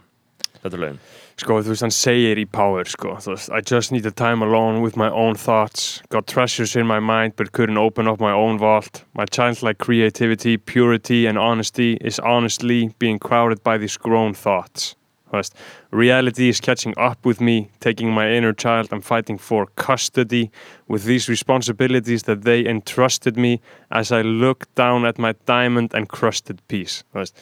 Þetta 0.63 0.77
er 0.77 0.83
lögin 0.85 1.01
Sko, 1.39 1.61
þú 1.63 1.71
veist, 1.71 1.85
hann 1.85 1.93
segir 1.95 2.39
í 2.43 2.45
Power, 2.51 2.89
sko, 2.91 3.13
veist, 3.23 3.53
I 3.55 3.61
just 3.63 3.93
need 3.93 4.03
the 4.03 4.11
time 4.11 4.43
alone 4.43 4.81
with 4.83 4.97
my 4.97 5.09
own 5.09 5.37
thoughts, 5.37 6.03
got 6.11 6.27
treasures 6.27 6.75
in 6.75 6.85
my 6.85 6.99
mind 6.99 7.37
but 7.37 7.53
couldn't 7.53 7.79
open 7.79 8.09
up 8.09 8.19
my 8.19 8.33
own 8.33 8.59
vault. 8.59 9.05
My 9.15 9.25
childlike 9.25 9.79
creativity, 9.79 10.57
purity 10.57 11.27
and 11.27 11.39
honesty 11.39 11.97
is 12.01 12.19
honestly 12.19 12.91
being 12.99 13.21
crowded 13.21 13.63
by 13.63 13.79
these 13.79 13.97
grown 13.97 14.35
thoughts. 14.35 14.97
Veist, 15.31 15.55
reality 15.93 16.49
is 16.49 16.61
catching 16.61 16.95
up 16.99 17.25
with 17.25 17.41
me, 17.41 17.71
taking 17.79 18.11
my 18.11 18.33
inner 18.33 18.53
child 18.53 18.89
and 18.91 19.05
fighting 19.05 19.39
for 19.39 19.67
custody 19.77 20.51
with 20.89 21.05
these 21.05 21.29
responsibilities 21.29 22.25
that 22.25 22.43
they 22.43 22.67
entrusted 22.67 23.37
me 23.37 23.61
as 23.93 24.11
I 24.11 24.23
look 24.23 24.67
down 24.75 25.07
at 25.07 25.19
my 25.19 25.35
diamond 25.47 25.95
and 25.95 26.09
crusted 26.09 26.67
piece. 26.67 27.05
Veist, 27.15 27.37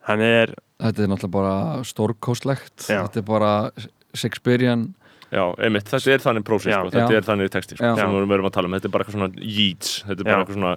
hann 0.00 0.20
er, 0.20 0.54
þetta 0.82 1.04
er 1.04 1.10
náttúrulega 1.12 1.34
bara 1.36 1.82
stórkostlegt 1.88 2.86
Já. 2.90 3.00
þetta 3.06 3.22
er 3.22 3.26
bara 3.28 3.50
Shakespearean 4.16 4.86
Já, 5.26 5.42
einmitt, 5.58 5.88
þessi 5.90 6.12
er 6.14 6.22
þannig 6.22 6.46
prósess 6.46 6.70
Já. 6.70 6.78
sko. 6.84 6.92
þetta 6.94 7.16
Já. 7.16 7.18
er 7.18 7.26
þannig 7.26 7.52
texti 7.52 7.78
sko, 7.78 7.92
sem 7.98 8.14
við 8.14 8.28
verum 8.30 8.48
að 8.48 8.56
tala 8.56 8.70
um, 8.70 8.76
þetta 8.76 8.88
er 8.88 8.94
bara 8.94 9.06
eitthvað 9.06 9.18
svona 9.18 9.46
Yeats, 9.56 9.94
þetta 10.06 10.20
er 10.20 10.28
bara 10.28 10.38
eitthvað 10.44 10.58
svona 10.60 10.74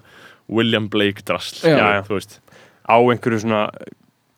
William 0.60 0.90
Blake 0.90 1.26
drasl, 1.28 1.60
Já. 1.62 1.76
Já, 1.78 1.88
já. 2.00 2.02
þú 2.08 2.18
veist 2.18 2.40
á 2.90 2.98
einhverju 2.98 3.42
svona 3.44 3.64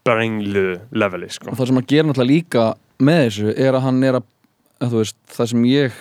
brenglu 0.03 0.65
leveli, 0.91 1.29
sko. 1.31 1.51
og 1.53 1.59
það 1.59 1.69
sem 1.69 1.79
hann 1.79 1.89
gerir 1.93 2.09
náttúrulega 2.09 2.33
líka 2.33 2.65
með 3.01 3.21
þessu 3.27 3.53
er 3.55 3.77
að 3.77 3.85
hann 3.87 4.03
er 4.03 4.17
að, 4.19 4.25
að 4.81 4.95
þú 4.95 5.03
veist, 5.03 5.19
það 5.37 5.51
sem 5.53 5.67
ég 5.69 5.99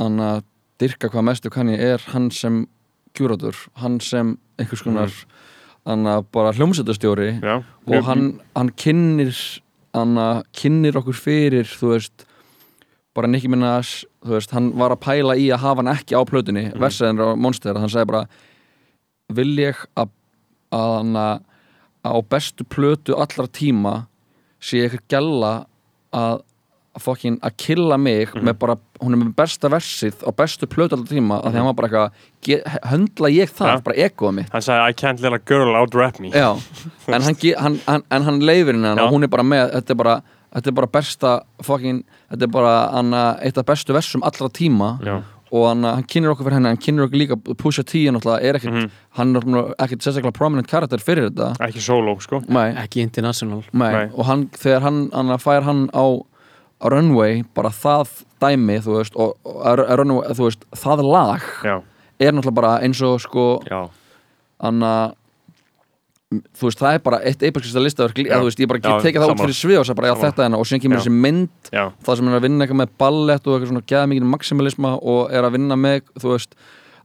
hann 0.00 0.22
að 0.24 0.44
dyrka 0.80 1.10
hvað 1.12 1.26
mestu 1.28 1.52
kann 1.52 1.72
ég 1.72 1.82
er 1.94 2.06
hann 2.14 2.30
sem 2.32 2.62
kjúratur 3.18 3.58
hann 3.82 3.98
sem 4.00 4.36
einhvers 4.60 4.84
konar 4.86 5.12
hann 5.88 6.08
að 6.08 6.26
bara 6.34 6.52
hljómsættastjóri 6.56 7.30
og 7.40 8.08
hann, 8.08 8.26
hann 8.56 8.72
kynnir 8.78 9.36
hann 9.96 10.18
að 10.20 10.42
kynnir 10.56 10.98
okkur 11.00 11.16
fyrir 11.18 11.70
þú 11.70 11.94
veist 11.94 12.26
bara 13.16 13.26
Nicki 13.26 13.50
Minaj, 13.50 14.04
þú 14.22 14.36
veist, 14.36 14.52
hann 14.54 14.70
var 14.78 14.94
að 14.94 15.02
pæla 15.02 15.34
í 15.34 15.48
að 15.50 15.64
hafa 15.64 15.82
hann 15.82 15.92
ekki 15.96 16.14
á 16.14 16.22
plötunni 16.28 16.68
mm. 16.68 16.78
versaðin 16.80 17.22
á 17.24 17.28
Monster, 17.34 17.78
hann 17.80 17.90
sagði 17.90 18.12
bara 18.12 18.26
vil 19.34 19.50
ég 19.58 19.80
að, 19.98 20.12
að 20.74 20.94
hann 20.98 21.18
að 21.18 21.42
á 22.00 22.14
bestu 22.32 22.64
plötu 22.64 23.16
allra 23.18 23.48
tíma 23.50 23.94
sé 24.62 24.84
eitthvað 24.84 25.08
gælla 25.12 25.52
að 25.56 25.66
að 26.16 26.38
fokkin 26.98 27.36
að 27.46 27.52
killa 27.56 27.96
mig 27.98 28.32
með 28.34 28.56
bara, 28.58 28.74
hún 29.00 29.14
er 29.14 29.20
með 29.20 29.34
besta 29.38 29.68
versið 29.70 30.24
á 30.26 30.30
bestu 30.34 30.66
plötu 30.66 30.96
allra 30.96 31.06
tíma 31.06 31.38
að 31.38 31.52
því 31.52 31.60
hann 31.60 31.68
var 31.70 31.76
bara 31.78 31.88
eitthvað 31.88 32.80
höndla 32.90 33.30
ég 33.30 33.50
það, 33.54 33.68
Ja. 33.70 33.80
bara 33.84 33.96
egoða 33.96 34.34
mitt 34.34 34.50
hann 34.52 34.60
sagði 34.62 34.88
I 34.88 34.92
can't 34.92 35.20
let 35.22 35.32
a 35.32 35.38
girl 35.38 35.76
out-rap 35.76 36.18
me 36.20 36.30
Já, 36.30 36.56
en 37.08 37.22
hann, 37.22 37.36
hann, 37.58 37.80
hann, 37.86 38.02
en 38.10 38.22
hann 38.22 38.40
leifir 38.40 38.74
henni 38.74 38.94
Já. 38.96 39.04
og 39.06 39.12
hún 39.14 39.22
er 39.22 39.28
bara 39.28 39.42
með, 39.46 39.70
þetta 39.78 39.90
er 39.90 39.94
bara 40.02 40.22
þetta 40.50 40.66
er 40.66 40.72
bara 40.72 40.86
besta 40.88 41.34
fucking, 41.62 42.02
þetta 42.32 42.42
er 42.42 42.50
bara 42.50 42.72
hann, 42.92 43.14
eitt 43.40 43.58
af 43.58 43.66
bestu 43.66 43.92
versum 43.94 44.22
allra 44.26 44.48
tíma 44.50 44.98
Já. 45.06 45.20
og 45.52 45.68
hann, 45.68 45.82
hann 45.84 46.02
kynir 46.10 46.30
okkur 46.34 46.46
fyrir 46.48 46.58
henni 46.58 46.68
hann 46.74 46.76
kynir 46.82 47.06
okkur 47.06 47.18
líka, 47.22 47.36
Pusha 47.54 47.82
T 47.86 48.02
er 48.06 48.18
er 48.42 48.54
ekkert, 48.58 48.72
Mhm. 48.74 48.90
hann 49.14 49.36
er 49.36 49.40
ekkert 49.78 50.02
sérstaklega 50.02 50.32
prominent 50.34 50.66
karakter 50.66 50.98
fyrir 50.98 51.30
þetta 51.30 51.54
ekki 51.60 51.78
sóló, 51.78 52.20
sko 52.20 52.42
Nei, 52.48 52.72
ekki 52.74 53.00
international 53.02 53.62
nei. 53.72 53.92
Nei. 53.92 54.10
og 54.14 54.26
hann, 54.26 54.48
þegar 54.48 54.80
hann, 54.82 55.10
hann 55.12 55.38
fær 55.38 55.62
hann 55.62 55.88
á 55.94 56.20
runway, 56.82 57.42
bara 57.54 57.68
það 57.70 58.08
dæmi, 58.40 58.78
þú 58.84 58.98
veist, 58.98 59.16
og, 59.20 59.34
og 59.44 59.80
runway, 60.00 60.32
þú 60.36 60.46
veist, 60.48 60.62
það 60.80 61.02
lag 61.04 61.42
Já, 61.64 61.74
er 62.20 62.32
náttúrulega 62.32 62.54
bara 62.60 62.74
eins 62.84 63.00
og 63.04 63.18
sko 63.20 63.46
hann 64.60 64.82
að 64.86 65.16
þú 66.30 66.68
veist, 66.68 66.78
það 66.78 66.94
er 66.94 67.00
bara 67.02 67.18
eitt 67.26 67.40
eipakslista 67.42 67.80
listaverk 67.82 68.20
ég 68.22 68.68
bara 68.70 68.78
get 68.78 69.02
tekið 69.02 69.24
það 69.24 69.32
út 69.34 69.40
fyrir 69.42 69.56
svið 69.58 69.78
og 69.80 69.86
sagði 69.88 69.98
bara, 69.98 70.10
já, 70.10 70.14
Sammála. 70.14 70.28
þetta 70.30 70.42
er 70.42 70.46
hennar 70.46 70.60
og 70.62 70.68
síðan 70.70 70.82
kemur 70.84 71.00
þessi 71.00 71.14
mynd, 71.24 71.70
já, 71.74 71.82
það 72.06 72.20
sem 72.20 72.28
er 72.30 72.36
að 72.38 72.44
vinna 72.46 72.64
eitthvað 72.66 72.80
með 72.84 72.92
ballett 73.02 73.48
og 73.50 73.56
eitthvað 73.56 73.72
svona 73.72 73.82
geða 73.90 74.10
mikið 74.12 74.28
maximalisma 74.30 74.92
og 75.10 75.34
er 75.34 75.48
að 75.48 75.56
vinna 75.56 75.78
með, 75.80 76.04
þú 76.22 76.30
veist 76.36 76.54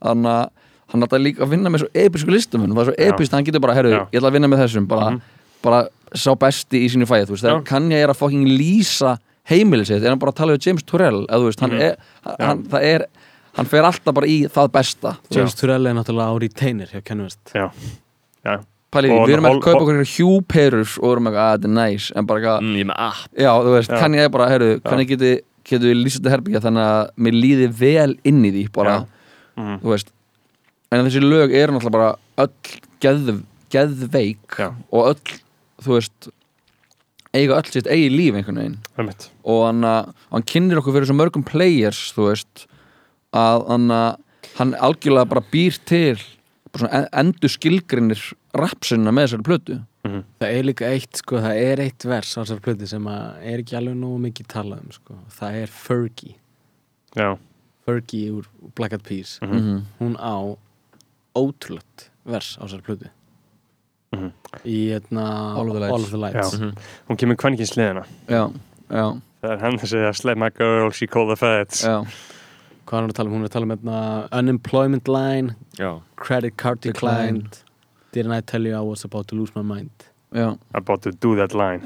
þannig 0.05 0.31
að 0.35 0.45
hann 0.93 1.07
er 1.09 1.23
líka 1.25 1.41
að 1.41 1.53
vinna 1.55 1.71
með 1.73 1.81
svo 1.81 1.89
episku 2.05 2.35
listamun, 2.35 2.75
það 2.77 2.83
er 2.83 2.91
svo 2.91 2.97
epist 3.09 3.33
hann 3.33 3.47
getur 3.47 3.63
bara, 3.65 3.73
herru, 3.79 3.95
ég 3.97 4.19
ætla 4.19 4.29
að 4.29 4.37
vinna 4.37 4.51
með 4.51 4.61
þessum 4.67 4.85
bara, 4.87 5.07
Mhm. 5.09 5.21
bara 5.65 5.79
sá 6.13 6.29
besti 6.37 6.85
í 6.85 6.89
sínu 6.93 7.07
fæði, 7.09 7.25
þú 7.25 7.33
veist, 7.33 7.43
þegar 7.49 7.65
kann 7.65 7.89
ég 7.89 8.03
er 8.05 8.09
að 8.13 8.19
fucking 8.21 8.45
lýsa 8.45 9.17
heimilið 9.49 9.85
sitt, 9.91 10.03
er 10.03 10.09
hann 10.09 10.19
bara 10.19 10.31
að 10.31 10.39
tala 10.41 10.55
við 10.57 10.67
James 10.67 10.83
Turrell, 10.83 11.25
eða 11.27 11.39
þú 11.41 11.49
veist, 11.49 11.59
hann 11.65 11.71
Mhm. 11.71 11.81
er 11.81 12.45
hann, 12.45 12.63
það 12.63 12.83
er, 12.83 13.05
hann 13.55 13.65
fer 13.65 13.83
alltaf 13.83 14.13
bara 14.13 14.27
í 14.27 14.37
það 14.49 14.71
besta. 14.71 15.17
James 15.31 15.53
Turrell 15.55 15.85
er 15.87 15.93
náttúrulega 15.93 16.31
á 16.31 16.35
retainer 16.41 16.87
hjá 16.87 17.03
Kanye 17.03 17.23
West. 17.23 17.39
Já, 17.53 17.69
já. 18.45 18.59
Pæli, 18.91 19.09
Og 19.11 19.27
við 19.27 19.33
erum 19.33 19.45
að 19.49 19.61
kaupa 19.61 19.81
okkur 19.83 20.05
hjúperur 20.07 20.91
og 21.03 21.11
erum 21.11 21.27
að 21.27 21.35
þetta 21.35 21.65
er 21.65 21.73
næs 21.75 22.11
en 22.15 22.25
bara 22.25 22.39
eitthvað, 22.39 22.61
mm, 22.61 22.75
ég 22.79 22.85
með 22.85 22.95
app 22.97 23.27
já, 23.37 23.51
þú 23.59 23.71
veist, 23.75 23.89
Já. 23.91 23.99
kann 23.99 24.13
ég 24.13 24.31
bara, 24.31 24.45
heyrðu, 24.49 24.83
kann 24.83 24.99
ég 24.99 25.07
geti 25.09 25.41
getur 25.65 25.89
við 25.91 26.03
lýsandi 26.05 26.29
herbyggja 26.31 26.61
þannig 26.61 26.85
að 26.85 27.09
mér 27.17 27.33
líði 27.41 27.67
vel 27.73 28.15
inn 28.23 28.43
í 28.45 28.51
því 28.53 28.71
bara, 28.71 29.05
Mhm. 29.57 29.79
þú 29.81 29.89
veist 29.91 30.07
en 30.91 31.05
þessi 31.05 31.19
lög 31.21 31.51
eru 31.53 31.73
náttúrulega 31.73 31.91
bara 31.91 32.15
öll 32.37 32.49
geð, 33.01 33.43
geðveik 33.69 34.55
Já. 34.57 34.73
og 34.93 35.15
öll, 35.15 35.39
þú 35.81 35.91
veist 35.99 36.29
eiga 37.35 37.57
öll 37.59 37.71
sitt 37.71 37.89
eigi 37.91 38.11
líf 38.13 38.37
einhvern 38.37 38.61
veginn 38.61 38.77
einmitt. 38.97 39.29
og 39.43 39.65
hann, 39.67 39.89
hann 40.31 40.47
kynir 40.47 40.81
okkur 40.81 40.97
fyrir 40.97 41.09
svo 41.09 41.17
mörgum 41.17 41.45
players 41.47 42.07
þú 42.15 42.29
veist 42.29 42.67
að 43.35 43.67
hann, 43.69 43.89
hann 44.59 44.77
algjörlega 44.79 45.31
bara 45.33 45.43
býr 45.51 45.79
til 45.85 46.15
bara 46.75 47.05
endur 47.15 47.51
skilgrinir 47.51 48.21
rapsina 48.55 49.11
með 49.11 49.29
þessari 49.29 49.47
plötu 49.49 49.81
Það 50.05 50.51
er 50.51 50.67
líka 50.67 50.89
eitt, 50.93 51.17
sko, 51.21 51.39
það 51.41 51.59
er 51.63 51.81
eitt 51.85 52.05
vers 52.05 52.35
á 52.37 52.39
þessar 52.43 52.61
plöti 52.65 52.89
sem 52.89 53.07
að 53.09 53.45
er 53.49 53.61
ekki 53.63 53.77
alveg 53.79 53.95
nógu 53.97 54.19
mikið 54.27 54.47
talað 54.53 54.83
um, 54.83 54.91
sko. 54.93 55.17
Það 55.33 55.57
er 55.63 55.73
Fergie. 55.73 56.35
Já, 57.17 57.29
Fergie 57.87 58.35
úr 58.35 58.49
Black 58.77 58.93
Eyed 58.93 59.05
Peas. 59.07 59.39
Mhm. 59.41 59.57
-hmm. 59.57 59.81
Hún 59.99 60.15
á 60.21 60.35
ótrúlegt 61.35 62.09
vers 62.23 62.57
á 62.61 62.63
þessar 62.67 62.85
plötu. 62.85 63.09
Mhm. 64.15 64.31
Í 64.65 64.77
hérna 64.93 65.25
All 65.57 65.67
of 65.69 65.73
the 65.73 65.79
Lights. 65.79 66.03
Of 66.03 66.09
the 66.11 66.17
Lights. 66.17 66.53
Já. 66.59 66.71
hún 67.09 67.17
kemur 67.17 67.35
kvennkins 67.35 67.75
liðina 67.77 68.05
já, 68.27 68.51
já, 68.89 69.05
það 69.41 69.51
er 69.51 69.59
hann 69.59 69.77
að 69.79 69.89
segja 69.91 70.13
slay 70.15 70.35
my 70.35 70.49
girl, 70.49 70.89
she 70.91 71.07
called 71.07 71.29
the 71.29 71.35
feds 71.35 71.83
já 71.83 72.05
Hvað 72.85 72.99
er 72.99 73.01
hún 73.01 73.09
að 73.09 73.15
tala 73.17 73.29
um? 73.29 73.33
Hún 73.35 73.41
er 73.41 73.47
að 73.49 73.53
tala 73.53 73.65
um 73.65 73.71
hérna 73.71 74.29
Unemployment 74.31 75.07
line, 75.07 75.55
já, 75.79 76.01
Credit 76.15 76.55
card 76.55 76.81
declined, 76.81 77.57
Didn't 78.13 78.31
I 78.31 78.41
tell 78.41 78.61
you 78.65 78.75
I 78.77 78.81
was 78.81 79.03
about 79.03 79.27
to 79.29 79.35
lose 79.35 79.51
my 79.55 79.63
mind? 79.63 79.89
já, 80.33 80.57
about 80.73 81.01
to 81.01 81.11
do 81.11 81.35
that 81.35 81.53
line 81.53 81.81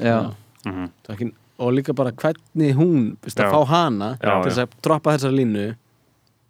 Mhm. 0.66 0.90
Er 1.08 1.14
ekki, 1.14 1.32
og 1.58 1.72
líka 1.72 1.94
bara 1.94 2.10
hvernig 2.12 2.74
hún 2.76 3.16
veist, 3.22 3.38
að 3.40 3.50
fá 3.52 3.66
hana 3.66 4.18
Já, 4.22 4.42
til 4.42 4.52
þess 4.52 4.58
að 4.66 4.68
droppa 4.82 5.16
þessar 5.16 5.32
línu 5.32 5.74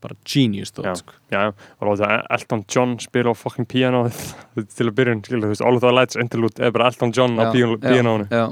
bara 0.02 0.16
genius 0.24 0.72
Já. 0.72 0.80
þótt 0.80 1.02
sko. 1.02 1.18
Já, 1.32 1.42
og 1.78 1.90
láta 1.90 2.08
Elton 2.36 2.64
John 2.70 2.96
spila 3.02 3.32
á 3.32 3.34
fucking 3.36 3.68
pianoð 3.70 4.16
til 4.76 4.88
að 4.88 4.96
byrjun, 4.98 5.22
skilur 5.26 5.46
þú 5.46 5.52
veist, 5.52 5.64
All 5.66 5.78
of 5.78 5.84
the 5.84 5.92
Lights 5.94 6.18
interlude 6.20 6.64
er 6.64 6.74
bara 6.74 6.90
Elton 6.90 7.14
John 7.16 7.38
á 7.40 7.50
já, 7.52 7.68
píanónu 7.84 8.28
já. 8.30 8.44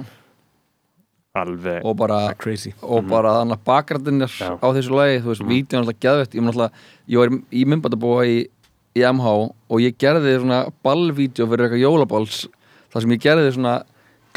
alveg, 1.39 1.83
og 1.87 1.97
bara 1.99 2.21
er 2.31 2.39
crazy 2.41 2.75
og 2.83 3.09
bara 3.11 3.39
þannig 3.41 3.59
að 3.59 3.67
bakgrættinir 3.69 4.33
Já. 4.33 4.55
á 4.59 4.67
þessu 4.75 4.97
lagi, 4.97 5.21
þú 5.23 5.33
veist, 5.33 5.45
mm. 5.45 5.53
vídeo 5.53 5.79
er 5.79 5.85
alltaf 5.85 6.01
geðvett 6.05 6.39
ég, 6.39 6.49
alltaf, 6.53 6.89
ég 7.07 7.23
var 7.23 7.35
í, 7.35 7.67
myndbætabúa 7.73 8.25
í, 8.27 8.39
í 8.99 9.05
MH 9.13 9.37
og 9.47 9.85
ég 9.85 10.01
gerði 10.01 10.39
svona 10.41 10.65
ballvídeó 10.87 11.47
fyrir 11.51 11.69
eitthvað 11.69 11.85
jólaballs 11.85 12.43
þar 12.93 13.05
sem 13.05 13.15
ég 13.15 13.23
gerði 13.25 13.55
svona 13.55 13.77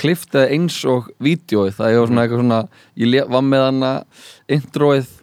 kliftaði 0.02 0.56
eins 0.56 0.78
og 0.90 1.10
vídeóið, 1.22 1.76
það 1.78 1.92
ég 1.92 2.00
var 2.00 2.12
svona 2.12 2.24
eitthvað 2.26 2.44
svona 2.44 2.62
ég 3.02 3.34
var 3.34 3.44
með 3.46 3.66
hana 3.68 3.92
introið 4.52 5.18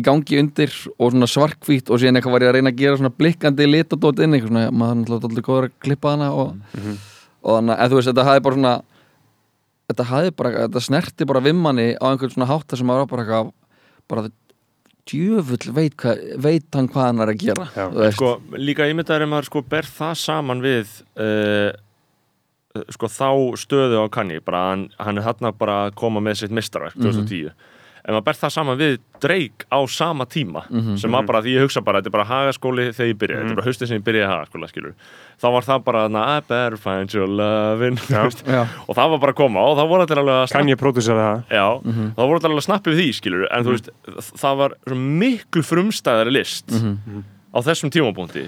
í 0.00 0.04
gangi 0.06 0.40
undir 0.40 0.74
og 0.96 1.12
svona 1.12 1.28
svarkvít 1.30 1.90
og 1.92 2.00
síðan 2.00 2.18
eitthvað 2.20 2.36
var 2.36 2.46
ég 2.46 2.52
að 2.52 2.58
reyna 2.58 2.72
að 2.72 2.80
gera 2.80 3.00
svona 3.00 3.12
blikkandi 3.14 3.68
litadót 3.68 4.22
inn 4.24 4.36
eitthvað 4.36 4.54
svona, 4.54 4.66
maður 4.72 4.92
er 4.92 5.00
náttúrulega 5.00 5.30
alltaf 5.30 5.48
góður 5.50 5.68
að 5.68 5.76
klippa 5.86 6.14
hana 6.14 6.30
og, 6.32 6.78
og 7.44 7.58
þannig 7.58 7.76
að 7.76 7.92
þú 7.92 8.00
veist, 8.00 8.10
þetta 8.10 8.28
hafi 8.30 8.44
bara 8.46 8.58
svona 8.58 8.74
þetta 9.90 10.06
hafi 10.10 10.34
bara, 10.38 10.52
þetta 10.66 10.84
snerti 10.86 11.28
bara 11.28 11.42
vimmanni 11.44 11.88
á 11.98 12.04
einhvern 12.10 12.34
svona 12.34 12.50
hátta 12.50 12.78
sem 12.78 12.90
var 12.90 13.08
bara 13.10 13.26
eitthvað 13.26 13.52
bara 14.10 14.30
djöfull 15.10 15.74
veit, 15.74 15.96
hva, 15.98 16.14
veit 16.38 16.76
hann 16.76 16.88
hvað 16.90 17.06
hann 17.08 17.22
er 17.24 17.32
að 17.32 17.44
gera 17.44 17.68
Já. 17.74 18.10
sko, 18.14 18.34
líka 18.58 18.88
ímyndaður 18.90 19.26
ef 19.26 19.32
maður 19.32 19.48
sko 19.50 19.62
ber 19.72 19.88
það 19.88 20.18
saman 20.22 20.62
við 20.64 20.92
uh, 21.18 21.70
sko 22.94 23.10
þá 23.10 23.30
stöðu 23.58 24.04
á 24.04 24.06
kanni 24.12 24.38
bara 24.44 24.62
hann, 24.70 24.86
hann 25.00 25.18
er 25.18 25.56
bara 25.58 25.86
að 25.88 25.96
koma 25.98 26.22
með 26.22 26.44
sitt 26.44 26.54
mistarverk 26.54 26.98
2010 27.00 27.50
ef 28.00 28.10
maður 28.14 28.24
ber 28.26 28.38
það 28.40 28.52
saman 28.56 28.78
við 28.80 28.98
Drake 29.20 29.66
á 29.68 29.78
sama 29.92 30.24
tíma 30.24 30.62
sem 30.96 31.12
var 31.12 31.26
bara 31.28 31.42
því 31.44 31.52
ég 31.58 31.64
hugsa 31.66 31.82
bara 31.84 32.00
þetta 32.00 32.08
er 32.08 32.14
bara 32.14 32.24
hagaskóli 32.30 32.86
þegar 32.96 33.10
ég 33.10 33.18
byrja 33.20 33.36
þetta 33.40 33.50
er 33.52 33.58
bara 33.58 33.66
haustið 33.68 33.90
sem 33.90 33.98
ég 34.00 34.04
byrjaði 34.06 34.30
hagaskóla 34.32 34.68
skilur 34.70 34.94
þá 35.40 35.46
var 35.56 35.66
það 35.68 35.84
bara 35.84 36.04
I 36.08 36.40
better 36.48 36.76
find 36.80 37.12
your 37.14 37.28
lovin 37.28 38.00
og 38.88 38.96
það 38.96 39.12
var 39.12 39.20
bara 39.26 39.34
að 39.34 39.38
koma 39.42 39.60
og 39.68 39.76
það 39.76 39.90
voru 39.92 40.06
allir 40.06 40.22
alveg 40.22 40.40
að 40.40 40.56
kann 40.56 40.72
ég 40.72 40.80
pródúsera 40.80 41.28
það? 41.28 41.44
Já, 41.60 41.66
þá 42.16 42.22
voru 42.24 42.38
þetta 42.40 42.50
alveg 42.50 42.62
að 42.62 42.68
snappi 42.70 42.90
við 42.94 43.00
því, 43.02 43.08
skilur 43.20 43.46
en 43.50 43.64
þú 43.68 43.76
veist, 43.76 43.92
það 44.40 44.60
var 44.64 44.76
miklu 45.20 45.62
frumstæðari 45.68 46.32
list 46.40 46.72
á 47.52 47.58
þessum 47.68 47.92
tímapunkti 47.92 48.46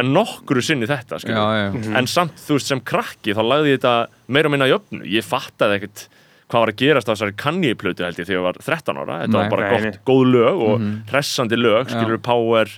en 0.00 0.08
nokkru 0.12 0.62
sinni 0.64 0.86
þetta, 0.88 1.18
já, 1.20 1.36
já, 1.36 1.96
en 2.00 2.06
samt, 2.08 2.32
þú 2.40 2.56
veist, 2.56 2.68
sem 2.72 2.80
krakki 2.80 3.34
þá 3.36 3.42
lagði 3.44 3.74
ég 3.74 3.80
þetta 3.82 3.96
meira 4.32 4.48
og 4.48 4.54
minna 4.54 4.68
í 4.70 4.72
öfnu. 4.72 5.02
Ég 5.04 5.26
fattaði 5.26 5.76
ekkert 5.82 6.06
hvað 6.52 6.60
var 6.66 6.72
að 6.74 6.80
gerast 6.82 7.08
á 7.08 7.12
þessari 7.14 7.34
kannjiplötu 7.40 8.04
held 8.04 8.18
ég 8.20 8.26
þegar 8.28 8.38
ég 8.38 8.44
var 8.44 8.58
13 8.60 8.98
ára. 9.00 9.16
Þetta 9.22 9.32
Nei. 9.32 9.40
var 9.40 9.50
bara 9.54 9.70
gott, 9.72 9.98
góð 10.10 10.24
lög 10.34 10.62
og 10.68 10.84
hressandi 11.10 11.56
lög, 11.58 11.88
skilur, 11.88 12.18
Já. 12.18 12.22
power 12.28 12.72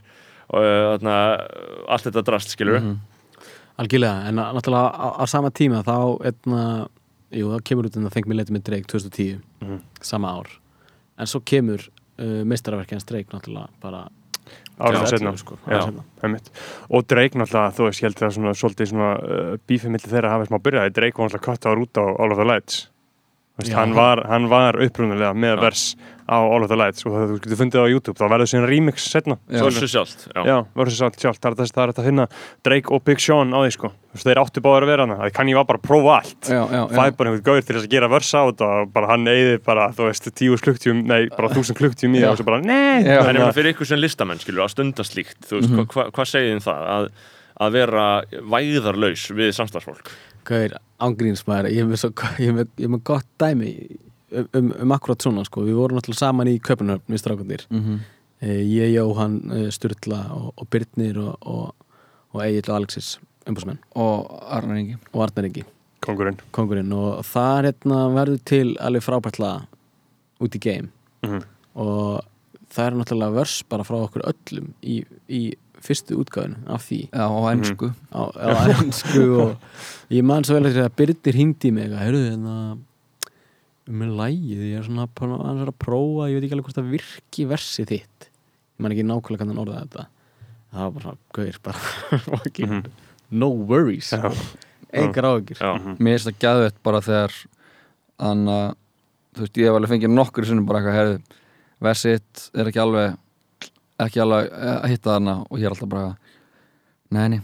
og 0.55 0.61
uh, 0.62 0.95
þarna, 0.95 1.16
allt 1.91 2.07
þetta 2.07 2.22
drast, 2.31 2.55
skilur 2.55 2.81
Algjörlega, 3.83 4.29
en 4.31 4.39
að- 4.39 4.53
náttúrulega 4.55 4.91
á, 4.95 5.07
á 5.18 5.25
sama 5.27 5.51
tíma 5.51 5.81
þá 5.83 5.97
etna, 6.31 6.61
jú, 7.35 7.49
þá 7.51 7.64
kemur 7.66 7.89
út 7.89 7.97
en 7.99 8.05
það 8.07 8.12
fengi 8.14 8.31
mér 8.31 8.39
leitið 8.45 8.55
með 8.55 8.62
Drake 8.68 8.87
2010 8.87 9.41
Mhm. 9.64 9.81
sama 10.01 10.29
ár. 10.39 10.47
En 11.18 11.27
svo 11.27 11.41
kemur 11.43 11.83
uh, 12.18 12.45
meistarverkið 12.47 12.93
hans 13.01 13.05
Drake 13.11 13.35
náttúrulega 13.35 13.68
bara 13.83 14.05
árið 14.79 15.03
2011, 15.03 15.11
setna 15.11 15.33
sko, 15.39 15.59
og 16.91 17.07
Drake 17.11 17.35
náttúrulega, 17.39 17.75
þú 17.75 17.85
veist, 17.89 18.01
ég 18.03 18.07
held 18.09 18.22
að 18.22 18.35
svona, 18.39 18.55
svolítið 18.55 18.91
svona 18.93 19.11
uh, 19.18 19.57
bífið 19.66 19.91
milli 19.95 20.11
þeirra 20.14 20.31
hafi 20.37 20.47
smá 20.51 20.59
byrjaði 20.62 20.95
Drake 20.95 21.18
var 21.18 21.29
náttúrulega 21.31 21.47
kött 21.51 21.66
á 21.66 21.70
út 21.75 21.99
á 21.99 22.05
All 22.20 22.31
of 22.31 22.39
the 22.39 22.45
Lights 22.47 22.81
Já. 23.62 23.76
hann, 23.78 23.92
var, 23.94 24.24
hann 24.26 24.48
var 24.50 24.74
upprunalega 24.82 25.30
með 25.38 25.61
vers 25.62 25.82
á 26.26 26.40
All 26.40 26.64
of 26.64 26.70
the 26.70 26.76
Lights. 26.78 27.05
Og 27.07 27.12
það 27.14 27.28
þú 27.28 27.36
getur 27.44 27.59
fundið 27.61 27.84
á 27.84 27.88
YouTube, 27.92 28.16
þá 28.18 28.24
verður 28.32 28.48
síðan 28.50 28.66
remix 28.66 29.05
setna. 29.12 29.36
Svo 29.46 29.68
sjálft, 29.92 30.24
það 30.32 30.48
er 31.52 31.57
það 31.61 31.82
er 31.84 31.92
hægt 31.92 32.00
að 32.00 32.09
finna 32.09 32.26
Drake 32.66 32.94
og 32.96 33.05
Big 33.07 33.22
Sean 33.22 33.55
á 33.55 33.59
því 33.61 33.74
sko. 33.76 33.90
Þeir 34.24 34.40
áttu 34.42 34.62
báður 34.64 34.86
að 34.86 34.90
vera 34.90 35.07
hana, 35.07 35.18
það 35.20 35.32
kann 35.36 35.52
ég 35.52 35.59
var 35.59 35.68
bara 35.68 35.80
að 35.80 35.86
prófa 35.86 36.16
allt. 36.16 36.50
Já. 36.50 36.82
fæ 36.90 37.05
bara 37.18 37.30
einhvern 37.30 37.44
gauður 37.46 37.66
til 37.68 37.76
þess 37.76 37.86
að 37.86 37.94
gera 37.94 38.11
vers 38.14 38.32
á 38.34 38.42
þetta 38.42 38.70
og 38.70 38.92
bara 38.94 39.11
hann 39.12 39.30
eyðir 39.30 39.62
bara, 39.66 39.86
þú 39.94 40.09
veist, 40.09 40.28
tíu 40.38 40.59
klukktíum 40.64 41.02
nei, 41.07 41.20
bara 41.34 41.50
þúsund 41.55 41.78
klukktíum 41.78 42.14
í 42.14 42.22
það 42.24 42.32
og 42.32 42.40
svo 42.40 42.48
bara, 42.48 42.61
nei! 42.62 43.07
Já. 43.07 43.20
En 43.30 43.42
fyrir 43.55 43.74
ykkur 43.74 43.90
sem 43.90 44.00
listamenn, 44.00 44.42
skilur, 44.42 44.64
að 44.66 44.74
stunda 44.74 45.07
slíkt, 45.07 45.40
þú 45.46 45.59
veist, 45.61 45.74
hva, 45.74 45.86
hva, 45.94 46.07
hvað 46.14 46.30
segir 46.30 46.52
þið 46.52 46.59
um 46.61 46.64
það? 46.68 46.86
Að, 46.94 47.11
að 47.66 47.74
vera 47.78 48.07
væðarlaus 48.55 49.26
við 49.34 49.52
samstagsfólk? 49.59 50.14
Gauðir, 50.46 50.78
ángríns 51.05 51.44
maður, 51.48 51.70
ég 51.74 51.84
er 51.84 52.57
með, 52.88 52.98
gott 53.07 53.26
dæmi 53.40 53.70
um, 54.34 54.48
um, 54.59 54.72
um 54.86 54.94
akkurat 54.96 55.22
svona, 55.24 55.44
sko, 55.46 55.62
við 55.66 55.76
vorum 55.78 55.98
náttúrulega 55.98 56.22
saman 56.24 56.50
í 56.50 56.57
Köpunöfn, 56.64 57.05
við 57.12 57.22
strákandir 57.22 57.66
Mhm. 57.70 58.00
eh, 58.40 58.62
ég, 58.64 58.94
Jóhann, 58.96 59.38
eh, 59.52 59.70
Sturla 59.74 60.22
og, 60.34 60.50
og 60.57 60.68
Byrnir 60.70 61.18
og, 61.22 61.36
og, 61.46 61.74
og 62.34 62.42
Egil 62.44 62.68
og 62.70 62.76
Alexis, 62.80 63.18
umbúsmenn 63.46 63.78
og 63.94 64.28
Arnar 64.50 64.76
Ingi. 64.80 64.96
Og 65.12 65.22
Arnar 65.28 65.44
Ingi. 65.48 65.64
Kongurinn 66.05 66.36
kongurinn 66.52 66.92
og 66.92 67.22
það 67.24 67.70
hérna, 67.70 67.98
verður 68.12 68.40
til 68.44 68.74
alveg 68.76 69.05
frábært 69.07 69.38
lag 69.40 69.62
út 70.40 70.57
í 70.57 70.61
game 70.61 70.88
Mhm. 71.24 71.42
og 71.76 72.24
það 72.74 72.86
er 72.86 72.96
náttúrulega 72.98 73.34
vers 73.38 73.62
bara 73.70 73.84
frá 73.84 73.96
okkur 74.05 74.22
öllum 74.28 74.72
í, 74.82 75.05
í 75.30 75.55
fyrstu 75.85 76.16
útgáfinu 76.22 76.57
af 76.72 76.87
því. 76.89 76.99
Já, 77.12 77.24
á 77.28 77.41
ennsku 77.53 77.91
Mhm. 77.91 78.09
á, 78.12 78.22
á 78.32 78.49
ennsku 78.80 79.24
og 79.41 79.57
ég 80.11 80.24
man 80.24 80.43
svo 80.45 80.57
vel 80.57 80.66
eftir 80.70 80.85
að 80.89 80.97
Byrnir 80.97 81.35
hingdi 81.39 81.68
í 81.68 81.72
mig 81.76 81.91
að 81.93 82.03
heyrðu 82.05 82.22
hérna 82.30 82.57
um 83.87 83.99
með 84.01 84.14
lægið, 84.16 84.62
ég 84.72 84.78
er 84.78 84.82
svona 84.87 85.05
að, 85.07 85.72
prófa, 85.78 86.28
ég 86.30 86.39
veit 86.41 86.45
ekki 86.49 86.55
alveg 86.57 86.64
hvort 86.64 86.78
það 86.80 86.91
virki 86.95 87.47
versið 87.51 87.87
þitt. 87.93 88.28
Ég 88.74 88.80
man 88.80 88.93
ekki 88.95 89.05
nákvæmlega 89.05 89.39
hvernig 89.45 89.55
hann 89.55 89.64
orðaði 89.66 89.85
þetta. 89.89 90.07
Það 90.74 90.80
var 90.80 90.91
bara 90.91 91.05
svona, 91.05 91.18
gauðir 91.37 91.59
bara 91.62 91.78
fucking 92.24 92.70
Mhm. 92.70 92.85
no 93.30 93.49
worries. 93.51 94.12
Áhyggjur. 94.95 95.59
Já, 95.59 95.78
mér 95.99 96.16
finnst 96.16 96.28
það 96.30 96.39
gæðvett 96.45 96.80
bara 96.82 97.01
þegar 97.05 97.32
hann 98.20 98.47
að 98.47 98.74
þú 99.35 99.41
veist, 99.43 99.57
ég 99.59 99.66
hef 99.66 99.74
alveg 99.78 99.91
fengið 99.91 100.12
nokkur 100.14 100.47
sinnum 100.47 100.66
bara 100.66 100.78
eitthvað 100.80 100.99
herðu, 100.99 101.20
versitt 101.82 102.51
er 102.55 102.70
ekki 102.70 102.80
alveg 102.80 103.16
ekki 104.01 104.20
alveg 104.24 104.51
að 104.53 104.88
hitta 104.90 105.11
þarna 105.14 105.34
og 105.51 105.59
ég 105.61 105.64
er 105.68 105.74
alltaf 105.74 105.88
bara 105.88 106.16
neini 107.14 107.40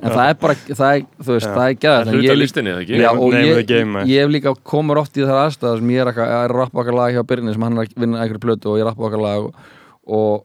en 0.00 0.10
það 0.10 0.24
er 0.24 0.36
bara, 0.40 0.54
það 0.56 0.90
er, 0.96 1.02
þú 1.20 1.34
veist, 1.36 1.46
Já. 1.46 1.54
það 1.54 1.64
er 1.70 2.08
en 2.10 2.14
hluta 2.16 2.36
listinni, 2.38 2.72
eða 2.72 2.82
ekki? 2.84 2.98
Já, 3.00 3.10
ég, 3.10 3.86
maður. 3.90 4.10
ég 4.10 4.24
hef 4.24 4.32
líka 4.34 4.52
komur 4.72 5.00
oft 5.02 5.16
í 5.16 5.22
þessar 5.22 5.40
aðstæðar 5.46 5.80
sem 5.82 5.92
ég 5.94 6.02
er 6.04 6.10
að 6.12 6.46
rappa 6.54 6.82
okkar 6.82 6.96
lag 6.96 7.14
hjá 7.14 7.22
Byrni 7.30 7.54
sem 7.54 7.64
hann 7.66 7.76
er 7.78 7.84
að 7.86 7.96
vinna 8.04 8.22
einhverju 8.24 8.42
plötu 8.44 8.72
og 8.72 8.78
ég 8.80 8.88
rappa 8.88 9.06
okkar 9.08 9.22
lag 9.24 9.48
og, 9.48 9.52
og 10.10 10.44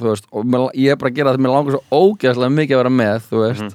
þú 0.00 0.10
veist, 0.10 0.28
og 0.32 0.40
ég 0.76 0.92
er 0.94 1.00
bara 1.00 1.12
að 1.12 1.18
gera 1.20 1.34
þetta 1.34 1.44
mér 1.46 1.54
langar 1.56 1.76
svo 1.76 1.82
ógeðslega 2.02 2.56
mikið 2.56 2.76
að 2.78 2.82
vera 2.82 2.94
með 3.00 3.16
þú 3.30 3.42
veist, 3.44 3.66
Mhm. 3.66 3.72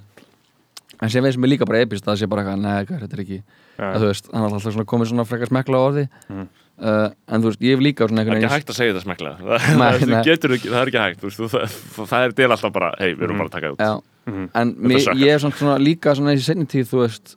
en 1.02 1.10
sem 1.10 1.24
veist 1.26 1.40
mér 1.42 1.50
líka 1.56 1.66
bara 1.66 1.82
epist 1.86 2.06
að 2.06 2.12
það 2.14 2.20
sé 2.22 2.28
bara 2.30 2.42
eitthvað, 2.44 2.62
neða, 2.62 3.00
þetta 3.02 3.16
er 3.18 3.24
ekki 3.26 3.40
Já. 3.42 3.86
að, 3.88 4.00
þú 4.02 4.08
veist, 4.12 4.26
hann 4.34 4.44
er 4.44 4.50
alltaf 4.52 4.74
svona 4.76 4.86
komið 4.92 5.08
svona 5.10 5.26
frekar 5.26 5.50
smekla 5.50 5.78
á 5.78 5.82
orði 5.88 6.08
Mhm. 6.30 6.48
Uh, 6.82 7.10
en 7.32 7.42
þú 7.44 7.52
veist, 7.52 7.62
ég 7.62 7.76
hef 7.78 7.84
líka 7.86 8.08
svona 8.08 8.24
Það 8.24 8.32
er 8.32 8.36
einhvern 8.36 8.48
ekki 8.48 8.56
hægt 8.56 8.72
að 8.74 8.78
segja 8.80 8.94
þetta 8.94 9.06
smeklega 9.06 9.36
það, 9.82 10.24
getur, 10.28 10.56
ekki- 10.58 10.72
það 10.74 10.82
er 10.82 10.92
ekki 10.92 11.02
hægt 11.06 11.22
þú 11.22 11.30
veist, 11.30 11.40
þú, 11.42 11.50
það, 11.54 12.08
það 12.14 12.26
er 12.28 12.36
del 12.42 12.50
alltaf 12.56 12.74
bara 12.78 12.90
hei, 13.00 13.12
við 13.14 13.24
erum 13.28 13.38
bara 13.44 13.50
að 13.52 13.56
taka 13.58 13.68
það 13.68 13.76
út. 13.76 13.86
Já, 13.86 14.08
Mhm. 14.22 14.44
en 14.54 14.72
mér, 14.78 15.00
ég 15.18 15.32
er 15.34 15.40
svona, 15.42 15.56
svona 15.58 15.78
líka 15.82 16.12
svona 16.14 16.34
í 16.38 16.42
senni 16.46 16.68
tíð, 16.70 16.86
þú 16.92 17.00
veist 17.02 17.32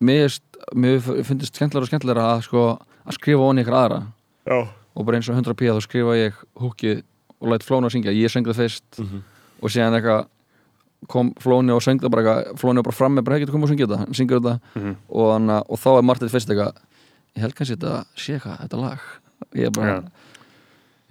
mér, 0.00 0.32
mér 0.74 1.00
finnst 1.28 1.52
skemmtilega 1.58 1.84
og 1.84 1.90
skemmtilega 1.90 2.22
að 2.32 2.40
sko 2.46 2.62
að 3.06 3.12
skrifa 3.18 3.44
onni 3.50 3.62
ykkur 3.64 3.76
aðra. 3.76 3.98
Já. 4.48 4.68
og 4.96 5.04
bara 5.04 5.18
eins 5.18 5.28
og 5.28 5.36
100 5.36 5.52
p 5.60 5.68
þá 5.68 5.80
skrifa 5.84 6.14
ég 6.16 6.32
húkið 6.56 7.02
og 7.42 7.50
læt 7.52 7.66
flónu 7.68 7.84
að 7.90 7.92
syngja, 7.98 8.14
ég 8.16 8.32
söng 8.32 8.46
það 8.48 8.56
fyrst 8.62 8.98
Mhm. 9.02 9.20
og 9.60 9.68
síðan 9.68 9.92
eitthvað 10.00 10.26
kom 11.06 11.34
flóni 11.38 11.70
og 11.76 11.82
söng 11.84 12.00
það 12.00 12.10
bara 12.10 12.22
eitthvað 12.24 12.56
flóni 12.64 12.76
var 12.80 12.82
bara 12.88 12.96
fram 12.96 13.14
með 13.18 13.24
bara, 13.28 13.38
getur 13.38 13.52
komið 13.52 13.62
og 13.68 13.68
syngja 13.74 13.86
þetta? 13.86 13.98
Hann 13.98 14.14
syngur 14.16 14.40
þetta. 14.40 14.60
Mhm. 14.74 14.96
og, 15.10 15.32
hann, 15.32 15.50
og 15.50 15.76
þá 15.78 15.88
er 15.98 16.02
Martin 16.02 16.28
fyrst 16.32 16.48
eitthvað 16.48 16.72
ég 17.36 17.42
held 17.44 17.54
kannski 17.58 17.76
þetta 17.76 18.04
sé 18.16 18.38
eitthvað, 18.38 18.60
þetta 18.64 18.82
lag 18.82 18.98
ég 19.54 19.68
er 19.70 19.76
bara, 19.76 19.98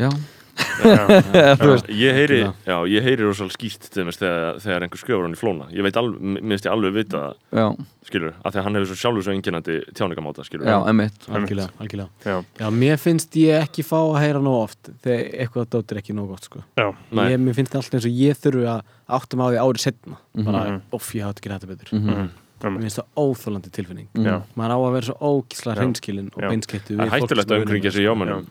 já, 0.01 0.09
Já. 0.09 0.09
þú 1.59 1.67
veist 1.67 1.87
Ég 1.91 2.15
heyri, 2.15 2.37
já, 2.63 2.75
ég 2.87 3.03
heyri 3.03 3.25
rosalega 3.25 3.55
skýrt 3.57 3.87
þegar, 3.91 4.55
þegar 4.63 4.85
einhver 4.85 4.99
skrifur 5.01 5.25
hann 5.25 5.35
í 5.35 5.39
flóna 5.39 5.65
ég 5.75 5.83
veit 5.83 5.97
alveg, 5.99 6.21
mér 6.23 6.53
finnst 6.55 6.67
ég 6.67 6.71
alveg 6.71 6.93
vita 6.95 7.21
það, 7.25 7.33
já, 7.59 7.65
skilur, 8.07 8.33
af 8.39 8.53
því 8.55 8.59
að 8.61 8.65
hann 8.67 8.77
hefur 8.79 8.89
svo 8.91 8.97
sjálfur 9.01 9.25
svo 9.27 9.33
enginandi 9.35 9.75
tjáningamáta, 9.99 10.45
skilur 10.47 10.69
já, 10.71 10.77
emmitt 10.91 11.27
algjörlega, 11.27 11.75
algjörlega 11.83 12.31
Já. 12.31 12.37
Já, 12.61 12.67
mér 12.83 13.01
finnst 13.03 13.35
ég 13.41 13.65
ekki 13.67 13.83
fá 13.87 13.97
að 13.99 14.19
heyra 14.23 14.43
nóg 14.47 14.57
oft 14.61 14.91
þegar 15.03 15.27
eitthvað 15.43 15.69
dótt 15.75 15.91
er 15.95 16.01
ekki 16.01 16.15
nóg 16.15 16.31
gott 16.31 16.47
sko. 16.47 16.63
Já. 16.79 16.87
Nei. 17.11 17.27
ég, 17.35 17.43
Mér 17.49 17.59
finnst 17.59 17.75
alltaf 17.75 17.99
eins 17.99 18.07
og 18.07 18.15
ég 18.23 18.39
þurfi 18.45 18.67
að 18.71 18.95
áttum 19.19 19.43
á 19.43 19.47
því 19.51 19.61
árið 19.65 19.83
setna 19.89 20.19
bara, 20.39 20.63
Mhm. 20.71 20.81
off, 20.95 21.11
ég 21.19 21.27
hátt 21.27 21.39
ekki 21.43 21.51
þetta 21.51 21.71
betur 21.75 21.93
Mhm. 21.99 22.29
Mér 22.73 22.81
finnst 22.85 22.99
það 22.99 23.07
óþólandi 23.21 23.71
tilfinning. 23.71 24.07
Já. 24.15 24.41
maður 24.57 24.73
á 24.73 24.79
að 24.79 24.93
vera 24.95 25.05
svo 25.05 25.15
ógísla 25.21 25.75
hreinskilin 25.75 26.29
og 26.33 26.41
það 26.41 27.05
er 27.05 27.09
hættulegt 27.15 27.51
að 27.51 27.61
umkringja 27.61 27.91
sig 27.91 28.05
jámanum 28.05 28.45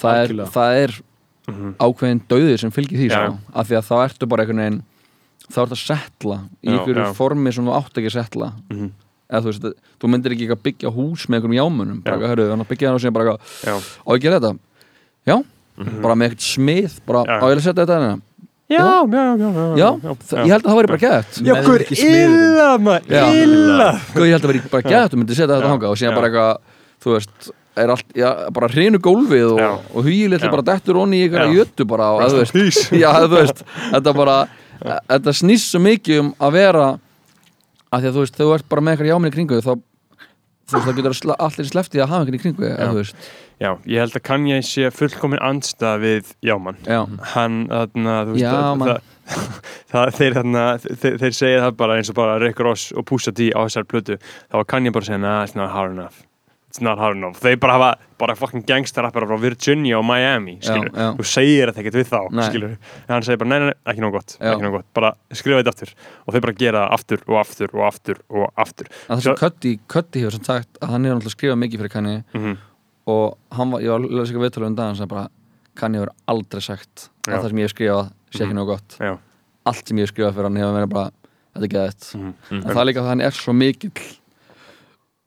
það 0.00 0.22
er, 0.24 0.34
það 0.56 0.82
er 0.84 1.00
Mhm. 1.50 1.74
ákveðin 1.80 2.20
dauði 2.28 2.58
sem 2.60 2.70
fylgir 2.70 2.98
því 3.00 3.08
sko, 3.10 3.38
af 3.54 3.66
því 3.68 3.74
að 3.80 3.86
þá 3.88 3.94
ertu 4.06 4.26
bara 4.28 4.44
einhvern 4.44 4.60
veginn 4.60 4.82
þá 5.50 5.58
ertu 5.64 5.74
að 5.74 5.80
setla 5.82 6.36
í 6.62 6.68
einhverju 6.70 7.14
formi 7.16 7.52
sem 7.52 7.64
þú 7.66 7.72
átt 7.74 7.94
ekki 7.98 8.10
að 8.10 8.18
setla. 8.22 8.52
Mhm. 8.70 8.90
eða 9.30 9.40
þú 9.42 9.50
veist, 9.50 9.74
þú 10.00 10.08
myndir 10.10 10.32
ekki 10.34 10.46
eitthvað 10.46 10.62
byggja 10.66 10.90
hús 10.94 11.26
með 11.26 11.36
einhverjum 11.40 11.58
jámunum, 11.58 12.02
bara 12.04 12.16
hörru, 12.28 12.46
þannig 12.50 12.66
að 12.66 12.70
byggja 12.70 12.88
það 12.90 12.94
og 12.94 13.00
síðan 13.00 13.12
bara 13.14 13.24
eitthvað, 13.24 13.40
Já. 13.64 13.74
á 13.78 14.10
ég 14.10 14.18
að 14.18 14.22
gera 14.22 14.40
þetta. 14.40 14.58
Já, 15.26 15.36
bara 16.02 16.14
með 16.14 16.26
eitthvað 16.30 16.48
smið 16.50 17.00
bara, 17.06 17.20
á 17.24 17.44
ég 17.50 17.56
að 17.56 17.62
setja 17.66 17.84
þetta 17.86 17.96
hérna 17.98 18.20
Já, 18.70 18.84
já, 19.10 19.22
já, 19.34 19.48
já, 19.50 19.86
já, 20.04 20.12
þa- 20.30 20.42
ég 20.46 20.52
held 20.54 20.62
að 20.64 20.68
það 20.70 20.76
væri 20.78 20.90
bara 20.92 21.00
gett 21.02 21.38
Já, 21.42 21.54
hver 21.66 21.82
illa 21.90 22.68
maður, 22.78 23.08
illa. 23.42 23.88
Ég 24.14 24.30
held 24.30 24.44
að 24.44 24.52
vera 24.52 24.70
bara 24.70 24.84
gett, 24.94 25.10
þú 25.10 25.18
myndir 25.20 25.34
setja 25.40 25.48
þetta 25.50 25.64
Já. 25.66 25.72
hanga 25.74 25.88
og 25.90 25.98
síðan 25.98 26.12
Já. 26.14 26.18
bara 26.20 26.28
eitthvað, 26.30 26.76
þú 27.02 27.14
veist 27.16 27.50
er 27.80 27.88
allt, 27.94 28.08
já, 28.14 28.30
bara 28.54 28.68
hrinu 28.68 28.98
gólfið 29.02 29.46
og, 29.56 29.60
og 29.94 30.04
Já. 30.46 30.50
bara 30.54 30.66
dettur 30.70 31.00
onni 31.02 31.24
í 31.24 31.28
að 31.30 31.50
Já. 31.50 31.58
jötu 31.58 31.86
bara 31.90 32.08
og, 32.14 32.22
Rest 32.22 32.54
þú 32.54 32.62
veist, 32.62 32.90
já, 33.02 33.10
þú 33.26 33.36
veist, 33.40 33.64
þetta 33.90 34.14
bara 34.16 34.38
þetta 35.10 35.34
snýst 35.42 35.70
svo 35.74 35.80
mikið 35.84 36.20
um 36.22 36.30
að 36.40 36.52
vera 36.60 36.86
að 37.90 38.00
því 38.04 38.06
að 38.06 38.14
þú 38.14 38.22
veist, 38.24 38.36
þegar 38.38 38.50
þú 38.50 38.54
ert 38.60 38.68
bara 38.70 38.80
með 38.86 38.92
eitthvað 38.94 39.10
jáminn 39.10 39.32
í 39.32 39.34
kringu 39.34 39.60
þá 39.66 39.72
þú 40.70 40.78
veist, 40.78 40.88
það 40.88 40.98
getur 41.00 41.36
allir 41.36 41.70
sleftið 41.70 42.04
að 42.04 42.12
hafa 42.14 42.24
einhvern 42.24 42.38
í 42.38 42.42
kringu 42.44 42.70
Já. 42.70 43.14
Já, 43.60 43.74
ég 43.92 44.00
held 44.00 44.16
að 44.16 44.24
Kanye 44.24 44.62
sé 44.64 44.88
fullkomin 44.94 45.42
andstað 45.44 45.98
við 46.00 46.30
Jáman 46.48 46.78
já, 46.86 47.02
hann, 47.34 47.58
þarna, 47.68 48.14
þú 48.24 48.36
veist 48.38 48.46
Jáman. 48.46 48.88
það, 48.88 49.42
það, 49.92 50.14
þeir, 50.16 50.38
þarna, 50.38 50.64
þeir, 50.88 51.20
þeir 51.20 51.36
segja 51.42 51.60
það 51.66 51.76
bara 51.82 52.00
eins 52.00 52.12
og 52.14 52.16
bara 52.22 52.40
Rick 52.40 52.64
Ross 52.64 52.88
og 52.96 53.04
Pusha 53.10 53.34
T 53.36 53.50
á 53.52 53.60
þessar 53.66 53.84
plötu. 53.90 54.16
Þá 54.48 54.60
var 54.62 54.68
Kanye 54.72 54.94
bara 54.96 55.10
segja, 55.10 55.20
nah, 55.20 55.42
it's 55.44 55.58
not 55.58 55.74
hard 55.76 55.92
enough 55.92 56.24
it's 56.70 56.80
not 56.80 56.98
hard 57.02 57.16
enough, 57.18 57.34
þeir 57.42 57.56
bara 57.60 57.72
hafa 57.74 57.88
bara 58.20 58.34
fucking 58.38 58.62
gangstarappar 58.68 59.24
frá 59.26 59.36
Virginia 59.42 59.98
og 59.98 60.04
Miami 60.06 60.58
skilur, 60.62 60.90
Já, 60.94 61.02
já. 61.02 61.08
þú 61.18 61.24
segir 61.26 61.70
þetta 61.72 61.80
ekkert 61.82 61.96
við 61.98 62.08
þá 62.12 62.18
Nei. 62.30 62.44
skilur, 62.46 62.74
en 63.08 63.10
hann 63.16 63.22
segir 63.26 63.38
bara, 63.42 63.48
nei, 63.50 63.58
nei, 63.58 63.66
nei, 63.72 63.78
ekki 63.90 64.04
nóg 64.04 64.12
gott 64.14 64.36
Já. 64.38 64.52
ekki 64.52 64.62
nóg 64.66 64.72
gott, 64.78 64.86
bara 64.94 65.10
skrifa 65.32 65.58
þetta 65.64 65.72
aftur. 65.74 65.92
Og 66.26 66.34
þeir 66.36 66.44
bara 66.46 66.56
gera 66.62 66.82
það 66.86 66.94
aftur 66.98 67.24
og 67.26 67.38
aftur 67.40 67.74
og 67.74 67.82
aftur 67.88 68.20
og 68.30 68.46
aftur. 68.56 68.86
Að 69.08 69.18
þess 69.20 69.30
að 69.32 69.38
Cuddy, 69.42 69.72
Cuddy 69.88 70.20
hefur 70.22 70.36
sem 70.38 70.44
sagt 70.46 70.78
að 70.80 70.88
hann 70.94 71.04
er 71.06 71.14
náttúrulega 71.16 71.34
skrifað 71.36 71.60
mikið 71.64 71.82
fyrir 71.84 71.94
Kanye. 71.98 72.24
Mm 72.38 72.56
og 73.10 73.38
hann 73.56 73.70
var, 73.72 73.80
ég 73.82 73.90
var 73.90 73.98
að 74.04 74.10
lesa 74.12 74.28
eitthvað 74.30 74.44
viðtölu 74.46 74.66
um 74.68 74.74
dag 74.78 74.86
hann 74.92 74.98
sagði 75.00 75.08
bara, 75.16 75.28
Kanye 75.80 75.98
hefur 75.98 76.12
aldrei 76.30 76.60
sagt 76.62 77.08
að 77.26 77.40
það 77.40 77.48
sem 77.48 77.58
ég 77.58 77.66
hef 77.66 77.74
skrifað 77.74 78.10
sé 78.30 78.44
ekki 78.44 78.52
Mhm. 78.52 78.58
nóg 78.60 78.66
gott. 78.66 78.98
Allt 79.66 79.88
sem 79.88 79.96
ég 79.96 80.04
hef 80.06 80.12
skrifað 80.14 80.34
fyrir 80.36 80.46
hann 80.46 80.56
hefur 80.60 80.76
verið 80.78 80.92
bara 80.94 81.10
þetta 81.56 81.64
er 81.64 81.70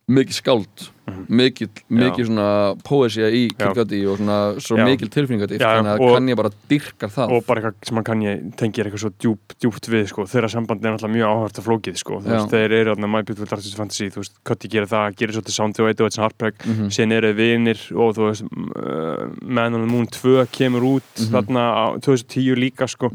Mhm. 0.08 0.18
mikið 0.20 0.36
skáld 0.36 0.90
Mhm. 1.06 1.26
mikill, 1.36 1.70
mikill 1.90 2.26
svona 2.28 2.76
poesía 2.84 3.28
í 3.32 3.50
Cudi 3.56 4.06
og 4.08 4.18
svona 4.20 4.56
svo 4.60 4.76
tilfinningadýrt 4.78 5.60
Já, 5.60 5.80
þannig 5.80 6.00
að 6.00 6.14
kann 6.16 6.28
ég 6.28 6.36
bara 6.38 6.50
dyrkar 6.70 7.10
það 7.12 7.32
og 7.32 7.46
bara 7.46 7.62
eitthvað 7.62 7.88
sem 7.88 8.04
kann 8.04 8.22
ég 8.22 8.56
tengir 8.56 8.86
eitthvað 8.88 9.00
svo 9.04 9.12
djúp, 9.20 9.40
djúpt 9.60 9.88
við 9.92 10.08
sko. 10.08 10.24
þeirra 10.24 10.50
sambandi 10.50 10.86
er 10.88 10.96
náttúrulega 10.96 11.16
mjög 11.16 11.28
áhvert 11.28 11.60
að 11.60 11.68
flókið 11.68 11.98
sko. 11.98 12.22
Þeir 12.24 12.72
eru 12.72 12.96
þarna 12.96 13.10
My 13.10 13.22
Beautiful 13.22 13.46
Dark 13.48 13.62
Twisted 13.62 13.78
Fantasy 13.78 14.10
þú 14.10 14.16
veist, 14.24 14.32
Cuddy 14.44 14.68
gerir 14.70 14.88
það, 14.88 15.16
gerir 15.16 15.34
svolítið 15.36 15.52
Sound 15.56 15.80
og 15.80 15.90
1 15.90 16.00
og 16.02 16.08
1 16.08 16.18
Heartbreak, 16.24 16.56
Mhm. 16.66 16.88
síðan 16.88 17.12
eru 17.14 17.34
vinir 17.34 17.80
og 17.96 18.16
þú 18.16 18.24
veist 18.30 18.44
uh, 18.44 19.28
Man 19.42 19.74
on 19.76 19.82
the 19.88 19.92
Moon 19.92 20.08
2 20.08 20.48
kemur 20.52 20.82
út 20.84 21.02
Mhm. 21.20 21.32
þarna 21.32 21.64
á 21.76 22.00
2010 22.02 22.56
líka 22.56 22.88
sko. 22.88 23.10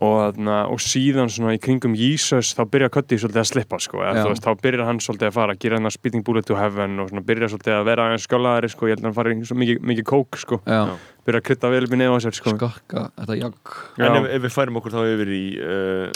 Og, 0.00 0.16
þarna, 0.20 0.56
og 0.70 0.78
síðan 0.80 1.30
svona 1.32 1.56
í 1.56 1.60
kringum 1.62 1.96
Jesus 1.98 2.52
þá 2.54 2.62
byrjar 2.70 2.92
Cuddy 2.94 3.18
svolítið 3.18 3.42
að 3.42 3.48
slippa 3.50 3.80
sko. 3.82 4.00
Veist, 4.00 4.44
þá 4.46 4.62
byrjar 4.62 4.86
hann 4.86 5.00
svolítið 5.02 5.30
að 5.30 5.38
fara 5.40 5.56
gera 5.60 5.80
hann 5.80 5.90
að 5.90 5.96
Speeding 5.96 6.24
Bullet 6.26 6.46
to 6.46 6.58
Heaven 6.58 7.02
og 7.02 7.10
svona 7.10 7.24
byrjar 7.26 7.50
svolítið 7.50 7.74
að 7.76 7.88
vera 7.90 8.06
aðeins 8.06 8.28
skjólaðari 8.28 8.70
sko. 8.70 8.86
ég 8.86 8.94
held 8.94 9.02
að 9.02 9.08
hann 9.10 9.16
fari 9.18 9.34
í 9.34 9.58
mikið, 9.64 9.82
mikið 9.90 10.06
kók 10.12 10.38
sko. 10.40 10.60
Já, 10.62 10.94
byrjar 11.26 11.42
að 11.42 11.46
krytta 11.48 11.70
vel 11.72 11.82
upp 11.86 11.94
í 11.94 11.98
nefn 12.00 12.16
á 12.16 12.20
sér 12.24 12.36
sko. 12.36 12.54
skakka, 12.54 13.02
þetta 13.18 13.36
jagg 13.40 13.74
Já. 13.98 14.04
En 14.06 14.18
ef, 14.20 14.28
ef 14.36 14.44
við 14.44 14.54
færum 14.54 14.78
okkur 14.80 14.94
þá 14.94 15.00
yfir 15.08 15.32
í 15.34 15.42
uh, 15.58 16.06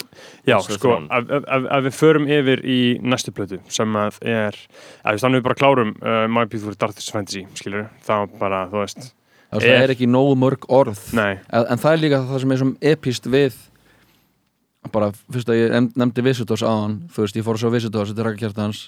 Já, 0.47 0.57
sko, 0.65 0.95
ef, 1.03 1.35
ef, 1.37 1.67
ef, 1.67 1.83
við 1.87 1.99
förum 1.99 2.29
yfir 2.37 2.63
í 2.63 2.79
næstu 3.03 3.35
plötu 3.35 3.59
sem 3.67 3.99
að 4.01 4.19
er, 4.35 4.57
að 5.03 5.21
þannig 5.23 5.41
við 5.41 5.47
bara 5.49 5.59
klárum 5.61 5.93
uh, 6.01 6.25
My 6.31 6.47
Beautiful 6.47 6.75
Dark 6.79 6.97
Twisted 6.97 7.15
Fantasy, 7.19 7.45
skilur 7.59 7.87
þá 8.05 8.15
bara, 8.39 8.65
þú 8.71 8.81
veist, 8.81 9.11
það 9.51 9.63
Er- 9.69 9.83
er 9.83 9.93
ekki 9.95 10.07
nógu 10.09 10.35
mörg 10.39 10.65
orð. 10.69 10.99
Nei. 11.13 11.39
En, 11.49 11.77
það 11.77 11.93
er 11.93 12.01
líka 12.03 12.19
það 12.27 12.39
sem 12.39 12.51
er 12.51 12.57
svona 12.57 12.77
epist 12.81 13.25
við 13.31 13.53
bara 14.91 15.11
fyrst 15.33 15.49
að 15.49 15.57
ég 15.63 15.71
nefnd- 15.73 15.95
nefndi 15.97 16.23
Visitors 16.23 16.61
á 16.61 16.69
hann 16.69 16.97
þú 17.13 17.23
veist, 17.25 17.35
ég 17.35 17.43
fór 17.45 17.55
að 17.57 17.63
sjá 17.65 17.71
Visitors, 17.73 18.11
þetta 18.11 18.21
er 18.21 18.27
rækja 18.29 18.41
kjartans 18.49 18.81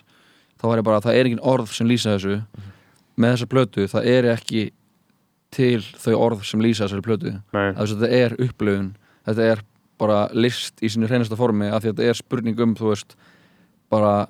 þá 0.59 0.63
var 0.69 0.77
ég 0.77 0.83
bara, 0.83 0.99
það 1.01 1.15
er 1.17 1.25
engin 1.25 1.39
orð 1.41 1.67
sem 1.73 1.87
lýsa 1.87 2.17
þessu. 2.17 2.41
Með 3.17 3.33
þessa 3.33 3.47
plötu, 3.49 3.87
það 3.89 4.05
er 4.05 4.23
ekki 4.35 4.71
til 5.51 5.79
þau 5.81 6.15
orð 6.21 6.43
sem 6.45 6.59
lýsa 6.61 6.85
þessari 6.85 7.01
plötu. 7.05 7.31
Að 7.53 7.87
þetta 7.95 8.09
er 8.13 8.35
upplöfun 8.37 8.91
þetta 9.25 9.51
er 9.51 9.61
bara 9.97 10.27
list 10.33 10.77
í 10.85 10.89
sinni 10.91 11.07
hreinasta 11.09 11.35
formi 11.35 11.65
af 11.71 11.81
því 11.81 11.89
að 11.89 11.95
þetta 11.95 12.09
er 12.11 12.13
spurning 12.19 12.59
um 12.61 12.75
þú 12.75 12.91
veist 12.91 13.15
bara 13.89 14.27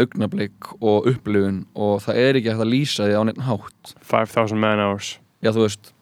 augnablik 0.00 0.72
og 0.82 1.06
upplöfun 1.06 1.62
og 1.76 2.00
það 2.02 2.16
er 2.24 2.34
ekki 2.40 2.50
hægt 2.50 2.64
að 2.66 2.72
lýsa 2.72 3.06
því 3.06 3.14
á 3.14 3.22
neitt 3.28 3.38
hátt. 3.46 3.94
5000 4.02 4.58
man 4.58 4.78
hours 4.82 5.18
já 5.42 5.50
þú 5.52 5.62
veist 5.66 5.92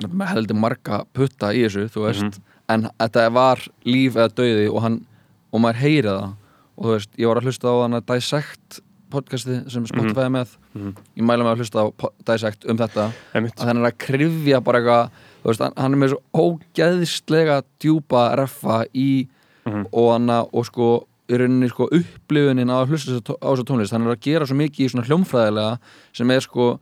hann 0.00 0.20
heldur 0.32 0.56
marga 0.56 1.02
putta 1.12 1.52
í 1.52 1.64
þessu 1.66 1.88
þú 1.92 2.06
veist, 2.06 2.22
Mhm. 2.22 2.42
en 2.68 2.88
þetta 3.00 3.32
var 3.32 3.58
líf 3.84 4.14
eða 4.14 4.28
dauði 4.34 4.68
og 4.72 4.82
hann 4.82 5.06
og 5.52 5.60
maður 5.60 5.80
heyri 5.82 6.08
það 6.08 6.34
og 6.78 6.84
þú 6.86 6.92
veist, 6.94 7.10
ég 7.18 7.26
var 7.28 7.36
að 7.36 7.44
hlusta 7.44 7.68
á 7.68 7.74
hann 7.82 7.92
að 8.00 8.06
Dissect 8.06 8.80
podcasti 9.10 9.70
sem 9.70 9.86
Spotify 9.86 10.20
er 10.26 10.30
með 10.30 10.56
Mhm. 10.74 10.94
ég 11.18 11.22
mæla 11.24 11.44
mig 11.44 11.52
að 11.52 11.58
hlusta 11.58 11.82
á 11.82 11.86
Dissect 12.24 12.64
um 12.70 12.78
þetta 12.78 13.12
að 13.34 13.66
hann 13.66 13.76
er 13.84 13.90
að 13.90 13.98
krifja 13.98 14.62
bara 14.64 14.78
eitthvað 14.80 15.10
þú 15.42 15.48
veist, 15.50 15.72
hann, 15.76 15.94
er 15.94 15.98
með 15.98 16.14
svo 16.14 16.20
ógeðslega 16.34 17.62
djúpa 17.80 18.36
reffa 18.36 18.84
í 18.94 19.28
Mhm. 19.66 19.86
og 19.92 20.12
hann 20.12 20.26
að, 20.28 20.48
og 20.54 20.64
sko 20.66 21.06
í 21.28 21.36
rauninni 21.38 21.68
sko 21.68 21.86
upplifunin 21.92 22.70
að 22.72 22.88
hlusta 22.88 23.20
á 23.20 23.48
þessu 23.54 23.64
tónlist 23.64 23.90
hann 23.92 24.06
er 24.06 24.14
að 24.16 24.20
gera 24.20 24.46
svo 24.46 24.56
mikið 24.56 24.86
í 24.86 24.90
svona 24.90 25.06
hljómfræðilega 25.06 25.78
sem 26.14 26.30
er 26.30 26.40
sko 26.40 26.80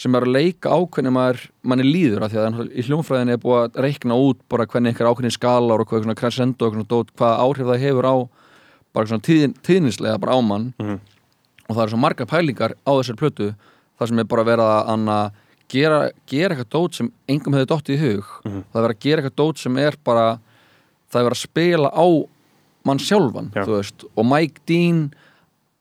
sem 0.00 0.14
er 0.16 0.24
að 0.24 0.32
leika 0.32 0.72
ákveðni 0.72 1.10
maður 1.12 1.42
manni 1.68 1.84
líður 1.84 2.24
af 2.24 2.32
því 2.32 2.40
að 2.40 2.60
í 2.72 2.84
hljómfræðinni 2.86 3.34
er 3.36 3.40
búið 3.42 3.58
að 3.66 3.80
reikna 3.84 4.16
út 4.16 4.38
bara 4.48 4.64
hvernig 4.70 4.94
einhver 4.94 5.10
ákveðni 5.10 5.32
skalar 5.34 5.82
og 5.82 5.90
hvað 5.90 6.04
svona 6.06 6.16
crescendo 6.16 6.68
og 6.70 6.72
svona 6.76 6.88
dót, 6.88 7.10
hvað 7.20 7.42
áhrif 7.44 7.68
það 7.68 7.82
hefur 7.84 8.08
á 8.08 8.14
bara 8.96 9.10
svona 9.10 9.26
tíðin, 9.28 9.52
tíðnislega 9.66 10.20
bara 10.22 10.36
á 10.36 10.40
mann 10.40 10.72
Mhm. 10.80 11.00
og 11.68 11.76
það 11.76 11.82
eru 11.84 11.90
svo 11.92 12.00
margar 12.00 12.26
pælingar 12.26 12.72
á 12.86 12.90
þessar 12.96 13.18
plötu 13.20 13.54
þar 14.00 14.08
sem 14.08 14.18
er 14.18 14.24
bara 14.24 14.44
að 14.44 14.88
anna, 14.88 15.18
gera, 15.68 16.10
gera 16.26 16.54
eitthvað 16.56 16.70
dót 16.72 16.94
sem 16.94 17.12
engum 17.28 17.52
hefði 17.54 17.66
dottið 17.68 17.94
í 17.94 18.00
hug 18.00 18.24
Mhm. 18.44 18.64
það 18.72 18.80
er 18.80 18.88
verið 18.88 18.96
að 18.96 19.00
gera 19.04 19.22
eitthvað 19.22 19.36
dót 19.36 19.58
sem 19.58 19.76
er 19.76 19.94
bara 20.04 20.40
það 21.12 21.20
er 21.20 21.24
verið 21.28 21.36
að 21.36 21.46
spila 21.48 21.90
á 21.92 22.06
mann 22.84 22.98
sjálfan 22.98 23.52
Já. 23.52 23.64
þú 23.66 23.76
veist, 23.76 24.04
og 24.16 24.24
Mike 24.26 24.60
Dean 24.66 25.12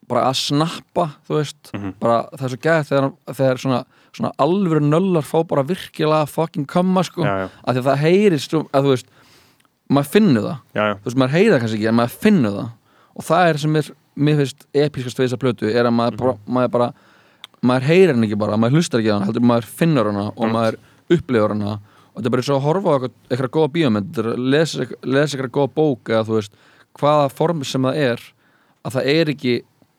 bara 0.10 0.26
að 0.28 0.36
snappa 0.36 1.16
þú 1.26 1.40
veist, 1.40 1.72
Mhm. 1.74 1.94
bara 2.00 2.28
það 2.36 2.44
er 2.44 2.50
svo 2.50 2.58
gæð 2.58 2.84
þegar, 2.90 3.14
þegar 3.34 3.58
svona, 3.58 3.86
svona 4.20 4.32
alvöru 4.46 4.84
nöllar 4.86 5.26
fá 5.26 5.40
bara 5.48 5.64
virkilega 5.66 6.28
fucking 6.30 6.68
kamma 6.70 7.04
sko, 7.08 7.24
já, 7.26 7.36
já, 7.46 7.50
af 7.64 7.76
því 7.76 7.82
að 7.84 7.90
það 7.90 8.04
heyrist 8.06 8.56
að 8.60 8.86
þú 8.86 8.94
veist, 8.94 9.12
maður 9.90 10.12
finnur 10.14 10.46
það. 10.46 10.58
Já, 10.78 10.86
þú 11.00 11.08
veist, 11.10 11.20
maður 11.24 11.36
heyrir 11.38 11.54
það 11.56 11.62
kannski 11.64 11.80
ekki 11.80 11.90
en 11.94 11.98
maður 12.00 12.18
finnur 12.28 12.58
það. 12.60 12.70
Og 13.20 13.26
það 13.30 13.50
er 13.54 13.58
sem 13.64 13.80
er, 13.80 13.92
mér 14.20 14.42
finnst 14.44 14.66
episkast 14.86 15.20
við 15.20 15.26
þessa 15.30 15.40
plötu, 15.42 15.72
er 15.74 15.88
að 15.90 15.96
maður, 15.98 16.20
bara, 16.22 16.36
maður 16.60 16.74
bara 16.76 16.90
maður 17.66 17.88
heyrir 17.90 18.14
hann 18.16 18.24
ekki 18.28 18.38
bara, 18.40 18.58
maður 18.60 18.78
hlustar 18.80 19.02
ekki 19.02 19.12
hann 19.12 19.26
heldur 19.28 19.44
maður 19.50 19.66
finnur 19.80 20.08
hana 20.12 20.28
og 20.36 20.46
Mm. 20.46 20.54
maður 20.56 20.78
upplifur 21.16 21.50
hana. 21.56 21.80
Og 22.14 22.22
þetta 22.22 22.30
er 22.30 22.34
bara 22.36 22.46
svo 22.48 22.56
að 22.56 22.66
horfa 22.68 22.90
á 22.90 22.98
eitthvað, 23.30 23.50
góða 23.56 24.38
lesa, 24.38 24.86
lesa 25.04 25.38
eitthvað 25.38 25.56
góða 25.58 25.74
bók 25.76 26.10
eða 26.14 26.24
þú 26.28 26.36
veist, 26.38 26.52
hvaða 27.00 27.32
form 27.32 27.64
sem 27.64 27.82
það 27.84 27.96
er 27.96 28.20
að 28.86 28.94
það 28.96 29.06
er 29.14 29.32
ekki, 29.34 29.54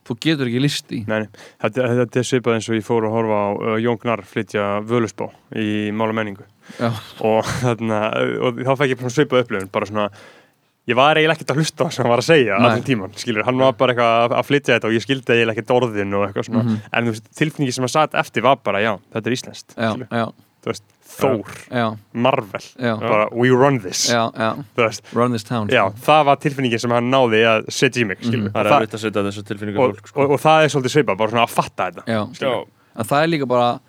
þú 0.08 0.16
getur 0.24 0.48
ekki 0.50 0.62
list 0.64 0.92
í 0.96 1.02
Nei, 1.08 1.26
þetta, 1.62 1.86
þetta 2.00 2.18
er 2.22 2.26
svipað 2.30 2.56
eins 2.58 2.68
og 2.72 2.78
ég 2.78 2.86
fór 2.86 3.06
að 3.08 3.14
horfa 3.18 3.38
á 3.40 3.48
uh, 3.52 3.76
Jón 3.82 3.98
Gnarr 4.02 4.24
flytja 4.26 4.66
Völusbá 4.88 5.30
í 5.56 5.90
mála 5.94 6.16
menningu. 6.16 6.46
Og, 7.26 7.44
þarna, 7.64 8.02
og 8.46 8.60
þá 8.64 8.74
fæk 8.80 8.94
ég 8.94 9.04
svipað 9.12 9.44
upplifun 9.44 9.70
bara 9.74 9.88
svona, 9.90 10.04
ég 10.90 10.96
var 10.98 11.18
eiginlega 11.20 11.36
ekkert 11.38 11.52
að 11.54 11.60
hlusta 11.60 11.88
sem 11.92 12.02
hann 12.04 12.10
var 12.14 12.22
að 12.22 12.28
segja 12.30 12.56
allan 12.58 12.84
tíman, 12.86 13.12
skilur, 13.20 13.44
hann 13.46 13.58
var 13.60 13.74
bara 13.78 13.92
eitthvað 13.94 14.36
að, 14.38 14.46
flytja 14.48 14.76
þetta 14.78 14.88
og 14.90 14.94
ég 14.96 15.04
skildi 15.04 15.34
eiginlega 15.36 15.56
ekkert 15.58 15.74
orðin 15.76 16.14
og 16.18 16.24
eitthvað 16.28 16.46
svona, 16.48 16.62
Mhm. 16.64 16.78
en 16.92 17.04
þú 17.10 17.14
veist, 17.14 17.28
tilfinningi 17.42 17.74
sem 17.76 17.84
að 17.86 17.92
satt 17.94 18.14
eftir 18.22 18.42
var 18.46 18.56
bara, 18.64 18.80
já, 18.82 18.92
þetta 19.12 19.26
er 19.30 19.36
íslenskt 19.36 19.76
já, 19.76 19.90
já, 20.10 20.24
þú 20.64 20.72
veist, 20.72 20.84
Þór, 21.10 21.48
já, 21.74 21.86
Marvel. 22.14 22.60
Já, 22.78 22.92
bara, 23.00 23.24
we 23.34 23.48
run 23.50 23.80
this. 23.82 24.04
Já, 24.10 24.30
run 25.12 25.32
this 25.32 25.44
town 25.44 25.68
já, 25.68 25.82
það 26.06 26.24
var 26.28 26.36
tilfinningin 26.40 26.78
sem 26.80 26.90
hann 26.94 27.10
náði 27.10 27.40
að 27.50 27.66
setja 27.74 28.02
í 28.04 28.06
mig, 28.06 28.18
skilur, 28.22 28.50
Mhm. 28.50 28.52
Það 28.54 28.66
er 28.66 28.72
erfitt 28.76 28.94
að 28.94 29.02
setja 29.04 29.24
þessu 29.26 29.42
tilfinningu 29.48 29.80
og, 29.82 29.96
fólk 29.96 30.06
sko. 30.12 30.20
og, 30.22 30.30
og 30.30 30.40
það 30.40 30.64
er 30.64 30.68
svolítið 30.74 30.94
svipað, 30.94 31.18
bara 31.18 31.30
svona 31.30 31.46
að 31.46 31.54
fatta 31.56 31.90
þetta 31.90 32.04
já. 32.06 32.20
Já, 32.40 32.64
en 32.96 33.04
það 33.10 33.22
er 33.22 33.28
líka 33.34 33.48
bara 33.48 33.80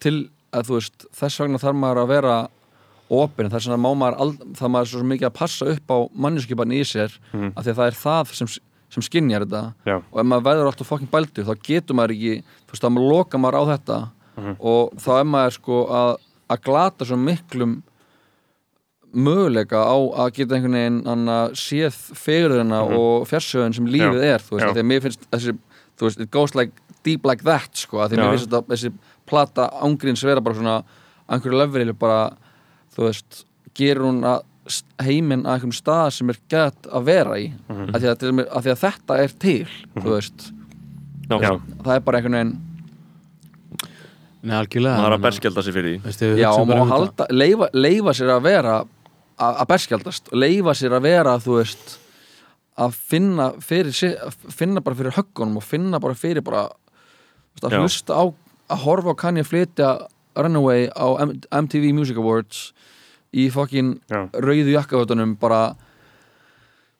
til 0.00 0.14
að 0.52 0.62
þú 0.66 0.74
veist 0.80 1.06
þess 1.20 1.38
vegna 1.44 1.58
þarf 1.58 1.76
maður 1.76 2.00
að 2.04 2.08
vera 2.08 2.48
opinn 3.10 3.50
þess 3.50 3.66
vegna 3.68 3.82
má 3.82 3.90
maður 3.98 4.20
ald, 4.24 4.38
það 4.56 4.70
maður 4.74 4.90
svo 4.94 5.02
mikið 5.04 5.28
að 5.28 5.34
passa 5.34 5.66
upp 5.74 5.86
á 5.90 5.98
mannjuskipan 6.16 6.72
í 6.72 6.80
sér 6.86 7.10
Mhm. 7.32 7.52
af 7.56 7.64
því 7.64 7.70
að 7.70 7.76
það 7.76 7.86
er 7.86 7.98
það 8.00 8.34
sem, 8.34 8.48
sem 8.90 9.02
skinjar 9.02 9.44
þetta. 9.44 9.74
Já. 9.86 9.96
og 10.12 10.18
ef 10.20 10.26
maður 10.26 10.42
verður 10.48 10.66
alltaf 10.72 10.86
fokkin 10.88 11.10
bældur 11.10 11.44
þá 11.44 11.54
getur 11.62 11.94
maður 11.94 12.14
ekki, 12.16 12.42
þú 12.66 12.72
veist, 12.72 12.82
þá 12.82 12.90
maður 12.90 13.10
loka 13.12 13.38
maður 13.38 13.58
á 13.60 13.64
þetta. 13.76 14.08
Mhm. 14.38 14.56
og 14.60 14.90
þá 14.96 15.10
er 15.20 15.24
maður 15.24 15.52
sko 15.52 15.86
að, 15.90 16.16
að 16.50 16.62
glata 16.66 17.06
svo 17.06 17.16
miklum 17.20 17.82
möguleika 19.14 19.80
á 19.82 19.96
að 20.22 20.32
geta 20.36 20.54
einhvern 20.56 20.76
veginn 20.78 21.00
anna, 21.10 21.38
séð 21.58 21.96
fegurðina 22.14 22.78
Mhm. 22.86 22.94
og 22.98 23.26
fjarsöðun 23.28 23.74
sem 23.74 23.86
lífið 23.86 24.22
er 24.22 24.38
þú 24.38 24.50
veist, 24.56 24.66
Já. 24.66 24.72
því 24.74 24.80
að 24.82 24.86
mér 24.90 25.00
finnst 25.02 25.26
þessi 25.32 25.58
þú 25.98 26.06
veist, 26.06 26.20
it 26.20 26.30
goes 26.30 26.54
like 26.54 26.72
deep 27.02 27.24
like 27.26 27.42
that 27.44 27.74
sko, 27.74 27.98
að 27.98 28.10
því 28.10 28.16
Já. 28.16 28.22
mér 28.22 28.30
finnst 28.38 28.48
þetta, 28.48 28.66
þessi 28.68 28.92
plata 29.26 29.70
ángríns 29.82 30.22
vera 30.24 30.40
bara 30.40 30.54
svona 30.56 30.84
einhverju 31.28 31.58
leveli 31.58 31.92
bara, 31.98 32.36
þú 32.96 33.06
veist 33.08 33.44
gerur 33.74 34.04
hún 34.06 34.22
að 34.22 34.42
heiminn 35.02 35.42
að 35.42 35.58
einhverjum 35.58 35.74
stað 35.82 36.12
sem 36.12 36.30
er 36.30 36.36
gett 36.48 36.82
að 36.92 37.04
vera 37.04 37.34
í 37.34 37.52
Mhm. 37.68 37.94
af, 37.94 38.00
því 38.02 38.06
að, 38.06 38.18
því 38.62 38.70
að 38.70 38.78
þetta 38.78 39.18
er 39.18 39.28
til 39.38 39.66
þú 39.96 40.08
veist, 40.14 40.52
já, 41.28 41.40
Já. 41.40 41.60
það 41.82 41.96
er 41.96 42.00
bara 42.00 42.18
einhvern 42.20 42.32
veginn 42.32 42.60
Nei, 44.42 44.54
algjörlega 44.56 44.96
maður 44.96 45.12
er 45.12 45.16
að 45.18 45.24
berskjálta 45.26 45.62
sig 45.66 45.74
fyrir 45.76 45.90
því 45.98 46.02
veistu, 46.06 46.28
við 46.32 46.38
já, 46.40 46.48
og 46.50 46.66
bara 46.68 46.78
má 46.78 46.82
um 46.82 46.88
þetta. 46.88 46.96
halda, 46.96 47.26
leifa, 47.42 47.68
leifa 47.76 48.14
sér 48.16 48.30
að 48.36 48.44
vera 48.46 48.76
að 49.40 49.58
að 49.60 49.68
berskjaldast 49.72 50.30
og 50.32 50.40
leifa 50.40 50.74
sér 50.76 50.94
að 50.96 51.04
vera, 51.08 51.34
þú 51.40 51.56
veist 51.58 51.96
að 52.80 52.96
finna 53.10 53.50
fyrir 53.64 53.92
sér, 53.96 54.14
að 54.24 54.54
finna 54.56 54.80
bara 54.84 54.96
fyrir 54.96 55.16
höggunum 55.16 55.58
og 55.60 55.64
finna 55.66 56.00
bara 56.00 56.16
fyrir 56.16 56.44
bara 56.44 56.66
þú 56.70 57.60
veist, 57.60 57.64
að 57.68 57.76
Já. 57.76 57.80
hlusta 57.84 58.16
á 58.16 58.24
að 58.70 58.82
horfa 58.86 59.12
á 59.12 59.20
kann 59.20 59.40
ég 59.40 59.48
flytja 59.48 59.92
Runaway 60.38 60.88
á 60.94 61.06
M 61.26 61.34
MTV 61.64 61.90
Music 61.96 62.16
Awards 62.16 62.70
í 63.36 63.48
fokkin 63.52 63.98
Já. 64.08 64.28
rauðu 64.32 64.72
jakkafötunum 64.76 65.36
bara 65.40 65.74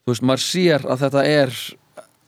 þú 0.05 0.13
veist, 0.13 0.25
maður 0.25 0.45
sér 0.45 0.85
að 0.85 1.05
þetta 1.07 1.25
er 1.25 1.55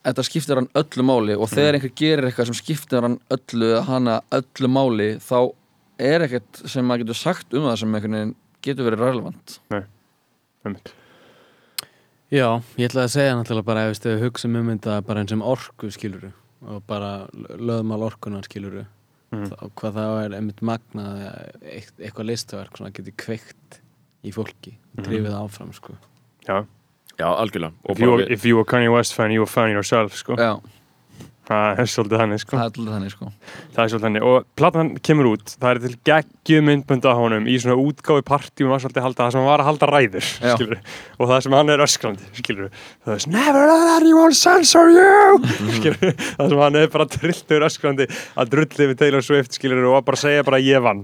þetta 0.03 0.23
skiptir 0.27 0.59
hann 0.59 0.69
öllu 0.75 1.03
máli 1.07 1.35
og 1.37 1.49
þegar 1.51 1.77
einhver 1.77 1.93
gerir 1.95 2.27
eitthvað 2.29 2.49
sem 2.51 2.59
skiptir 2.59 3.01
hann 3.05 3.19
öllu 3.33 3.69
hana 3.87 4.21
öllu 4.35 4.67
máli 4.71 5.09
þá 5.23 5.37
er 5.99 6.25
ekkert 6.27 6.63
sem 6.67 6.85
maður 6.85 7.05
getur 7.05 7.19
sagt 7.21 7.53
um 7.53 7.67
það 7.69 7.77
sem 7.83 7.95
einhvern 7.95 8.17
veginn 8.17 8.35
getur 8.63 8.87
verið 8.89 9.03
relevant 9.07 9.59
Einmitt. 10.63 10.93
Já, 12.33 12.47
ég 12.79 12.87
ætla 12.89 13.03
að 13.05 13.11
segja 13.13 13.33
náttúrulega 13.37 13.67
bara 13.67 13.81
ef 13.91 13.99
við 14.01 14.21
hugsaum 14.23 14.55
um 14.61 14.69
þetta 14.71 15.01
bara 15.05 15.21
eins 15.21 15.33
og 15.35 15.43
orku 15.53 15.89
skiluru 15.93 16.31
og 16.63 16.83
bara 16.87 17.27
löðmál 17.59 18.05
orkunar 18.09 18.45
skiluru 18.47 18.85
Mhm. 19.33 19.47
þá, 19.49 19.69
hvað 19.73 19.93
það 19.97 20.11
er 20.23 20.33
einmitt 20.37 20.59
magnað 20.61 21.21
eitthvað 21.65 22.27
listaverk 22.29 22.75
svona 22.77 22.91
getur 22.93 23.15
kveikt 23.17 23.79
í 24.23 24.29
fólki 24.31 24.75
Mhm. 24.93 25.03
drifið 25.07 25.33
áfram 25.33 25.73
sko 25.73 25.95
Já. 26.47 26.65
Já, 27.19 27.25
algjörlega 27.25 27.73
Og 27.83 27.91
If, 27.95 27.99
you, 27.99 28.19
if 28.19 28.45
you 28.45 28.57
were 28.57 28.65
Kanye 28.65 28.89
West 28.89 29.13
fan, 29.15 29.31
you 29.31 29.41
were 29.41 29.51
fan 29.51 29.69
yourself 29.71 30.15
sko. 30.15 30.33
Já, 30.35 30.59
það 31.43 31.79
er 31.83 31.89
svolítið 31.91 32.21
þannig 32.23 32.39
sko. 32.43 32.55
það 32.55 32.61
er 32.63 32.69
alltaf 32.69 32.93
þannig 32.93 33.11
sko. 33.13 33.25
Það 33.73 33.83
er 33.83 33.89
svolítið 33.91 34.05
þannig. 34.07 34.23
Og 34.29 34.45
platan 34.59 34.91
kemur 35.03 35.27
út 35.33 35.53
það 35.59 35.69
er 35.73 35.79
til 35.83 35.95
geggjum 36.07 36.67
myndbönd 36.69 37.03
á 37.03 37.13
honum 37.19 37.47
í 37.51 37.55
svona 37.59 37.75
útgáfi 37.83 38.23
partíum 38.27 38.69
var 38.71 38.79
svolítið 38.83 39.01
að 39.01 39.07
halda 39.09 39.23
það 39.23 39.31
sem 39.33 39.41
hann 39.43 39.49
var 39.49 39.63
að 39.63 39.67
halda 39.69 39.89
ræður 39.91 40.29
og 41.19 41.27
það 41.33 41.41
sem 41.43 41.55
hann 41.57 41.69
er 41.73 41.83
öskrandi 41.83 42.29
skilur, 42.39 42.69
það 43.03 43.13
er 43.17 43.27
never 43.33 43.67
let 43.67 43.91
anyone 43.97 44.37
censor 44.39 44.87
you 44.93 45.39
skilur, 45.77 46.13
það 46.37 46.49
sem 46.53 46.61
hann 46.63 46.79
er 46.79 46.87
bara 46.95 47.07
trilltur 47.11 47.67
öskrandi 47.67 48.07
að 48.39 48.53
drulli 48.55 48.87
við 48.93 48.97
Taylor 49.03 49.25
Swift 49.27 49.57
skilur, 49.59 49.83
og 49.91 49.99
að 49.99 50.05
bara 50.11 50.21
segja 50.23 50.43
bara 50.47 50.61
ég 50.63 50.79
vann 50.83 51.03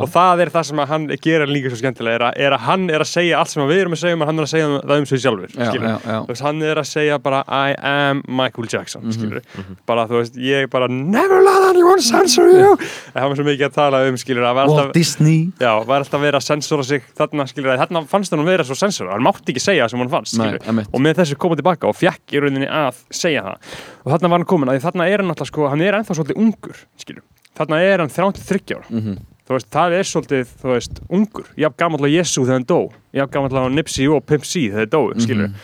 og 0.00 0.08
það 0.14 0.44
er 0.46 0.52
það 0.56 0.68
sem 0.70 0.82
að 0.84 0.92
hann 0.94 1.06
gerir 1.24 1.52
líka 1.52 1.72
svo 1.72 1.80
skemmtilega 1.82 2.14
er 2.16 2.26
að, 2.30 2.40
er 2.48 2.56
að 2.56 2.64
hann 2.70 2.88
er 2.90 3.04
að 3.04 3.10
segja 3.12 3.38
allt 3.42 3.52
sem 3.52 3.62
að 3.64 3.72
við 3.74 3.84
erum 3.84 3.96
að 3.98 4.02
segja 4.04 4.16
um 4.18 4.24
að 4.24 4.32
hann 4.32 4.40
er 4.42 4.48
að 4.48 4.52
segja 4.54 4.68
það 4.80 4.96
um 5.04 5.08
sig 5.12 5.24
sjálfur 5.24 5.54
Já, 5.54 5.70
já, 5.74 5.96
já. 6.08 6.42
Hann 6.44 6.62
er 6.62 6.80
að 6.80 6.88
segja 6.90 7.18
bara 7.24 7.44
I 7.48 7.74
am 7.94 8.22
Michael 8.28 8.68
Jackson 8.72 9.02
Mhm. 9.04 9.73
Skilur 9.74 9.86
bara 9.86 10.06
þú 10.08 10.18
veist, 10.20 10.36
ég 10.38 10.68
bara 10.70 10.88
never 10.88 11.42
let 11.42 11.68
anyone 11.70 12.00
censor 12.00 12.46
you. 12.48 12.72
En 13.14 13.20
hann 13.22 13.28
var 13.32 13.36
svo 13.36 13.44
mikið 13.46 13.66
að 13.68 13.74
tala 13.74 14.00
um 14.08 14.16
skilur 14.16 14.44
að 14.46 14.54
var 14.54 14.68
alltaf, 14.70 14.92
Disney. 14.94 15.50
Já, 15.60 15.72
var 15.84 15.98
alltaf 16.04 16.20
verið 16.22 16.38
að 16.40 16.46
censora 16.48 16.84
sig 16.84 17.02
þarna 17.18 17.46
skilur 17.50 17.72
að 17.74 17.82
þarna 17.84 18.04
fannst 18.08 18.30
hann 18.34 18.44
vera 18.46 18.64
svo 18.64 18.74
censora 18.78 19.12
hann 19.14 19.24
mátti 19.26 19.52
ekki 19.54 19.60
segja 19.64 19.84
það 19.84 19.90
sem 19.90 19.98
hann 20.04 20.12
fannst 20.14 20.40
einmitt. 20.40 20.88
og 20.94 21.00
með 21.00 21.20
þessu 21.20 21.36
koma 21.38 21.56
tilbaka 21.56 21.88
og 21.88 21.96
fekk 21.96 22.34
í 22.34 22.40
rauninni 22.44 22.66
að 22.70 22.94
segja 23.10 23.42
það. 23.42 23.76
Og 24.04 24.12
þarna 24.14 24.28
var 24.30 24.38
hann 24.38 24.46
komin 24.54 24.68
að 24.72 24.80
þarna 24.84 25.08
er 25.10 25.18
hann 25.24 25.30
alltaf 25.34 25.48
sko, 25.50 25.68
hann 25.68 25.80
er 25.82 25.94
ennþá 25.98 26.14
svolítið 26.18 26.36
ungur 26.44 26.76
skilur, 26.96 27.22
þarna 27.58 27.80
er 27.82 27.98
hann 28.04 28.08
33 28.10 28.74
ára. 28.78 28.84
Mhm. 28.90 29.18
þú 29.44 29.52
veist, 29.58 29.68
það 29.68 29.92
er 29.92 30.04
svolítið, 30.08 30.52
þú 30.62 30.68
veist, 30.72 31.00
ungur. 31.12 31.44
Jafn 31.60 31.74
gamall 31.76 32.00
á 32.00 32.08
Jesu 32.08 32.46
þegar 32.46 32.54
hann 32.56 32.64
dó. 32.64 32.78
Jafn 33.12 33.30
gamall 33.30 33.52
á 33.60 33.68
Nipsey 33.68 34.06
og 34.08 34.24
Pimp 34.24 34.42
C 34.48 34.70
þegar 34.72 34.86
þeir 34.86 34.92
dóu, 34.94 35.12
skilur 35.20 35.48
Mhm. 35.50 35.54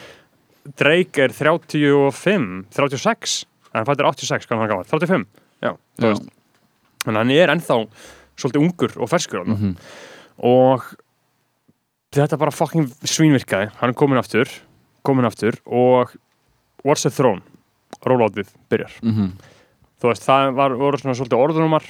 Drake 0.77 1.19
er 1.25 1.29
35, 1.33 2.65
36 2.71 3.47
en 3.75 3.79
hann 3.81 3.87
fættir 3.87 4.07
86, 4.07 4.47
hvað 4.47 4.59
hann 4.59 4.69
gamall? 4.69 4.85
35, 4.85 5.27
já, 5.63 5.73
þú 5.99 6.03
Já. 6.03 6.09
veist 6.09 6.29
að 7.07 7.17
hann 7.17 7.31
er 7.31 7.49
ennþá 7.55 7.77
svolítið 8.37 8.63
ungur 8.65 8.97
og 9.01 9.09
ferskur 9.11 9.45
mm 9.47 9.55
Mhm. 9.57 9.77
og 10.39 10.83
þetta 12.13 12.39
bara 12.39 12.51
fucking 12.55 12.89
svínvirkaði 13.07 13.71
hann 13.81 13.91
er 13.91 13.95
komin 13.95 14.19
aftur, 14.19 14.49
komin 15.07 15.25
aftur 15.29 15.57
og 15.67 16.11
What's 16.85 17.03
the 17.03 17.11
Throne 17.11 17.43
rólátið 18.07 18.49
byrjar 18.71 18.93
Mhm. 19.03 19.33
Þú 20.01 20.09
veist, 20.13 20.25
það 20.27 20.55
var, 20.57 20.71
voru 20.81 20.99
svona 20.99 21.15
svolítið 21.19 21.43
orðunumar 21.45 21.85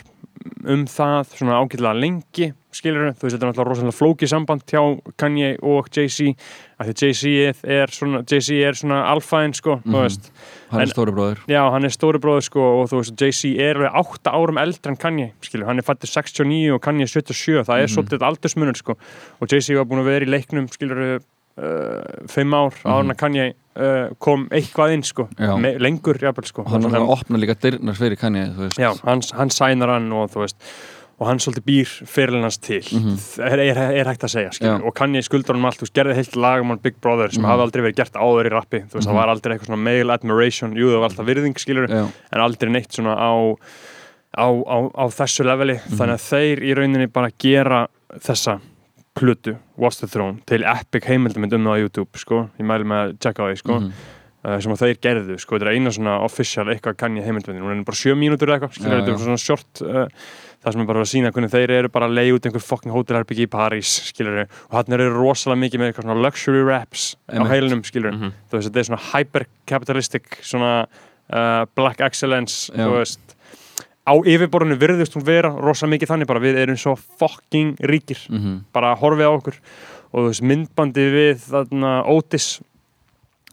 um 0.70 0.84
það, 0.88 1.28
svona 1.36 1.56
ágætlega 1.60 2.00
lengi 2.00 2.52
skilur, 2.72 3.10
þú 3.18 3.24
veist, 3.26 3.34
þetta 3.34 3.44
er 3.44 3.50
náttúrulega 3.50 3.70
rosalega 3.70 3.96
flókið 3.98 4.30
samband 4.30 4.62
hjá 4.70 4.80
Kanye 5.18 5.48
og 5.66 5.88
Jay-Z 5.90 6.34
af 6.80 6.86
því 6.86 6.94
Jay-Z 7.00 7.64
er 7.66 7.92
svona 7.92 8.20
Jay-Z 8.24 8.60
er 8.68 8.78
svona 8.78 9.00
alfaðin, 9.10 9.54
sko, 9.56 9.80
þú 9.84 9.90
Mhm. 9.90 10.02
veist. 10.04 10.30
Hann 10.70 10.80
er 10.82 10.86
stóri 10.86 11.12
bróður 11.12 11.38
já, 11.48 11.70
hann 11.70 11.84
er 11.84 11.88
stóri 11.90 12.20
bróður, 12.22 12.42
sko, 12.46 12.60
og 12.82 12.88
þú 12.90 13.00
veist, 13.02 13.16
Jay-Z 13.20 13.58
er 13.58 13.74
alveg 13.74 13.92
átta 13.92 14.30
árum 14.32 14.58
eldri 14.62 14.88
en 14.90 14.96
Kanye, 14.96 15.32
skilur, 15.42 15.66
hann 15.66 15.78
er 15.78 15.82
fættur 15.82 16.08
69 16.08 16.70
og 16.74 16.80
Kanye 16.80 17.06
77, 17.06 17.64
það 17.66 17.82
er 17.82 17.86
Mhm. 17.86 17.94
svolítið 17.96 18.26
aldursmunur, 18.30 18.76
sko, 18.76 18.96
og 19.42 19.48
Jay-Z 19.48 19.74
var 19.76 19.84
búin 19.84 20.00
að 20.00 20.04
vera 20.04 20.24
í 20.24 20.30
leiknum, 20.30 20.68
skilur, 20.70 21.20
fimm 22.30 22.54
ár 22.54 22.72
Mhm. 22.72 22.86
áður 22.92 23.00
en 23.04 23.10
að 23.14 23.16
Kanye 23.20 23.48
uh, 23.76 24.14
kom 24.18 24.46
eitthvað 24.50 24.92
inn, 24.94 25.02
sko. 25.02 25.28
Me, 25.58 25.74
lengur, 25.78 26.18
jafnvel, 26.18 26.46
sko 26.48 26.62
og 26.62 26.70
hann 26.72 26.84
er 26.84 27.00
að 27.00 27.10
opna 27.16 27.38
líka 27.38 27.54
dyrnar 27.60 27.94
fyrir 27.98 28.16
Kanye 28.18 28.46
Já, 28.78 28.94
hann, 29.04 29.20
hann 29.36 29.50
sænar 29.50 29.88
hann 29.98 30.10
og 30.12 30.30
þú 30.32 30.40
veist 30.46 30.56
og 31.20 31.26
hann 31.28 31.36
svolítið 31.36 31.64
býr 31.68 31.90
fyrirlin 32.08 32.42
hans 32.46 32.56
til 32.58 32.80
Mhm. 32.80 33.18
er, 33.44 33.58
er, 33.60 33.78
er 34.00 34.04
hægt 34.08 34.22
að 34.24 34.30
segja 34.32 34.50
skilur. 34.56 34.80
Já. 34.80 34.86
og 34.86 34.94
kann 34.94 35.12
ég 35.12 35.22
skuldar 35.28 35.54
hann 35.54 35.64
allt, 35.68 35.76
þú 35.76 35.84
veist, 35.84 35.92
gerði 35.94 36.14
heilt 36.16 36.36
lag 36.36 36.60
um 36.62 36.68
hann 36.68 36.78
Big 36.80 36.98
Brother 37.00 37.28
sem 37.30 37.42
Mhm. 37.42 37.50
hafði 37.50 37.62
aldrei 37.66 37.82
verið 37.92 37.96
gert 37.96 38.12
áður 38.16 38.46
í 38.48 38.50
rappi 38.50 38.80
þú 38.88 38.94
veist, 38.96 39.06
það 39.06 39.12
Mhm. 39.12 39.20
var 39.20 39.28
aldrei 39.28 39.52
eitthvað 39.58 39.66
svona 39.68 39.84
male 39.84 40.10
admiration 40.14 40.72
jú, 40.74 40.86
það 40.88 41.00
var 41.00 41.08
alltaf 41.10 41.26
virðing, 41.26 41.54
skilur 41.58 41.88
Já, 41.88 42.08
en 42.32 42.40
aldrei 42.40 42.70
neitt 42.72 42.88
svona 42.92 43.16
á 43.18 43.56
á, 44.38 44.46
á, 44.46 44.76
á 44.96 45.04
þessu 45.10 45.44
leveli 45.44 45.76
þannig 45.90 46.16
að 46.16 46.28
þeir 46.30 46.58
í 46.62 46.74
rauninni 46.76 47.06
bara 47.12 47.30
gera 47.38 47.86
þessa 48.16 48.60
plötu 49.20 49.56
What's 49.80 50.00
the 50.00 50.08
Throne 50.10 50.40
til 50.48 50.64
epic 50.64 51.06
heimildamind 51.10 51.54
um 51.58 51.68
það 51.68 51.76
á 51.76 51.82
YouTube 51.84 52.18
sko, 52.24 52.46
ég 52.58 52.66
mæli 52.66 52.88
með 52.88 53.04
að 53.04 53.14
checka 53.22 53.44
á 53.44 53.48
því 53.52 53.60
sko. 53.62 53.78
Mhm. 53.80 53.92
uh, 54.40 54.58
sem 54.64 54.72
að 54.72 54.80
þeir 54.86 55.00
gerðu, 55.04 55.34
sko, 55.42 55.58
þetta 55.58 55.68
er 55.68 55.74
eina 55.76 55.90
svona 55.92 56.14
official 56.24 56.64
eitthvað 56.72 56.96
kann 56.96 57.16
ég 57.20 57.26
heimildmyndin, 57.28 57.60
hún 57.62 57.80
er 57.82 57.84
bara 57.84 57.98
sjö 58.00 58.14
mínútur 58.16 58.48
eða 58.48 58.56
eitthvað, 58.62 58.78
skilur 58.78 58.94
Já, 58.96 59.00
þetta 59.04 59.12
er 59.12 59.24
svona 59.26 59.42
short 59.42 59.82
uh, 59.84 60.06
það 60.64 60.72
sem 60.72 60.80
er 60.82 60.88
bara 60.88 61.00
að 61.04 61.10
sína 61.12 61.30
hvernig 61.32 61.52
þeir 61.52 61.70
eru 61.76 61.88
bara 61.92 62.08
að 62.08 62.16
leiða 62.16 62.34
út 62.38 62.46
einhver 62.48 62.64
fucking 62.64 62.92
hótelherbyggi 62.92 63.44
í 63.46 63.50
París 63.52 63.92
skilur 64.10 64.42
og 64.46 64.74
hann 64.76 64.96
eru 64.96 65.10
rosalega 65.16 65.60
mikið 65.60 65.80
með 65.80 65.90
eitthvað 65.92 66.06
svona 66.08 66.24
luxury 66.24 66.64
raps 66.68 67.04
á 67.32 67.44
heilinum, 67.52 67.84
skilur 67.84 68.12
Mhm. 68.16 68.32
þú 68.50 68.56
veist, 68.58 68.68
þetta 68.72 68.80
er 68.80 68.88
svona 68.90 69.04
hyper-capitalistic 69.12 70.40
svona 70.42 70.72
uh, 71.32 71.64
black 71.76 72.00
excellence 72.00 72.70
Já. 72.72 72.84
þú 72.86 72.96
veist 72.98 73.29
á 74.10 74.14
yfirborðinu 74.18 74.78
virðist 74.80 75.14
hún 75.14 75.26
vera 75.26 75.52
rosalega 75.54 75.94
mikið 75.94 76.10
þannig 76.10 76.30
bara 76.30 76.42
við 76.42 76.58
erum 76.64 76.80
svo 76.80 76.96
fucking 76.98 77.76
ríkir. 77.86 78.18
Mhm. 78.28 78.64
bara 78.74 78.96
horfið 78.98 79.30
á 79.30 79.32
okkur. 79.36 79.60
Og 80.12 80.26
veist 80.26 80.42
myndbandi 80.42 81.04
við 81.14 81.44
þarna 81.46 81.92
Otis 82.10 82.60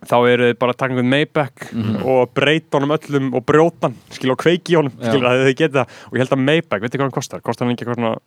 þá 0.05 0.17
eru 0.29 0.47
þið 0.51 0.57
bara 0.61 0.73
að 0.73 0.77
taka 0.77 0.93
einhvern 0.93 1.09
Maybach 1.09 1.63
og 2.05 2.33
breyta 2.33 2.77
honum 2.77 2.93
öllum 2.97 3.31
og 3.33 3.45
brjóta 3.45 3.87
hann 3.89 3.95
skilur 4.13 4.35
og 4.35 4.41
kveiki 4.43 4.75
honum 4.77 4.93
Já. 4.97 5.09
skilur 5.09 5.29
að 5.29 5.45
þið 5.47 5.55
geta 5.57 5.85
og 5.87 6.13
ég 6.13 6.21
held 6.21 6.35
að 6.35 6.43
Maybach, 6.45 6.81
veitir 6.81 6.99
hvað 6.99 7.07
hann 7.07 7.15
kostar? 7.17 7.41
Kostar 7.41 7.65
hann 7.65 7.73
ekki 7.73 7.85
eitthvað 7.85 8.01
svona 8.01 8.17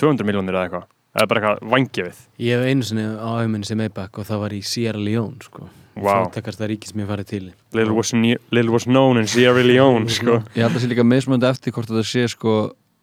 200 0.00 0.24
miljónir 0.24 0.56
eða 0.56 0.64
eitthvað 0.68 0.86
eða 1.18 1.28
bara 1.30 1.42
eitthvað 1.42 1.74
vangefið 1.74 2.22
Ég 2.46 2.56
hef 2.62 2.70
einu 2.72 2.86
sinni 2.88 3.04
á 3.18 3.28
auðminni 3.34 3.68
sem 3.68 3.78
Maybach 3.82 4.18
og 4.22 4.26
það 4.30 4.42
var 4.46 4.54
í 4.56 4.62
Sierra 4.64 5.02
Leone 5.02 5.42
sko. 5.44 5.68
Vá. 5.98 6.12
Fátækast 6.28 6.60
það 6.62 6.68
ríki 6.70 6.90
sem 6.92 7.00
ég 7.02 7.08
farið 7.10 7.26
til 7.32 7.44
little 7.74 7.94
was, 7.96 8.12
little 8.14 8.70
was 8.70 8.86
known 8.86 9.18
in 9.18 9.26
Sierra 9.26 9.64
Leone 9.66 10.06
sko. 10.18 10.38
Ég 10.54 10.62
held 10.62 10.76
að 10.78 10.84
sé 10.84 10.90
líka 10.92 11.04
mismöndi 11.06 11.48
eftir 11.50 11.74
hvort 11.74 11.90
þetta 11.90 12.06
sé 12.06 12.26
sko 12.30 12.52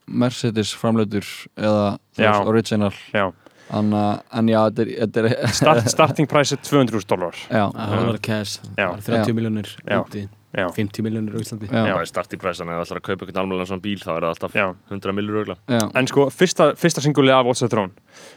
Mercedes 0.07 0.71
framleitur 0.77 1.25
eða 1.57 1.97
veist, 2.15 2.47
original 2.47 2.93
já. 3.11 3.31
Anna, 3.73 4.01
en 4.37 4.49
já, 4.51 4.59
þetta 4.69 4.83
er, 4.83 4.89
þetta 5.01 5.21
er 5.25 5.53
Start, 5.57 5.87
starting 5.89 6.27
price 6.29 6.53
er 6.53 6.59
200.000 6.61 7.07
dólar 7.09 7.39
já, 7.49 7.63
Það 7.73 8.03
var 8.11 8.19
cash, 8.27 8.59
Já. 8.77 8.85
það 8.85 8.91
var 8.93 9.05
30 9.07 9.31
Já. 9.31 9.33
miljónir 9.39 9.71
Já. 9.81 9.97
úti, 10.03 10.21
já, 10.55 10.65
50 10.71 11.03
miljónir 11.03 11.35
á 11.35 11.39
Íslandi. 11.43 11.67
Já, 11.67 11.95
starti 12.07 12.37
præsan 12.39 12.69
eða 12.71 12.85
ætlar 12.85 12.99
að 13.01 13.05
kaupa 13.09 13.25
einhvern 13.25 13.41
almennilega 13.43 13.67
svona 13.69 13.83
bíl 13.83 13.99
þá 13.99 14.09
er 14.15 14.21
það 14.23 14.29
alltaf 14.31 14.53
já. 14.55 14.65
100 14.89 15.13
millur 15.17 15.41
ögla 15.43 15.55
já, 15.67 15.81
En 15.99 16.07
sko, 16.07 16.29
fyrsta, 16.31 16.69
fyrsta 16.79 17.01
singuli 17.03 17.31
af 17.35 17.45
What's 17.45 17.59
the 17.59 17.67
Throne 17.67 17.91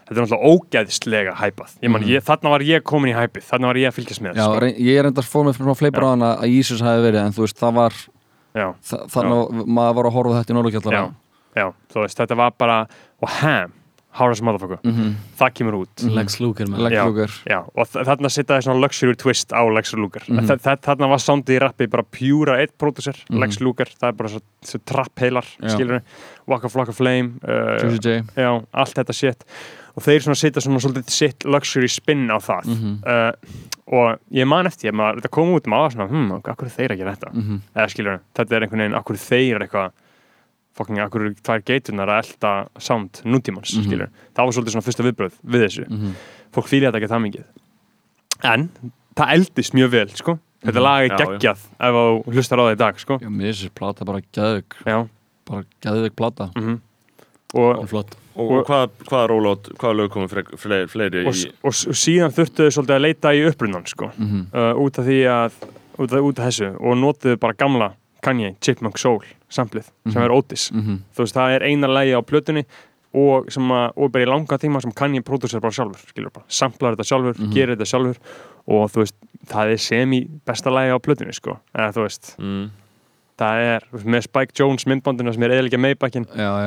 Þetta 0.08 0.18
er 0.18 0.26
náttúrulega 0.26 0.50
ógæðislega 0.52 1.34
hæpað 1.38 1.76
ég 1.82 1.90
man, 1.90 2.02
Mhm. 2.02 2.10
ég, 2.10 2.22
Þarna 2.26 2.50
var 2.50 2.60
ég 2.60 2.82
komin 2.82 3.14
í 3.14 3.16
hæpið, 3.16 3.44
þarna 3.48 3.66
var 3.70 3.74
ég 3.76 3.88
að 3.88 3.96
fylgjast 4.00 4.22
með 4.22 4.34
já 4.34 4.44
sko. 4.44 4.58
reyn, 4.60 4.74
ég 4.76 4.98
er 4.98 5.06
enda 5.06 5.22
fór 5.22 5.44
með 5.46 5.56
svona 5.58 5.76
fleipur 5.78 6.02
á 6.04 6.10
hana 6.10 6.36
að 6.42 6.50
Jesus 6.56 6.80
hafi 6.80 7.00
verið 7.06 7.26
en 7.26 7.32
þú 7.32 7.42
veist, 7.46 7.58
það 7.58 7.74
var 7.74 7.92
já, 8.54 8.74
þa 8.82 8.96
þannig 9.14 9.38
að 9.38 9.66
maður 9.78 9.94
var 9.94 10.04
að 10.04 10.12
horfa 10.18 10.30
á 10.34 10.38
þetta 10.42 10.50
í 10.52 10.56
Norðurkjallara 10.58 10.98
já, 10.98 11.14
já, 11.62 11.66
þú 11.92 12.00
veist, 12.02 12.18
þetta 12.18 12.36
var 12.36 12.50
bara 12.58 12.78
og 13.22 13.28
ham, 13.28 13.72
Horace 14.10 14.40
Motherfucker 14.42 14.78
mm 14.82 14.92
-hmm. 14.94 15.12
það 15.38 15.50
kemur 15.54 15.74
út 15.84 16.02
Lex 16.14 16.40
Luger. 16.40 16.66
Lex 16.66 16.92
Já. 16.94 17.04
Luger 17.06 17.30
já, 17.50 17.58
og 17.76 17.86
þ- 17.86 18.04
þarna 18.04 18.28
setja 18.30 18.56
það 18.56 18.62
svona 18.64 18.80
luxury 18.80 19.14
twist 19.14 19.52
á 19.52 19.62
Lex 19.74 19.92
Luger 19.94 20.22
mm 20.28 20.36
Mhm. 20.36 20.46
þarna 20.82 21.08
var 21.08 21.18
soundið 21.18 21.56
í 21.56 21.60
rappi 21.60 21.86
bara 21.86 22.02
pjúra 22.02 22.58
eitt 22.58 22.72
pródusser, 22.78 23.14
Mhm. 23.30 23.38
Lex 23.40 23.60
Luger 23.60 23.86
það 23.86 24.08
er 24.08 24.12
bara 24.12 24.28
svo, 24.28 24.40
svo 24.64 24.78
trapp 24.84 25.18
heilar, 25.20 25.44
Já. 25.62 26.00
Waka 26.46 26.68
Flocka 26.68 26.92
Flame 26.92 27.30
uh, 27.44 27.78
já, 28.36 28.64
allt 28.74 28.94
þetta 28.94 29.12
shit 29.12 29.44
og 29.96 30.02
þeir 30.02 30.20
svona 30.22 30.34
setja 30.36 30.60
svona 30.62 30.78
svolítið 30.80 31.10
sitt 31.10 31.44
luxury 31.44 31.88
spin 31.88 32.28
á 32.30 32.38
það 32.38 32.64
Mhm. 32.66 33.02
uh, 33.06 33.32
og 33.92 34.18
ég 34.32 34.46
man 34.46 34.66
eftir, 34.66 34.90
ég 34.90 34.94
maður, 34.94 35.16
þetta 35.20 35.30
kom 35.30 35.54
út 35.54 35.66
maður 35.66 35.92
svona, 35.92 36.08
hm, 36.08 36.32
akkur 36.44 36.68
þeir 36.68 36.88
að 36.92 36.96
gera 36.98 37.14
þetta 37.16 37.32
Mhm. 37.34 37.60
eða 37.76 37.88
skilur, 37.90 38.18
þetta 38.34 38.56
er 38.56 38.62
einhvern 38.62 38.78
veginn, 38.80 38.94
akkur 38.94 39.16
þeir 39.16 39.54
er 39.54 39.60
eitthvað 39.68 39.90
fucking, 40.78 40.98
akkur 41.02 41.28
tvær 41.42 41.62
geitunar 41.66 42.08
að 42.14 42.22
elda 42.24 42.52
sound 42.78 43.20
nútímans, 43.26 43.74
Mhm. 43.74 43.84
skilur 43.88 44.08
það 44.34 44.44
var 44.46 44.52
svolítið 44.56 44.74
svona 44.76 44.86
fyrsta 44.88 45.06
viðbröð 45.08 45.38
við 45.44 45.64
þessu. 45.66 45.86
Mhm. 45.88 46.12
fólk 46.54 46.68
fýlja 46.70 46.88
þetta 46.92 47.00
ekki 47.02 47.12
það 47.12 47.24
mikið. 47.26 47.44
En 48.44 48.68
það 49.18 49.32
eldist 49.34 49.74
mjög 49.74 49.90
vel, 49.90 50.08
sko. 50.14 50.38
Þetta 50.64 50.82
lag 50.82 51.04
er 51.04 51.08
Já, 51.08 51.16
já. 51.18 51.26
geggjað 51.26 51.60
ef 51.78 51.96
þú 51.98 52.32
hlustar 52.34 52.58
á 52.58 52.62
það 52.66 52.72
í 52.74 52.78
dag, 52.78 52.98
sko. 52.98 53.18
Já, 53.22 53.28
mér 53.30 53.52
þessi 53.52 53.70
plata 53.74 54.04
bara 54.04 54.20
já, 54.34 55.08
bara 55.46 55.64
geðvik 55.84 56.16
plata. 56.16 56.50
Mhm. 56.56 56.80
Og, 57.54 57.78
Og 57.78 57.88
flott. 57.88 58.10
Og, 58.36 58.50
Og- 58.50 58.58
og 58.60 58.66
hvað, 58.66 58.90
hvaða 59.08 59.28
rólót, 59.30 59.68
hvaða 59.78 59.96
lög 59.96 60.10
komið 60.10 60.28
fleiri, 60.30 60.58
fleiri, 60.58 60.86
fleiri 60.88 61.26
og, 61.26 61.32
í 61.34 61.46
og, 61.64 61.72
og 61.88 61.96
síðan 61.96 62.30
þurftu 62.34 62.66
þau 62.66 62.74
svolítið 62.76 62.96
að 62.98 63.04
leita 63.06 63.32
í 63.34 63.40
upprunnan, 63.48 63.86
sko. 63.86 64.10
Mhm. 64.18 64.46
uh, 64.54 64.74
út 64.74 64.98
af 64.98 65.04
því 65.06 65.18
að 65.26 65.52
út 65.98 66.12
af, 66.12 66.20
út 66.22 66.38
af 66.38 66.44
þessu. 66.52 66.68
Og 66.80 66.96
notuðu 66.96 67.38
bara 67.40 67.52
gamla 67.54 67.92
Kanye, 68.22 68.56
Chipmunk 68.60 68.98
Soul 68.98 69.20
samplið 69.50 69.84
sem 70.10 70.12
Mhm. 70.22 70.24
er 70.24 70.30
Otis 70.32 70.70
Mhm. 70.72 70.98
þú 71.16 71.24
veist, 71.24 71.34
það 71.34 71.54
er 71.56 71.62
eina 71.62 71.86
lægi 71.88 72.12
á 72.16 72.22
plötunni 72.22 72.64
og, 73.14 73.50
sem 73.50 73.62
að, 73.68 73.92
og 73.96 74.12
bara 74.12 74.24
í 74.24 74.28
langa 74.28 74.58
tíma 74.58 74.80
sem 74.82 74.92
Kanye 74.92 75.20
pródusser 75.22 75.60
bara 75.60 75.72
sjálfur, 75.72 76.06
skilur 76.12 76.32
bara 76.32 76.44
samplar 76.48 76.94
þetta 76.96 77.06
sjálfur, 77.08 77.38
Mhm. 77.38 77.52
gerir 77.54 77.76
þetta 77.76 77.86
sjálfur 77.86 78.16
og 78.68 78.90
þú 78.92 78.96
veist, 79.02 79.14
það 79.46 79.72
er 79.72 79.76
semi 79.78 80.28
besta 80.46 80.70
lægi 80.70 80.92
á 80.92 80.98
plötunni, 81.00 81.32
sko, 81.34 81.58
eða 81.74 81.92
þú 81.94 82.02
veist 82.04 82.36
mm. 82.38 82.70
það 83.38 83.76
er, 83.76 83.80
með 84.04 84.22
Spike 84.24 84.52
Jones 84.58 84.84
myndbandina 84.84 85.32
sem 85.32 85.42
er 85.44 85.50
eðalega 85.50 85.78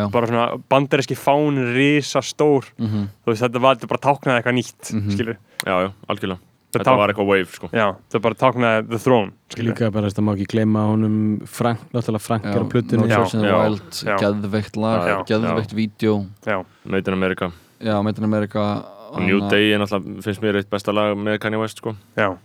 já 0.07 0.09
bara 0.11 0.27
svona 0.27 0.63
bandaríski 0.69 1.15
fánin 1.17 1.75
risa 1.75 2.21
stór, 2.21 2.63
Mhm. 2.79 3.09
þú 3.25 3.27
veist, 3.27 3.41
þetta 3.43 3.59
var 3.61 3.75
þetta 3.75 3.87
bara 3.87 3.99
táknaði 3.99 4.41
eitthvað 4.41 4.55
nýtt, 4.55 4.93
Mhm. 4.93 5.11
skilur 5.11 5.37
Já, 5.65 5.85
já, 5.85 5.93
algjörlega 6.09 6.39
Þetta 6.71 6.85
ták- 6.87 6.97
var 6.97 7.09
eitthvað 7.11 7.27
wave, 7.27 7.51
sko. 7.51 7.69
Já, 7.75 7.87
þetta 8.09 8.21
bara 8.21 8.35
táknaði 8.35 8.89
The 8.89 8.97
Throne, 9.03 9.31
skilur 9.49 9.73
Líka 9.73 9.91
bara, 9.91 10.07
það 10.07 10.23
má 10.23 10.31
ekki 10.37 10.47
gleyma 10.53 10.85
honum 10.87 11.17
Frank, 11.47 11.79
náttúrulega 11.93 12.21
Frank 12.21 12.45
er 12.45 12.61
á 12.63 12.65
plötunni. 12.71 13.07
Já, 13.07 13.17
No 13.17 13.17
Church 13.25 13.33
in 13.35 13.41
the 13.41 13.47
já, 13.47 13.57
Wild, 13.59 13.91
já. 13.91 14.17
geðveikt 14.21 14.77
lag 14.77 15.01
Já, 15.01 15.11
já, 15.11 15.23
geðveikt 15.33 15.73
vídeo. 15.75 16.25
Já, 16.45 16.65
Made 16.85 17.07
in 17.07 17.13
America. 17.13 17.51
Já, 17.81 18.01
Made 18.03 18.17
in 18.17 18.23
America. 18.23 18.85
New 19.19 19.41
Day 19.49 19.73
er 19.73 19.79
náttúrulega, 19.79 20.23
finnst 20.23 20.41
mér 20.41 20.55
eitt 20.61 20.69
besta 20.71 20.93
lag 20.95 21.17
með 21.17 21.39
Kanye 21.43 21.59
West, 21.59 21.77
sko. 21.83 21.95
Já, 22.15 22.37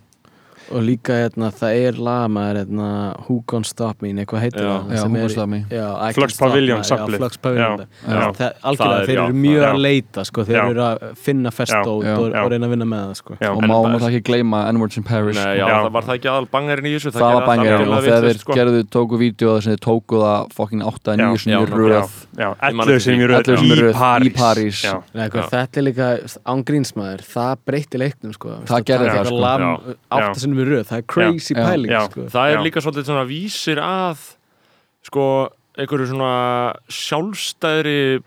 Og 0.75 0.83
líka, 0.83 1.15
hérna, 1.15 1.51
það 1.55 1.77
er 1.87 1.99
lag 2.03 2.25
maður, 2.35 2.57
hérna, 2.65 2.87
Who 3.29 3.37
Gonna 3.47 3.65
Stop 3.65 4.03
Me 4.03 4.09
eitthvað 4.13 4.41
heitir 4.43 4.65
það 4.67 4.97
sem 4.99 5.17
er- 5.17 6.15
Flux 6.17 6.39
Pavilion 6.41 6.79
Me, 6.79 6.85
samplið. 6.85 7.17
Já, 7.17 7.23
Flux 7.23 7.37
Pavilion 7.39 7.79
Já, 7.79 7.87
Það, 7.87 8.41
já. 8.41 8.51
algjörlega, 8.63 8.77
Það 8.77 9.01
er- 9.01 9.07
þeir 9.07 9.21
eru 9.27 9.37
mjög 9.47 9.63
já. 9.63 9.71
að 9.71 9.79
leita 9.87 10.25
sko, 10.27 10.45
þeir 10.45 10.71
eru 10.71 10.83
að 10.87 11.17
finna 11.17 11.51
já, 11.51 11.81
og, 11.87 12.05
og 12.27 12.51
reyna 12.51 12.67
að 12.67 12.71
vinna 12.75 12.87
með 12.87 13.01
það 13.07 13.15
sko. 13.21 13.37
já, 13.41 13.51
og 13.53 13.63
má 13.63 13.75
náttúrulega 13.77 14.11
ekki 14.17 14.23
gleyma 14.27 14.59
N-Words 14.73 14.97
in 14.97 15.03
Paris 15.05 15.37
Nei, 15.37 15.57
já, 15.57 15.67
Já. 15.67 15.77
það 15.87 15.93
var 15.93 16.03
það 16.03 16.15
ekki 16.19 16.29
aðal 16.33 16.49
bangarinn 16.57 16.87
í 16.87 16.95
þessu 16.97 17.11
það 17.13 17.21
var 17.21 17.31
gerði 17.31 17.37
allt 17.37 17.47
bangir 17.47 17.73
algjörlega 17.77 17.97
og 17.97 18.05
þegar 18.07 18.23
þeir 18.27 18.39
sko. 18.43 18.53
gerðu 18.57 18.83
tóku 18.97 19.19
vídeo 19.23 19.49
þess 19.57 19.67
að 19.67 19.73
þeir 19.77 19.83
tóku 19.87 20.17
það 20.27 20.53
fokkin 20.57 20.83
8 20.83 21.17
Já, 21.17 21.27
9 21.27 21.39
sinni 21.39 21.55
já, 21.55 21.61
í 21.61 21.67
röð 21.67 22.11
já, 22.37 22.49
Ég 22.57 22.75
man 22.75 22.87
11 22.87 22.97
eftir 22.97 23.01
sem 23.07 23.15
því. 23.15 23.23
í 23.23 23.27
röð 23.27 23.37
11 23.37 23.57
sem 23.57 23.67
í 23.67 23.81
röð 23.81 23.95
París, 23.97 24.79
í 24.83 24.87
Já. 24.87 24.95
þetta 25.57 25.77
er 25.77 25.83
líka 25.87 26.07
ángrínsmaður 26.47 27.21
það 27.27 27.57
breytti 27.67 27.99
leiknum 28.01 28.33
sko. 28.37 28.49
Það 28.67 28.85
gerði 28.91 29.09
það, 29.17 29.27
sko. 29.27 29.37
Já. 29.37 30.33
Áttasinnum 30.57 30.63
við 30.65 30.73
röð, 30.73 30.87
það 30.91 30.99
er 30.99 31.07
crazy 31.07 31.55
Já. 31.55 31.65
pæling 31.67 31.91
Já. 31.93 32.01
sko. 32.11 32.21
Það 32.33 32.51
er 32.51 32.57
Já. 32.57 32.63
líka 32.67 32.83
svolítið 32.85 33.05
svona 33.11 33.27
vísir 33.29 33.79
að 33.79 34.19
sko, 35.07 35.27
einhverju 35.77 36.07
svona 36.11 36.77
sjálfstæðri 36.89 38.23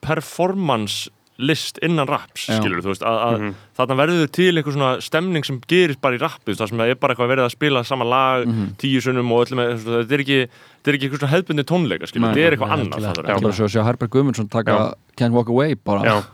performance 0.00 1.08
list 1.40 1.78
innan 1.82 2.04
raps, 2.06 2.48
Já. 2.50 2.58
skilur 2.60 2.82
þú 2.84 2.90
veist 2.92 3.02
að, 3.08 3.18
að 3.24 3.36
Mhm. 3.40 3.54
þarna 3.78 3.94
verður 3.96 4.26
til 4.30 4.52
einhver 4.60 4.74
svona 4.74 5.00
stemning 5.00 5.44
sem 5.46 5.60
gerist 5.66 6.00
bara 6.02 6.16
í 6.16 6.20
rappið, 6.20 6.58
það 6.60 6.68
sem 6.68 6.80
er 6.84 6.94
bara 6.96 7.14
eitthvað 7.14 7.30
verið 7.32 7.44
að 7.46 7.50
spila 7.56 7.82
sama 7.86 8.04
lag, 8.04 8.46
Mhm. 8.46 8.76
tíu 8.76 9.00
sunnum 9.00 9.32
og 9.32 9.46
öllum, 9.48 9.56
með- 9.56 10.04
þetta 10.04 10.12
er 10.12 10.18
ekki 10.20 10.48
þetta 10.82 10.88
er 10.88 10.92
ekki 10.98 11.08
eitthvað 11.08 11.20
svona 11.20 11.32
hefðbundi 11.32 11.64
tónleika, 11.64 12.06
skilur, 12.06 12.28
þetta 12.34 12.44
er 12.46 12.56
eitthvað 12.56 12.72
annað 12.76 13.00
Já. 13.00 13.12
þú? 13.14 13.40
bara 13.40 13.52
svo 13.56 13.64
að 13.64 13.72
sjá 13.72 13.84
Herbert 13.84 14.10
Guðmundsson 14.10 14.50
taka 14.50 14.94
Can't 15.16 15.32
Walk 15.32 15.48
Away 15.48 15.74
bara 15.76 16.02
já, 16.02 16.20
já. 16.20 16.24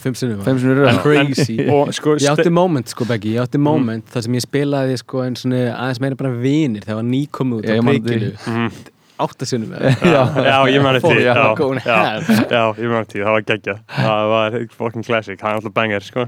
Fimm. 0.00 0.88
En- 0.88 0.98
crazy. 1.04 1.56
En- 1.60 1.70
og 1.74 1.92
sko 1.94 2.14
Ég 2.16 2.28
átti 2.32 2.50
moment 2.50 2.88
sko 2.88 3.04
Beggi, 3.04 3.34
ég 3.36 3.42
átti 3.44 3.58
moment 3.60 4.04
þar 4.12 4.22
sem 4.24 4.32
ég 4.38 4.44
spilaði 4.46 4.96
sko 4.98 5.24
eins 5.26 5.44
og 5.44 5.52
aðeins 5.52 6.00
meira 6.00 6.16
bara 6.16 6.30
vinir 6.32 6.80
þegar 6.86 7.00
var 7.02 7.08
nýkomið 7.10 7.58
út 7.60 7.68
Ég 7.68 7.80
á 7.80 7.84
man 7.84 8.00
prikinu 8.00 8.30
Mhm. 8.46 8.70
áttasinnum 9.18 9.70
já, 10.14 10.22
já, 10.44 10.56
ég 10.68 10.82
man 10.84 10.96
eftir 10.96 11.16
því, 11.16 11.22
Já, 11.24 11.34
já, 11.34 12.10
já, 12.50 12.62
ég 12.76 12.88
man 12.90 13.02
eftir 13.04 13.20
því, 13.20 13.24
það 13.24 13.32
var 13.36 13.44
geggjað. 13.52 13.78
Það 13.96 14.26
var 14.32 14.58
fucking 14.76 15.04
classic, 15.06 15.38
það 15.40 15.48
er 15.50 15.60
alltaf 15.60 15.72
banger 15.74 16.00
sko. 16.04 16.26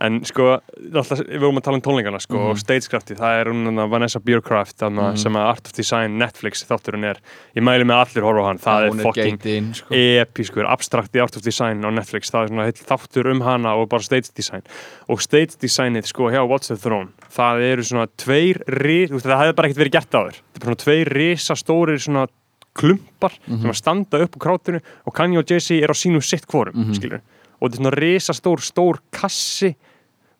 En 0.00 0.20
sko, 0.24 0.60
alltaf, 0.94 1.20
við 1.28 1.40
vorum 1.42 1.58
að 1.60 1.64
tala 1.66 1.76
um 1.76 1.82
tónleikana 1.82 2.20
sko, 2.20 2.36
Mhm. 2.38 2.50
og 2.50 2.56
stagecrafti, 2.58 3.14
það 3.18 3.40
er 3.40 3.44
hún 3.52 3.90
Vanessa 3.90 4.18
Björkraft, 4.20 4.80
Mhm. 4.80 5.16
sem 5.18 5.32
að 5.32 5.48
Art 5.48 5.66
of 5.66 5.72
Design 5.72 6.18
Netflix 6.18 6.64
þátturinn 6.64 7.04
er, 7.04 7.18
ég 7.54 7.62
mæli 7.62 7.84
með 7.84 8.00
allir 8.06 8.22
horfa 8.24 8.40
á 8.40 8.46
hann, 8.46 8.58
það 8.58 8.86
er 8.86 9.02
fucking 9.02 9.74
sko. 9.74 9.94
episkur, 9.94 10.64
abstrakt 10.66 11.12
í 11.12 11.20
Art 11.22 11.36
of 11.36 11.42
Design 11.42 11.82
á 11.84 11.90
Netflix, 11.92 12.30
það 12.30 12.44
er 12.44 12.48
svona 12.48 12.64
heill 12.64 12.72
þáttur 12.86 13.30
um 13.30 13.40
hana 13.42 13.74
og 13.76 13.88
bara 13.88 14.02
stage 14.02 14.30
design 14.34 14.62
og 15.08 15.20
stage 15.20 15.56
designið 15.60 16.06
sko 16.06 16.30
hjá 16.30 16.46
What's 16.48 16.68
the 16.68 16.76
Throne 16.76 17.08
það 17.30 17.60
eru 17.72 17.82
svona 17.82 18.06
tveir 18.16 18.62
ris, 18.66 19.10
það 19.10 19.38
hefði 19.38 19.54
bara 19.56 19.68
ekkert 19.68 19.84
verið 19.84 19.92
gert 19.92 20.10
áður 20.10 20.32
það 20.32 20.56
er 20.56 20.60
bara 20.60 20.74
svona 20.74 20.84
tveir 20.84 21.12
risa 21.14 21.54
stórir 21.54 21.98
svona 22.00 22.26
klumpar 22.74 23.32
Mhm. 23.48 23.60
sem 23.62 23.70
að 23.70 23.76
standa 23.76 24.22
upp 24.22 24.36
á 24.36 24.38
krátinu 24.38 24.80
og 25.06 25.14
Kanye 25.14 25.38
og 25.38 25.46
Jay-Z 25.46 25.82
er 25.82 25.88
á 25.88 25.94
sínum 25.94 26.22
sitt 26.22 26.46
kvorum 26.46 26.74
Mhm. 26.74 26.94
skilur, 26.94 27.20
og 27.60 27.70
þetta 27.70 27.74
er 27.74 27.82
svona 27.82 27.98
risa 27.98 28.32
stór 28.32 28.98
kassi 29.12 29.74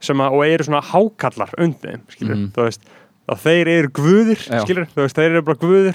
að, 0.00 0.32
og 0.32 0.44
eru 0.46 0.64
svona 0.64 0.82
hákallar 0.82 1.50
undir 1.58 1.90
þeim 1.98 2.02
skilur, 2.08 2.42
þú 2.56 2.66
veist 2.68 2.80
að 3.30 3.38
þeir 3.44 3.68
eru 3.68 3.88
guðir, 3.94 4.40
Já. 4.50 4.60
skilur, 4.64 4.86
þú 4.90 5.02
veist, 5.04 5.14
þeir 5.20 5.30
eru 5.30 5.42
bara 5.46 5.56
guðir 5.62 5.94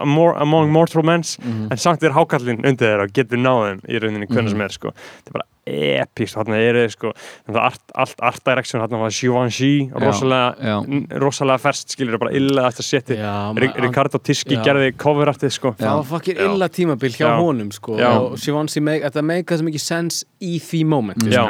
among, 0.00 0.36
among 0.40 0.70
mortal 0.72 1.02
men's 1.02 1.36
Mhm. 1.38 1.68
en 1.70 1.76
samt 1.76 2.02
er 2.02 2.10
hákallin 2.16 2.64
undir 2.64 2.86
þeirra 2.88 3.02
og 3.04 3.12
getur 3.12 3.36
náð 3.38 3.62
þeim 3.66 3.80
í 3.90 4.00
rauninni 4.00 4.26
hvernig 4.28 4.48
Mhm. 4.48 4.50
sem 4.50 4.60
er 4.60 4.68
sko. 4.68 4.88
þetta 4.90 5.28
er 5.28 5.32
bara 5.32 5.44
epist, 5.70 6.34
þarna 6.34 6.56
eru 6.56 6.78
þeir 6.86 6.90
sko 6.90 7.12
þetta 7.46 7.60
art, 7.60 7.80
allt 7.94 8.14
art 8.22 8.44
direction, 8.44 8.80
þarna 8.80 8.98
var 8.98 9.10
Givenchy 9.10 9.90
rosalega, 9.92 10.56
já. 10.58 11.10
rosalega 11.20 11.60
ferst 11.60 11.88
skilur 11.94 12.18
bara 12.18 12.32
illa 12.32 12.62
þetta 12.70 13.16
Já, 13.18 13.54
Ri- 13.54 13.68
ma- 13.68 13.86
Ricardo 13.86 14.18
Tiski 14.18 14.56
Já. 14.56 14.64
gerði 14.64 14.92
coverartið 14.96 15.52
sko 15.52 15.74
Það 15.78 15.96
var 15.96 16.18
fokkir 16.18 16.36
Já. 16.38 16.44
illa 16.50 16.68
tímabil 16.68 17.10
hjá 17.12 17.28
Já. 17.28 17.38
honum 17.38 17.70
sko 17.72 17.98
Já. 17.98 18.08
og 18.18 18.38
Sivansi, 18.38 18.80
make, 18.82 19.02
þetta 19.02 19.22
meika 19.22 19.54
það 19.54 19.68
mikið 19.68 19.80
sens 19.80 20.24
í 20.40 20.56
því 20.58 20.78
moment 20.88 21.20
Mm. 21.20 21.32
sko. 21.32 21.36
Já, 21.36 21.44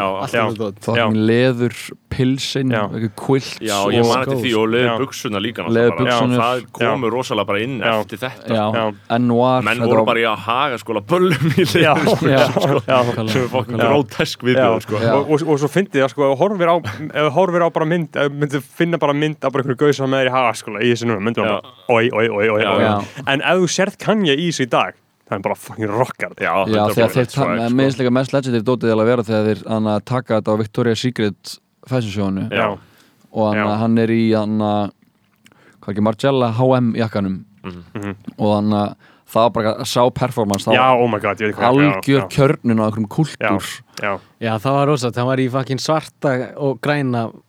já. 0.99 1.05
fokkin 1.07 1.19
leður 1.29 1.75
pilsin 2.11 2.71
Já. 2.75 2.81
quilt 3.15 3.61
Já, 3.63 3.77
ég 3.95 4.03
man 4.09 4.23
eftir 4.25 4.41
því 4.43 4.51
og 4.59 4.65
Já. 4.67 4.71
leður 4.75 4.99
buksuna 5.05 5.39
líka 5.41 5.63
Leður. 5.71 6.07
Já, 6.11 6.17
það 6.41 6.65
komu 6.75 7.11
rosalega 7.15 7.47
bara 7.47 7.61
inn 7.63 7.77
Já. 7.79 7.93
eftir 8.01 8.19
þetta 8.19 8.49
já, 8.51 8.65
Já. 8.75 8.85
N-Noir 9.19 9.63
menn 9.63 9.79
þetta 9.79 9.87
voru 9.87 9.97
var- 10.03 10.07
bara 10.11 10.19
í 10.19 10.27
að 10.27 10.39
haga 10.47 10.79
skóla 10.83 11.01
böllum 11.07 11.55
í 11.55 11.67
já, 11.71 11.95
leður 11.95 12.27
já, 12.27 12.41
já, 12.91 12.99
Nákvæmlega, 13.05 13.31
sem 13.31 13.45
er 13.45 14.43
viðbjöður 14.49 14.83
sko. 14.83 14.99
Já. 15.01 15.13
og, 15.15 15.31
og, 15.31 15.49
og 15.55 15.59
svo 15.63 15.69
sko 16.11 16.27
ef 16.27 16.33
þú 16.35 16.41
horfir 16.43 16.69
á, 16.75 16.77
horfir 17.39 17.63
á 17.63 17.69
bara 17.73 17.87
mynd 17.87 18.21
myndir 18.43 18.61
finna 18.63 18.99
bara 18.99 19.15
mynd 19.15 19.39
af 19.45 19.53
bara 19.55 19.63
einhverju 19.63 19.79
gauð 19.85 19.95
sem 19.95 20.15
er 20.19 20.27
í 20.27 20.35
hagaskóla 20.35 20.83
í 20.83 20.91
þessu 20.91 21.07
núna, 21.07 21.23
myndir 21.23 21.47
Já. 21.47 21.61
bara 21.63 21.63
oi, 21.95 22.11
oi, 22.11 22.49
oi, 22.59 22.63
Já, 22.67 22.73
já. 22.83 23.23
en 23.27 23.41
ef 23.41 23.63
þú 23.63 23.71
sérð 23.79 23.97
Kanye 24.03 24.35
í 24.35 24.51
þessu 24.51 24.67
í 24.67 24.71
dag 24.75 24.95
það 25.31 25.37
er 25.39 25.43
bara 25.47 25.55
fucking 25.55 25.91
rockar 25.95 26.33
Já, 26.43 26.53
Já, 26.67 26.83
100% 26.91 26.95
þegar 26.99 27.13
þeir 27.15 27.29
swag, 27.31 27.53
sko. 27.95 28.03
líka 28.03 28.13
mest 28.19 28.33
legendir 28.35 28.65
dótið 28.67 28.95
að 28.97 29.05
vera 29.13 29.23
þegar 29.31 29.47
þeir 29.51 29.63
hann 29.71 29.91
að 29.95 30.01
taka 30.11 30.41
þetta 30.41 30.51
á 30.51 30.61
Victoria's 30.61 31.05
Secret 31.07 31.55
fashion 31.87 32.11
showinu 32.17 32.49
Já. 32.51 32.67
og 33.33 33.47
hann, 33.55 33.61
Já. 33.63 33.77
hann 33.85 33.99
er 33.99 34.09
í 34.11 34.23
hvað 35.81 35.95
ekki, 35.95 36.03
Margiela 36.05 36.51
H&M 36.59 36.93
jakkanum 36.99 37.45
Mhm. 37.61 38.15
og 38.41 38.55
hann 38.57 38.71
að 38.73 38.95
það 39.31 39.43
var 39.45 39.51
bara 39.51 39.73
að 39.85 39.87
sá 39.87 40.03
performance 40.17 40.65
það 40.67 40.75
já, 40.75 40.87
oh 40.97 41.07
my 41.07 41.19
god, 41.21 41.39
ég 41.39 41.51
veit 41.51 41.57
hvað 41.57 41.77
algjör 41.77 42.23
já, 42.23 42.29
kjörnun 42.33 42.81
á 42.81 42.85
einhverjum 42.89 43.09
kultúr 43.09 43.67
já, 44.01 44.15
Já, 44.41 44.53
það 44.59 44.73
var 44.79 44.87
rosa, 44.89 45.11
það 45.13 45.27
var 45.29 45.37
í 45.39 45.49
fucking 45.53 45.79
svarta 45.79 46.33
og 46.57 46.81
græna 46.81 47.31
Já, 47.31 47.41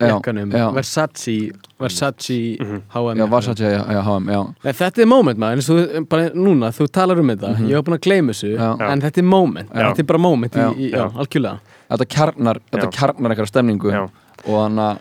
jakkanum. 0.00 0.50
Versace, 0.74 1.52
Versace 1.80 2.56
Mhm. 2.60 2.82
H&M 2.88 3.18
Já, 3.18 3.26
Versace, 3.30 3.64
já, 3.64 3.84
já, 3.92 4.00
H&M, 4.02 4.26
já 4.32 4.42
Nei, 4.64 4.72
Þetta 4.72 4.98
er 5.02 5.06
moment 5.06 5.38
maður, 5.38 5.56
eins 5.56 5.70
og 5.70 6.08
bara 6.08 6.30
núna, 6.30 6.70
þú 6.72 6.88
talar 6.90 7.18
um 7.20 7.28
þetta, 7.28 7.54
ég 7.68 7.74
var 7.74 7.82
búin 7.82 7.98
að 7.98 8.04
gleyma 8.08 8.32
þessu 8.32 8.56
Já. 8.56 8.92
en 8.92 9.00
þetta 9.00 9.18
er 9.18 9.24
moment, 9.24 9.70
Já. 9.70 9.88
þetta 9.92 9.98
er 9.98 10.04
bara 10.12 10.18
moment 10.18 10.52
í, 10.52 10.58
Já. 10.58 10.70
í, 10.74 10.90
já, 10.92 11.08
algjörlega 11.14 11.60
Þetta 11.90 12.06
kjarnar, 12.08 12.58
þetta 12.72 12.90
kjarnar 12.90 13.30
eitthvað 13.34 13.50
stemningu 13.52 13.90
Já. 13.92 14.02
og 14.48 14.62
hann 14.62 14.76
að 14.76 14.98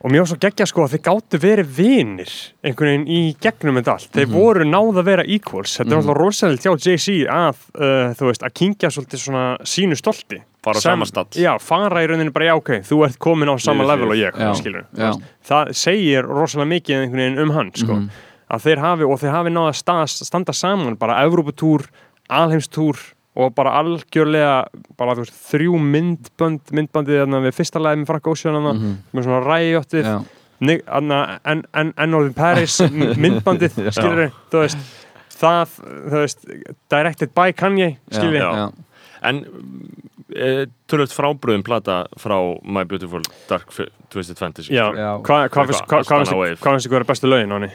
og 0.00 0.12
mér 0.12 0.20
var 0.22 0.26
svo 0.30 0.36
geggja 0.38 0.64
sko 0.68 0.84
að 0.86 0.92
þeir 0.94 1.02
gáttu 1.08 1.38
verið 1.42 1.70
vinir 1.74 2.30
einhvern 2.62 2.86
veginn 3.02 3.08
í 3.10 3.36
gegnum 3.42 3.74
þetta 3.80 3.92
allt 3.96 4.10
Mhm. 4.14 4.18
þeir 4.20 4.28
voru 4.30 4.64
náð 4.64 4.94
að 5.00 5.04
vera 5.04 5.24
equals 5.26 5.76
þetta 5.76 5.90
er 5.90 5.96
alltaf 5.98 6.16
rosalega 6.16 6.62
hjá 6.62 6.76
Jay-Z 6.86 7.26
að 7.26 7.56
uh, 7.74 8.14
þú 8.14 8.28
veist, 8.30 8.42
að 8.46 8.54
kingja 8.54 8.90
svolítið 8.94 9.18
svona 9.26 9.58
sínu 9.66 9.96
stolti 9.98 10.38
Fara 10.68 10.78
á 10.78 10.82
Sem- 10.84 10.92
sama 10.92 11.08
stall. 11.08 11.28
já, 11.34 11.52
fara 11.60 12.02
í 12.04 12.08
rauninni 12.10 12.32
bara, 12.32 12.50
já 12.52 12.56
ok, 12.60 12.70
þú 12.84 13.00
ert 13.08 13.18
komin 13.18 13.48
á 13.48 13.56
sama 13.60 13.84
Við- 13.84 13.88
level 13.92 14.08
og 14.12 14.16
ég, 14.20 14.32
Já, 14.38 14.52
skilur 14.60 14.84
já. 14.94 15.12
það 15.48 15.72
segir 15.74 16.22
rosalega 16.28 16.68
mikið 16.76 17.40
um 17.42 17.50
hann 17.56 17.70
sko. 17.74 17.94
Mhm. 17.94 18.10
að 18.50 18.62
þeir 18.64 18.78
hafi, 18.80 19.04
og 19.04 19.18
þeir 19.20 19.30
hafi 19.34 19.50
náða 19.52 19.72
að 19.72 20.08
standa, 20.24 20.52
saman, 20.56 20.94
bara 20.96 21.18
Evróputúr 21.26 21.84
alheimstúr 22.30 22.96
og 23.36 23.54
bara 23.54 23.70
algjörlega, 23.78 24.66
bara 24.96 25.14
þú 25.14 25.22
veist, 25.26 25.36
þrjú 25.52 25.76
myndbönd, 25.78 26.60
myndbandið 26.74 27.20
þarna 27.22 27.42
við 27.44 27.54
fyrsta 27.58 27.78
lagi 27.82 28.00
með 28.02 28.06
Frank 28.06 28.26
Ocean 28.26 28.54
þarna, 28.56 28.72
Mhm. 28.74 28.96
með 29.14 29.24
svona 29.24 29.44
ræjóttið 29.46 30.04
Já, 30.04 30.24
Ni- 30.60 30.80
anna, 30.88 31.38
en, 31.44 31.62
en, 31.72 31.92
en 31.96 32.10
Northern 32.10 32.34
Paris 32.34 32.80
myndbandið, 33.22 33.76
skilur 33.94 34.32
þú 34.50 34.62
veist 34.64 34.78
það, 35.38 35.68
þú 36.10 36.16
veist 36.24 36.46
directed 36.90 37.30
by 37.34 37.52
Kanye, 37.52 37.96
skilur 38.10 38.40
já. 38.40 38.72
En 39.22 39.44
e, 40.34 40.66
tölvöld 40.90 41.12
frábröðum 41.14 41.64
plata 41.66 42.06
frá 42.20 42.36
My 42.64 42.84
Beautiful 42.84 43.22
Dark 43.48 43.70
Twisted 44.12 44.38
Fantasy 44.38 44.74
já, 44.74 44.88
hvað 45.22 45.72
finnst- 45.72 46.86
ykkur 46.86 47.00
er 47.00 47.08
bestu 47.08 47.26
lögin 47.30 47.50
á 47.52 47.56
henni? 47.58 47.72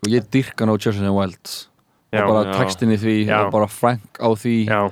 Sko, 0.00 0.10
ég 0.14 0.30
dyrka 0.32 0.66
No 0.66 0.76
Churches 0.78 1.02
and 1.02 1.12
Wild 1.16 1.68
Já, 2.10 2.24
og 2.24 2.32
bara 2.32 2.44
já. 2.50 2.58
textin 2.58 2.90
í 2.90 2.98
því 2.98 3.16
Já. 3.28 3.44
og 3.46 3.52
bara 3.52 3.66
Frank 3.68 4.18
á 4.18 4.28
því. 4.34 4.66
Já, 4.66 4.90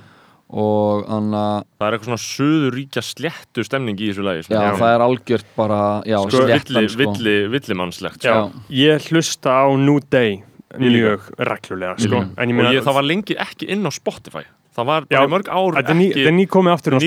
og 0.51 1.07
hann 1.09 1.31
að 1.35 1.65
Það 1.81 1.87
er 1.89 1.97
eitthvað 1.97 2.09
svona 2.09 2.25
söðuríkja 2.25 3.03
sléttu 3.03 3.65
stemning 3.67 3.99
í 3.99 4.11
þessu 4.13 4.23
lagi 4.25 4.45
sem 4.47 4.55
Já, 4.57 4.77
það 4.79 4.93
er 4.95 5.05
algjört 5.05 5.49
bara, 5.57 5.81
já, 6.07 6.19
Sko, 6.23 6.45
sléttan, 6.45 6.75
villi, 6.79 6.89
sko. 6.89 6.99
villi, 7.03 7.35
villimannslegt 7.57 8.23
já, 8.23 8.37
sko. 8.49 8.63
ég 8.71 9.09
hlusta 9.11 9.51
á 9.51 9.67
New 9.77 9.99
Day 10.11 10.43
mjög 10.79 11.21
reglulega, 11.39 11.99
sko. 11.99 12.21
Mhm. 12.21 12.35
en 12.39 12.49
ég 12.49 12.53
og 12.53 12.57
meina, 12.63 12.73
ég, 12.77 12.85
það 12.85 12.95
var 12.95 13.03
lengi 13.03 13.35
ekki 13.37 13.69
inn 13.69 13.83
á 13.85 13.91
Spotify 13.91 14.45
það 14.79 14.87
var 14.93 15.07
Já, 15.11 15.19
bara 15.19 15.29
í 15.29 15.33
mörg 15.35 15.49
ár 15.51 15.69
er 15.75 15.83
ekki 15.83 15.97
þetta 16.15 16.29
er 16.31 16.37
ný 16.39 16.47
komið 16.55 16.73
aftur 16.79 16.93
komið 16.95 17.07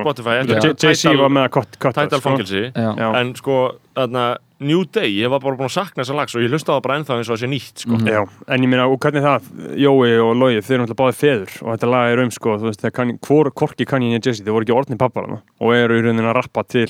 Spotify, 0.00 0.34
aftur 0.40 0.40
inn 0.40 0.50
á 0.52 0.60
sko. 0.60 0.86
Jay-Z 0.86 1.20
var 1.22 1.30
með 1.36 1.46
að 1.46 1.54
kott 1.56 1.78
Tidal 1.80 2.20
fangelsi. 2.24 2.64
En 2.76 3.32
sko 3.38 3.60
þarna, 3.96 4.24
New 4.58 4.84
Day, 4.88 5.10
ég 5.20 5.28
var 5.28 5.40
bara 5.44 5.56
búin 5.58 5.68
að 5.68 5.74
sakna 5.74 6.00
þessa 6.04 6.14
lags 6.16 6.34
og 6.36 6.40
ég 6.40 6.48
hlusta 6.52 6.72
á 6.72 6.76
það 6.78 6.84
bara 6.86 6.94
ennþá 7.00 7.16
eins 7.18 7.28
og 7.28 7.36
það 7.36 7.42
sé 7.42 7.48
nýtt 7.52 7.82
sko. 7.84 7.96
Mhm. 7.98 8.08
Já, 8.08 8.20
en 8.48 8.62
ég 8.64 8.68
meina, 8.72 8.86
og 8.88 8.98
hvernig 9.00 9.22
það, 9.24 9.48
Jói 9.76 10.12
og 10.24 10.36
Logi, 10.40 10.60
þeir 10.64 10.74
eru 10.78 10.84
náttúrulega 10.86 11.00
báðið 11.02 11.18
feður 11.20 11.56
og 11.62 11.68
þetta 11.76 11.90
lag 11.92 12.12
er 12.12 12.22
um, 12.24 12.30
sko, 12.30 12.54
þú 12.62 12.68
veist, 12.70 12.86
kann, 12.96 13.18
hvor, 13.20 13.50
hvorki 13.52 13.84
Kanye 13.86 14.16
og 14.16 14.24
Jay-Z, 14.24 14.44
þeir 14.44 14.56
voru 14.56 14.64
ekki 14.64 14.76
orðni 14.76 14.96
pappar 14.98 15.28
og 15.60 15.74
eru 15.76 15.98
í 16.00 16.04
rauninni 16.06 16.24
að 16.30 16.36
rappa 16.40 16.64
til 16.64 16.88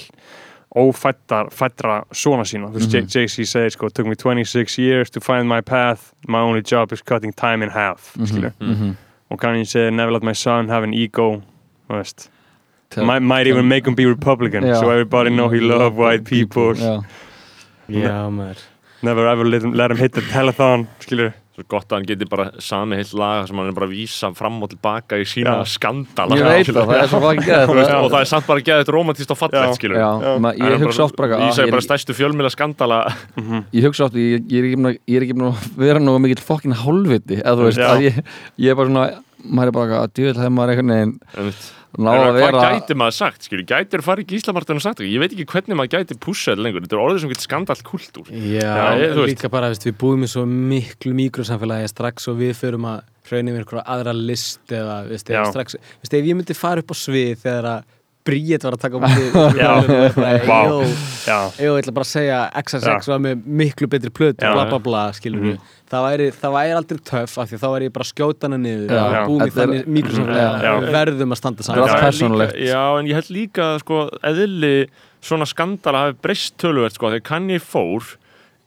ófættar, 0.77 1.49
fættra 1.55 2.05
svona 2.12 2.45
sína. 2.45 2.68
Þú 2.70 2.79
veist, 2.79 2.93
Mhm. 2.95 3.09
Jay-Z 3.09 3.47
segir, 3.47 3.70
sko, 3.72 3.89
took 3.89 4.07
me 4.07 4.14
26 4.14 4.79
years 4.79 5.11
to 5.11 5.20
find 5.20 5.49
my 5.49 5.61
path, 5.61 6.12
my 6.29 6.39
only 6.41 6.61
job 6.62 6.93
is 6.93 7.01
cutting 7.03 7.33
time 7.35 7.62
in 7.62 7.70
half, 7.70 8.12
skilju 8.18 8.53
Mhm. 8.61 8.97
Og 9.31 9.39
Kanye 9.39 9.64
segir, 9.66 9.91
never 9.91 10.12
let 10.12 10.22
my 10.22 10.33
son 10.33 10.68
have 10.68 10.85
an 10.85 10.95
ego. 10.95 11.43
Þú 11.89 11.99
veist. 11.99 12.29
Might, 12.97 13.22
might 13.22 13.47
even 13.47 13.68
make 13.68 13.87
him 13.87 13.95
be 13.95 14.07
Republican 14.07 14.62
Já. 14.62 14.81
so 14.81 14.91
everybody 14.91 15.31
know 15.31 15.49
he 15.49 15.61
love 15.61 15.97
white 15.97 16.24
people. 16.24 16.74
Já, 16.74 17.03
Já, 17.89 18.31
maður. 18.31 18.62
Never 19.03 19.27
ever 19.29 19.45
let 19.45 19.62
him, 19.62 19.72
let 19.72 19.91
him 19.91 19.97
hit 19.97 20.12
the 20.12 20.22
telethon 20.22 20.87
skilju 21.01 21.33
svo 21.57 21.64
gott 21.72 21.88
að 21.88 21.96
hann 21.96 22.07
geti 22.11 22.26
bara 22.28 22.46
sami 22.61 22.98
heilt 23.00 23.12
lag 23.16 23.46
sem 23.48 23.57
hann 23.57 23.70
er 23.70 23.76
bara 23.78 23.88
að 23.88 23.94
vísa 23.96 24.28
fram 24.36 24.59
og 24.62 24.70
tilbaka 24.74 25.16
í 25.16 25.24
sína 25.28 25.54
Já. 25.62 25.64
skandala 25.72 26.36
ég 26.36 26.44
veit 26.50 26.68
það, 26.68 26.90
það 26.90 27.00
er 27.00 27.11
svo 27.12 27.20
fucking 27.24 27.46
Þú 27.46 27.76
veist, 27.78 27.90
geð 27.90 28.04
og 28.04 28.11
það 28.12 28.20
er 28.20 28.30
samt 28.32 28.46
bara 28.50 28.64
geðið 28.68 28.92
romantist 28.96 29.32
og 29.32 29.40
fallegt 29.40 29.70
Já. 29.70 29.76
skilur 29.80 30.00
Já, 30.02 30.11
ma- 30.44 30.52
ég 30.61 30.84
hugsa 30.84 31.07
oft 31.09 31.16
bara 31.16 31.40
að 31.40 31.52
segi 31.57 31.66
ég, 31.70 31.74
bara 31.76 31.86
stærstu 31.88 32.16
fjölmjöla 32.20 32.52
skandala 32.52 32.98
ég 33.72 33.86
hugsa 33.88 34.07
oft, 34.11 34.14
ég, 34.20 34.44
er 34.52 34.68
ekki 34.68 34.76
búin 34.76 35.50
að- 35.52 35.62
er 35.66 35.86
vera 35.86 36.02
nú 36.02 36.18
mikill 36.20 36.44
fokkin 36.44 36.76
hálfviti 36.76 37.40
eða 37.40 37.57
þú 37.57 37.70
veist, 37.70 37.80
Já. 37.80 37.88
að 37.96 38.22
ég 38.61 38.70
er 38.70 38.74
bara 38.76 38.88
svona 38.92 39.07
maður 39.45 39.68
er 39.68 39.74
bara 39.76 39.99
að 40.05 40.12
djúvel 40.16 40.37
hefði 40.41 40.53
maður 40.57 40.72
einhvern 40.72 40.93
veginn 40.95 41.18
náða 41.97 42.12
að 42.16 42.26
Hvað 42.26 42.37
vera 42.37 42.62
gæti 42.76 42.95
maður 43.01 43.14
sagt, 43.16 43.47
skilur, 43.47 43.64
gætir 43.70 44.03
farið 44.05 44.24
í 44.26 44.28
Gíslamartin 44.34 44.76
og 44.80 44.82
sagt 44.84 45.01
ég 45.01 45.20
veit 45.22 45.32
ekki 45.32 45.47
hvernig 45.49 45.78
maður 45.78 45.93
gæti 45.97 46.16
pussað 46.20 46.61
lengur, 46.61 46.84
þetta 46.84 46.97
er 46.99 47.03
orðið 47.07 47.20
sem 47.22 47.30
getur 47.32 47.47
skandalt 47.47 47.82
kultúr. 47.87 48.26
Já, 48.32 48.68
Já, 48.68 48.87
ég- 49.01 49.20
líka 49.30 49.49
bara, 49.53 49.70
veist, 49.72 49.87
við 49.89 49.97
búum 50.03 50.24
í 50.26 50.28
svo 50.28 50.45
miklu 50.47 51.14
mikrosamfélagi 51.16 51.89
strax 51.89 52.28
og 52.28 52.37
við 52.43 52.53
förum 52.59 52.84
að 52.91 53.01
hraunum 53.30 53.55
við 53.57 53.62
einhverja 53.64 53.87
aðra 53.97 54.12
list 54.18 54.61
eða, 54.76 54.99
veist, 55.09 55.30
eða 55.30 55.47
strax, 55.53 55.76
veist, 56.03 56.12
ef 56.20 56.24
ég 56.28 56.37
myndi 56.37 56.55
fara 56.57 56.84
upp 56.84 56.93
á 56.93 56.97
svið 56.97 57.37
þegar 57.47 57.70
að 57.76 57.93
Bríett 58.26 58.64
var 58.66 58.74
að 58.74 58.80
taka 58.82 58.99
á 58.99 59.01
mig 59.07 59.22
Já. 61.26 61.37
Ég 61.62 61.76
ætla 61.78 61.93
bara 61.95 62.03
að 62.03 62.11
segja 62.11 62.39
XXX 62.59 63.07
var 63.12 63.20
með 63.22 63.45
miklu 63.47 63.87
betri 63.91 64.11
plötu, 64.11 64.43
bla 64.43 64.64
bla 64.66 64.80
bla, 64.82 65.03
skilur 65.14 65.43
Mhm. 65.45 65.61
Það, 65.91 66.03
væri, 66.09 66.26
það 66.34 66.55
væri 66.57 66.74
aldrei 66.76 66.99
töff 67.11 67.39
af 67.39 67.49
því 67.51 67.59
þá 67.62 67.66
væri 67.74 67.89
ég 67.89 67.93
bara 67.97 68.05
að 68.07 68.12
skjóta 68.12 68.49
hana 68.49 68.59
niður 68.59 68.91
Já. 68.91 69.22
og 69.26 69.41
er- 69.47 69.55
þannig 69.57 69.87
við 69.87 70.93
verðum 70.97 71.32
að 71.32 71.41
standa 71.41 71.61
er 71.61 71.68
saman. 71.70 71.89
en 71.89 72.05
persónulegt. 72.05 72.55
líka- 72.57 72.68
Já, 72.72 72.84
en 72.99 73.07
ég 73.07 73.14
held 73.20 73.30
líka 73.30 73.62
að, 73.74 73.78
sko, 73.84 74.01
eðli 74.22 74.74
svona 75.22 75.47
skandala 75.47 75.99
hafi 76.07 76.18
breyst 76.22 76.57
töluvert 76.59 76.93
sko, 76.99 77.11
þegar 77.11 77.22
Kanye 77.22 77.59
fór 77.62 78.16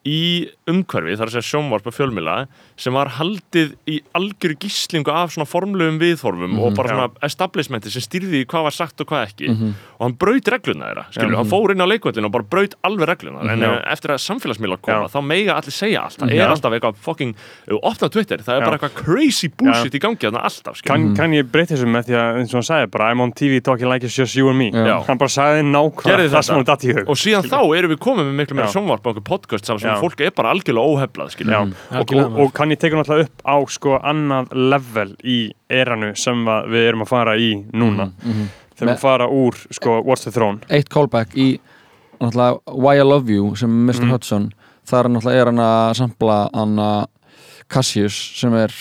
í 0.08 0.48
umhverfi, 0.66 1.18
þar 1.20 1.28
að 1.28 1.34
segja 1.36 1.50
sjónvarp 1.60 1.86
og 1.86 1.94
fjölmila 1.94 2.48
sem 2.80 2.94
var 2.96 3.10
haldið 3.20 3.74
í 3.86 4.00
algjöru 4.16 4.56
gíslingu 4.64 5.12
af 5.12 5.34
svona 5.36 5.46
formlegum 5.46 6.00
viðformum 6.00 6.58
og 6.58 6.74
bara 6.74 6.88
Já. 6.88 6.94
svona 6.96 7.10
establishmenti 7.28 7.92
sem 7.92 8.02
stýrði 8.02 8.42
í 8.42 8.48
hvað 8.48 8.64
var 8.64 8.72
sagt 8.72 9.02
og 9.02 9.08
hvað 9.12 9.28
ekki 9.28 9.74
og 10.00 10.06
hann 10.08 10.14
braut 10.16 10.48
regluna 10.54 10.88
þeirra, 10.90 11.04
skilur, 11.12 11.34
Já. 11.34 11.38
hann 11.42 11.50
fór 11.52 11.72
inn 11.74 11.84
á 11.84 11.88
leikvöldinu 11.92 12.30
og 12.30 12.32
bara 12.32 12.46
braut 12.48 12.76
alveg 12.88 13.10
regluna 13.10 13.42
en 13.52 13.60
Já. 13.60 13.70
eh, 13.76 13.92
eftir 13.92 14.14
að 14.16 14.22
samfélagsmiðla 14.24 14.78
koma, 14.80 15.02
Já. 15.04 15.12
þá 15.12 15.20
meiga 15.28 15.58
allir 15.60 15.76
segja 15.76 16.04
allt, 16.06 16.18
það 16.24 16.32
Já. 16.32 16.44
er 16.46 16.54
alltaf 16.54 16.76
eitthvað 16.78 16.96
fucking, 17.04 17.34
opna 17.84 18.10
Twitter, 18.10 18.38
það 18.40 18.56
er 18.56 18.62
Já. 18.62 18.66
bara 18.70 18.78
eitthvað 18.80 18.96
crazy 19.04 19.50
bullshit 19.60 19.94
í 19.94 20.00
gangi 20.00 20.24
þarna 20.24 20.44
alltaf, 20.48 20.80
skilur 20.80 20.94
kann, 20.96 21.16
kann 21.20 21.36
ég 21.36 21.52
breyta 21.52 21.76
þessu 21.76 21.90
með 21.92 22.08
því 22.10 22.16
að 22.16 22.40
eins 22.40 22.54
og 22.54 22.60
hann 22.62 22.68
sagði 22.70 22.92
bara 22.96 23.12
I'm 23.12 23.22
on 23.22 23.34
TV 23.34 23.60
talking 23.62 23.90
like 23.92 24.04
it's 24.08 24.16
just 24.16 24.36
you 24.40 24.48
and 24.50 24.58
me. 24.58 24.72
Já. 24.72 25.04
hann 25.06 25.18
bara 25.20 25.30
sagði 25.36 25.68
nákvæmlega 25.68 26.32
það 26.32 26.48
sem 26.48 26.56
hann 26.56 26.66
datt 26.72 26.84
í 26.88 26.94
hug. 26.96 27.10
Og 27.10 27.20
síðan 27.20 27.44
þá 27.52 27.60
erum 27.76 27.92
við 27.92 28.00
komið 28.00 28.30
með 28.30 28.40
miklu 28.40 28.56
meira 28.56 28.72
sjónvarp 28.72 29.04
og 29.06 29.18
okkur 29.18 29.28
podcast 29.28 29.66
saman 29.68 29.84
sem 29.84 29.92
Já. 29.92 30.00
fólk 30.00 30.24
er 30.24 30.32
bara 30.32 30.56
algjörlega 30.56 30.88
óheflað 30.88 31.36
Já, 38.80 38.86
sko 38.88 38.96
að 38.96 38.96
að 38.96 38.96
þegar 38.96 38.96
við 38.96 39.02
fara 39.04 39.28
úr 39.28 39.56
sko 39.72 39.98
What's 40.06 40.24
the 40.24 40.32
Throne 40.32 40.60
eitt 40.70 40.90
callback 40.90 41.36
í 41.36 41.60
Why 42.68 43.00
I 43.00 43.04
Love 43.04 43.30
You 43.30 43.56
sem 43.56 43.70
Mr. 43.88 44.04
Mhm. 44.06 44.12
Hudson 44.12 44.52
þar 44.90 45.06
er 45.06 45.34
er 45.40 45.46
hann 45.46 45.60
að 45.64 45.94
sampla 45.96 46.50
hann 46.54 46.76
að 46.80 47.06
Cassius 47.70 48.16
sem 48.40 48.54
er 48.54 48.74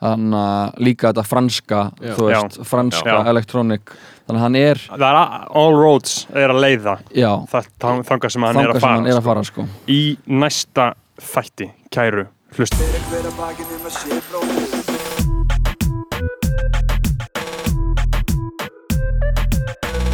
hann 0.00 0.30
að 0.32 0.74
líka 0.80 1.12
þetta 1.12 1.24
franska 1.28 1.92
Já. 2.00 2.14
þú 2.16 2.26
veist, 2.30 2.58
franska 2.66 3.04
Já. 3.10 3.26
electronic 3.28 3.80
þannig 4.26 4.38
að 4.38 4.40
hann 4.40 4.56
er, 4.56 4.76
er 5.10 5.16
a- 5.20 5.46
all 5.54 5.74
roads 5.76 6.26
er 6.32 6.48
að 6.48 6.60
leiða 6.64 6.98
já 7.14 7.46
það 7.46 7.66
þang- 7.80 8.04
þangað 8.08 8.30
sem 8.32 8.42
hann 8.42 8.56
er 8.56 8.68
að 8.70 8.80
sem 8.80 8.88
hann 8.88 9.04
fara 9.04 9.10
er 9.10 9.18
að 9.20 9.22
fara 9.24 9.44
sko. 9.44 9.66
í 9.88 10.16
næsta 10.26 10.94
þætti, 11.20 11.70
kæru 11.90 12.26
hlust 12.56 12.74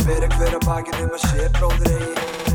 Fyrir 0.06 0.30
hver 0.38 0.52
að 0.54 0.66
bakið 0.68 1.00
um 1.02 1.16
að 1.16 1.24
sé 1.26 1.48
bróðir 1.58 1.96
eigi 1.96 2.45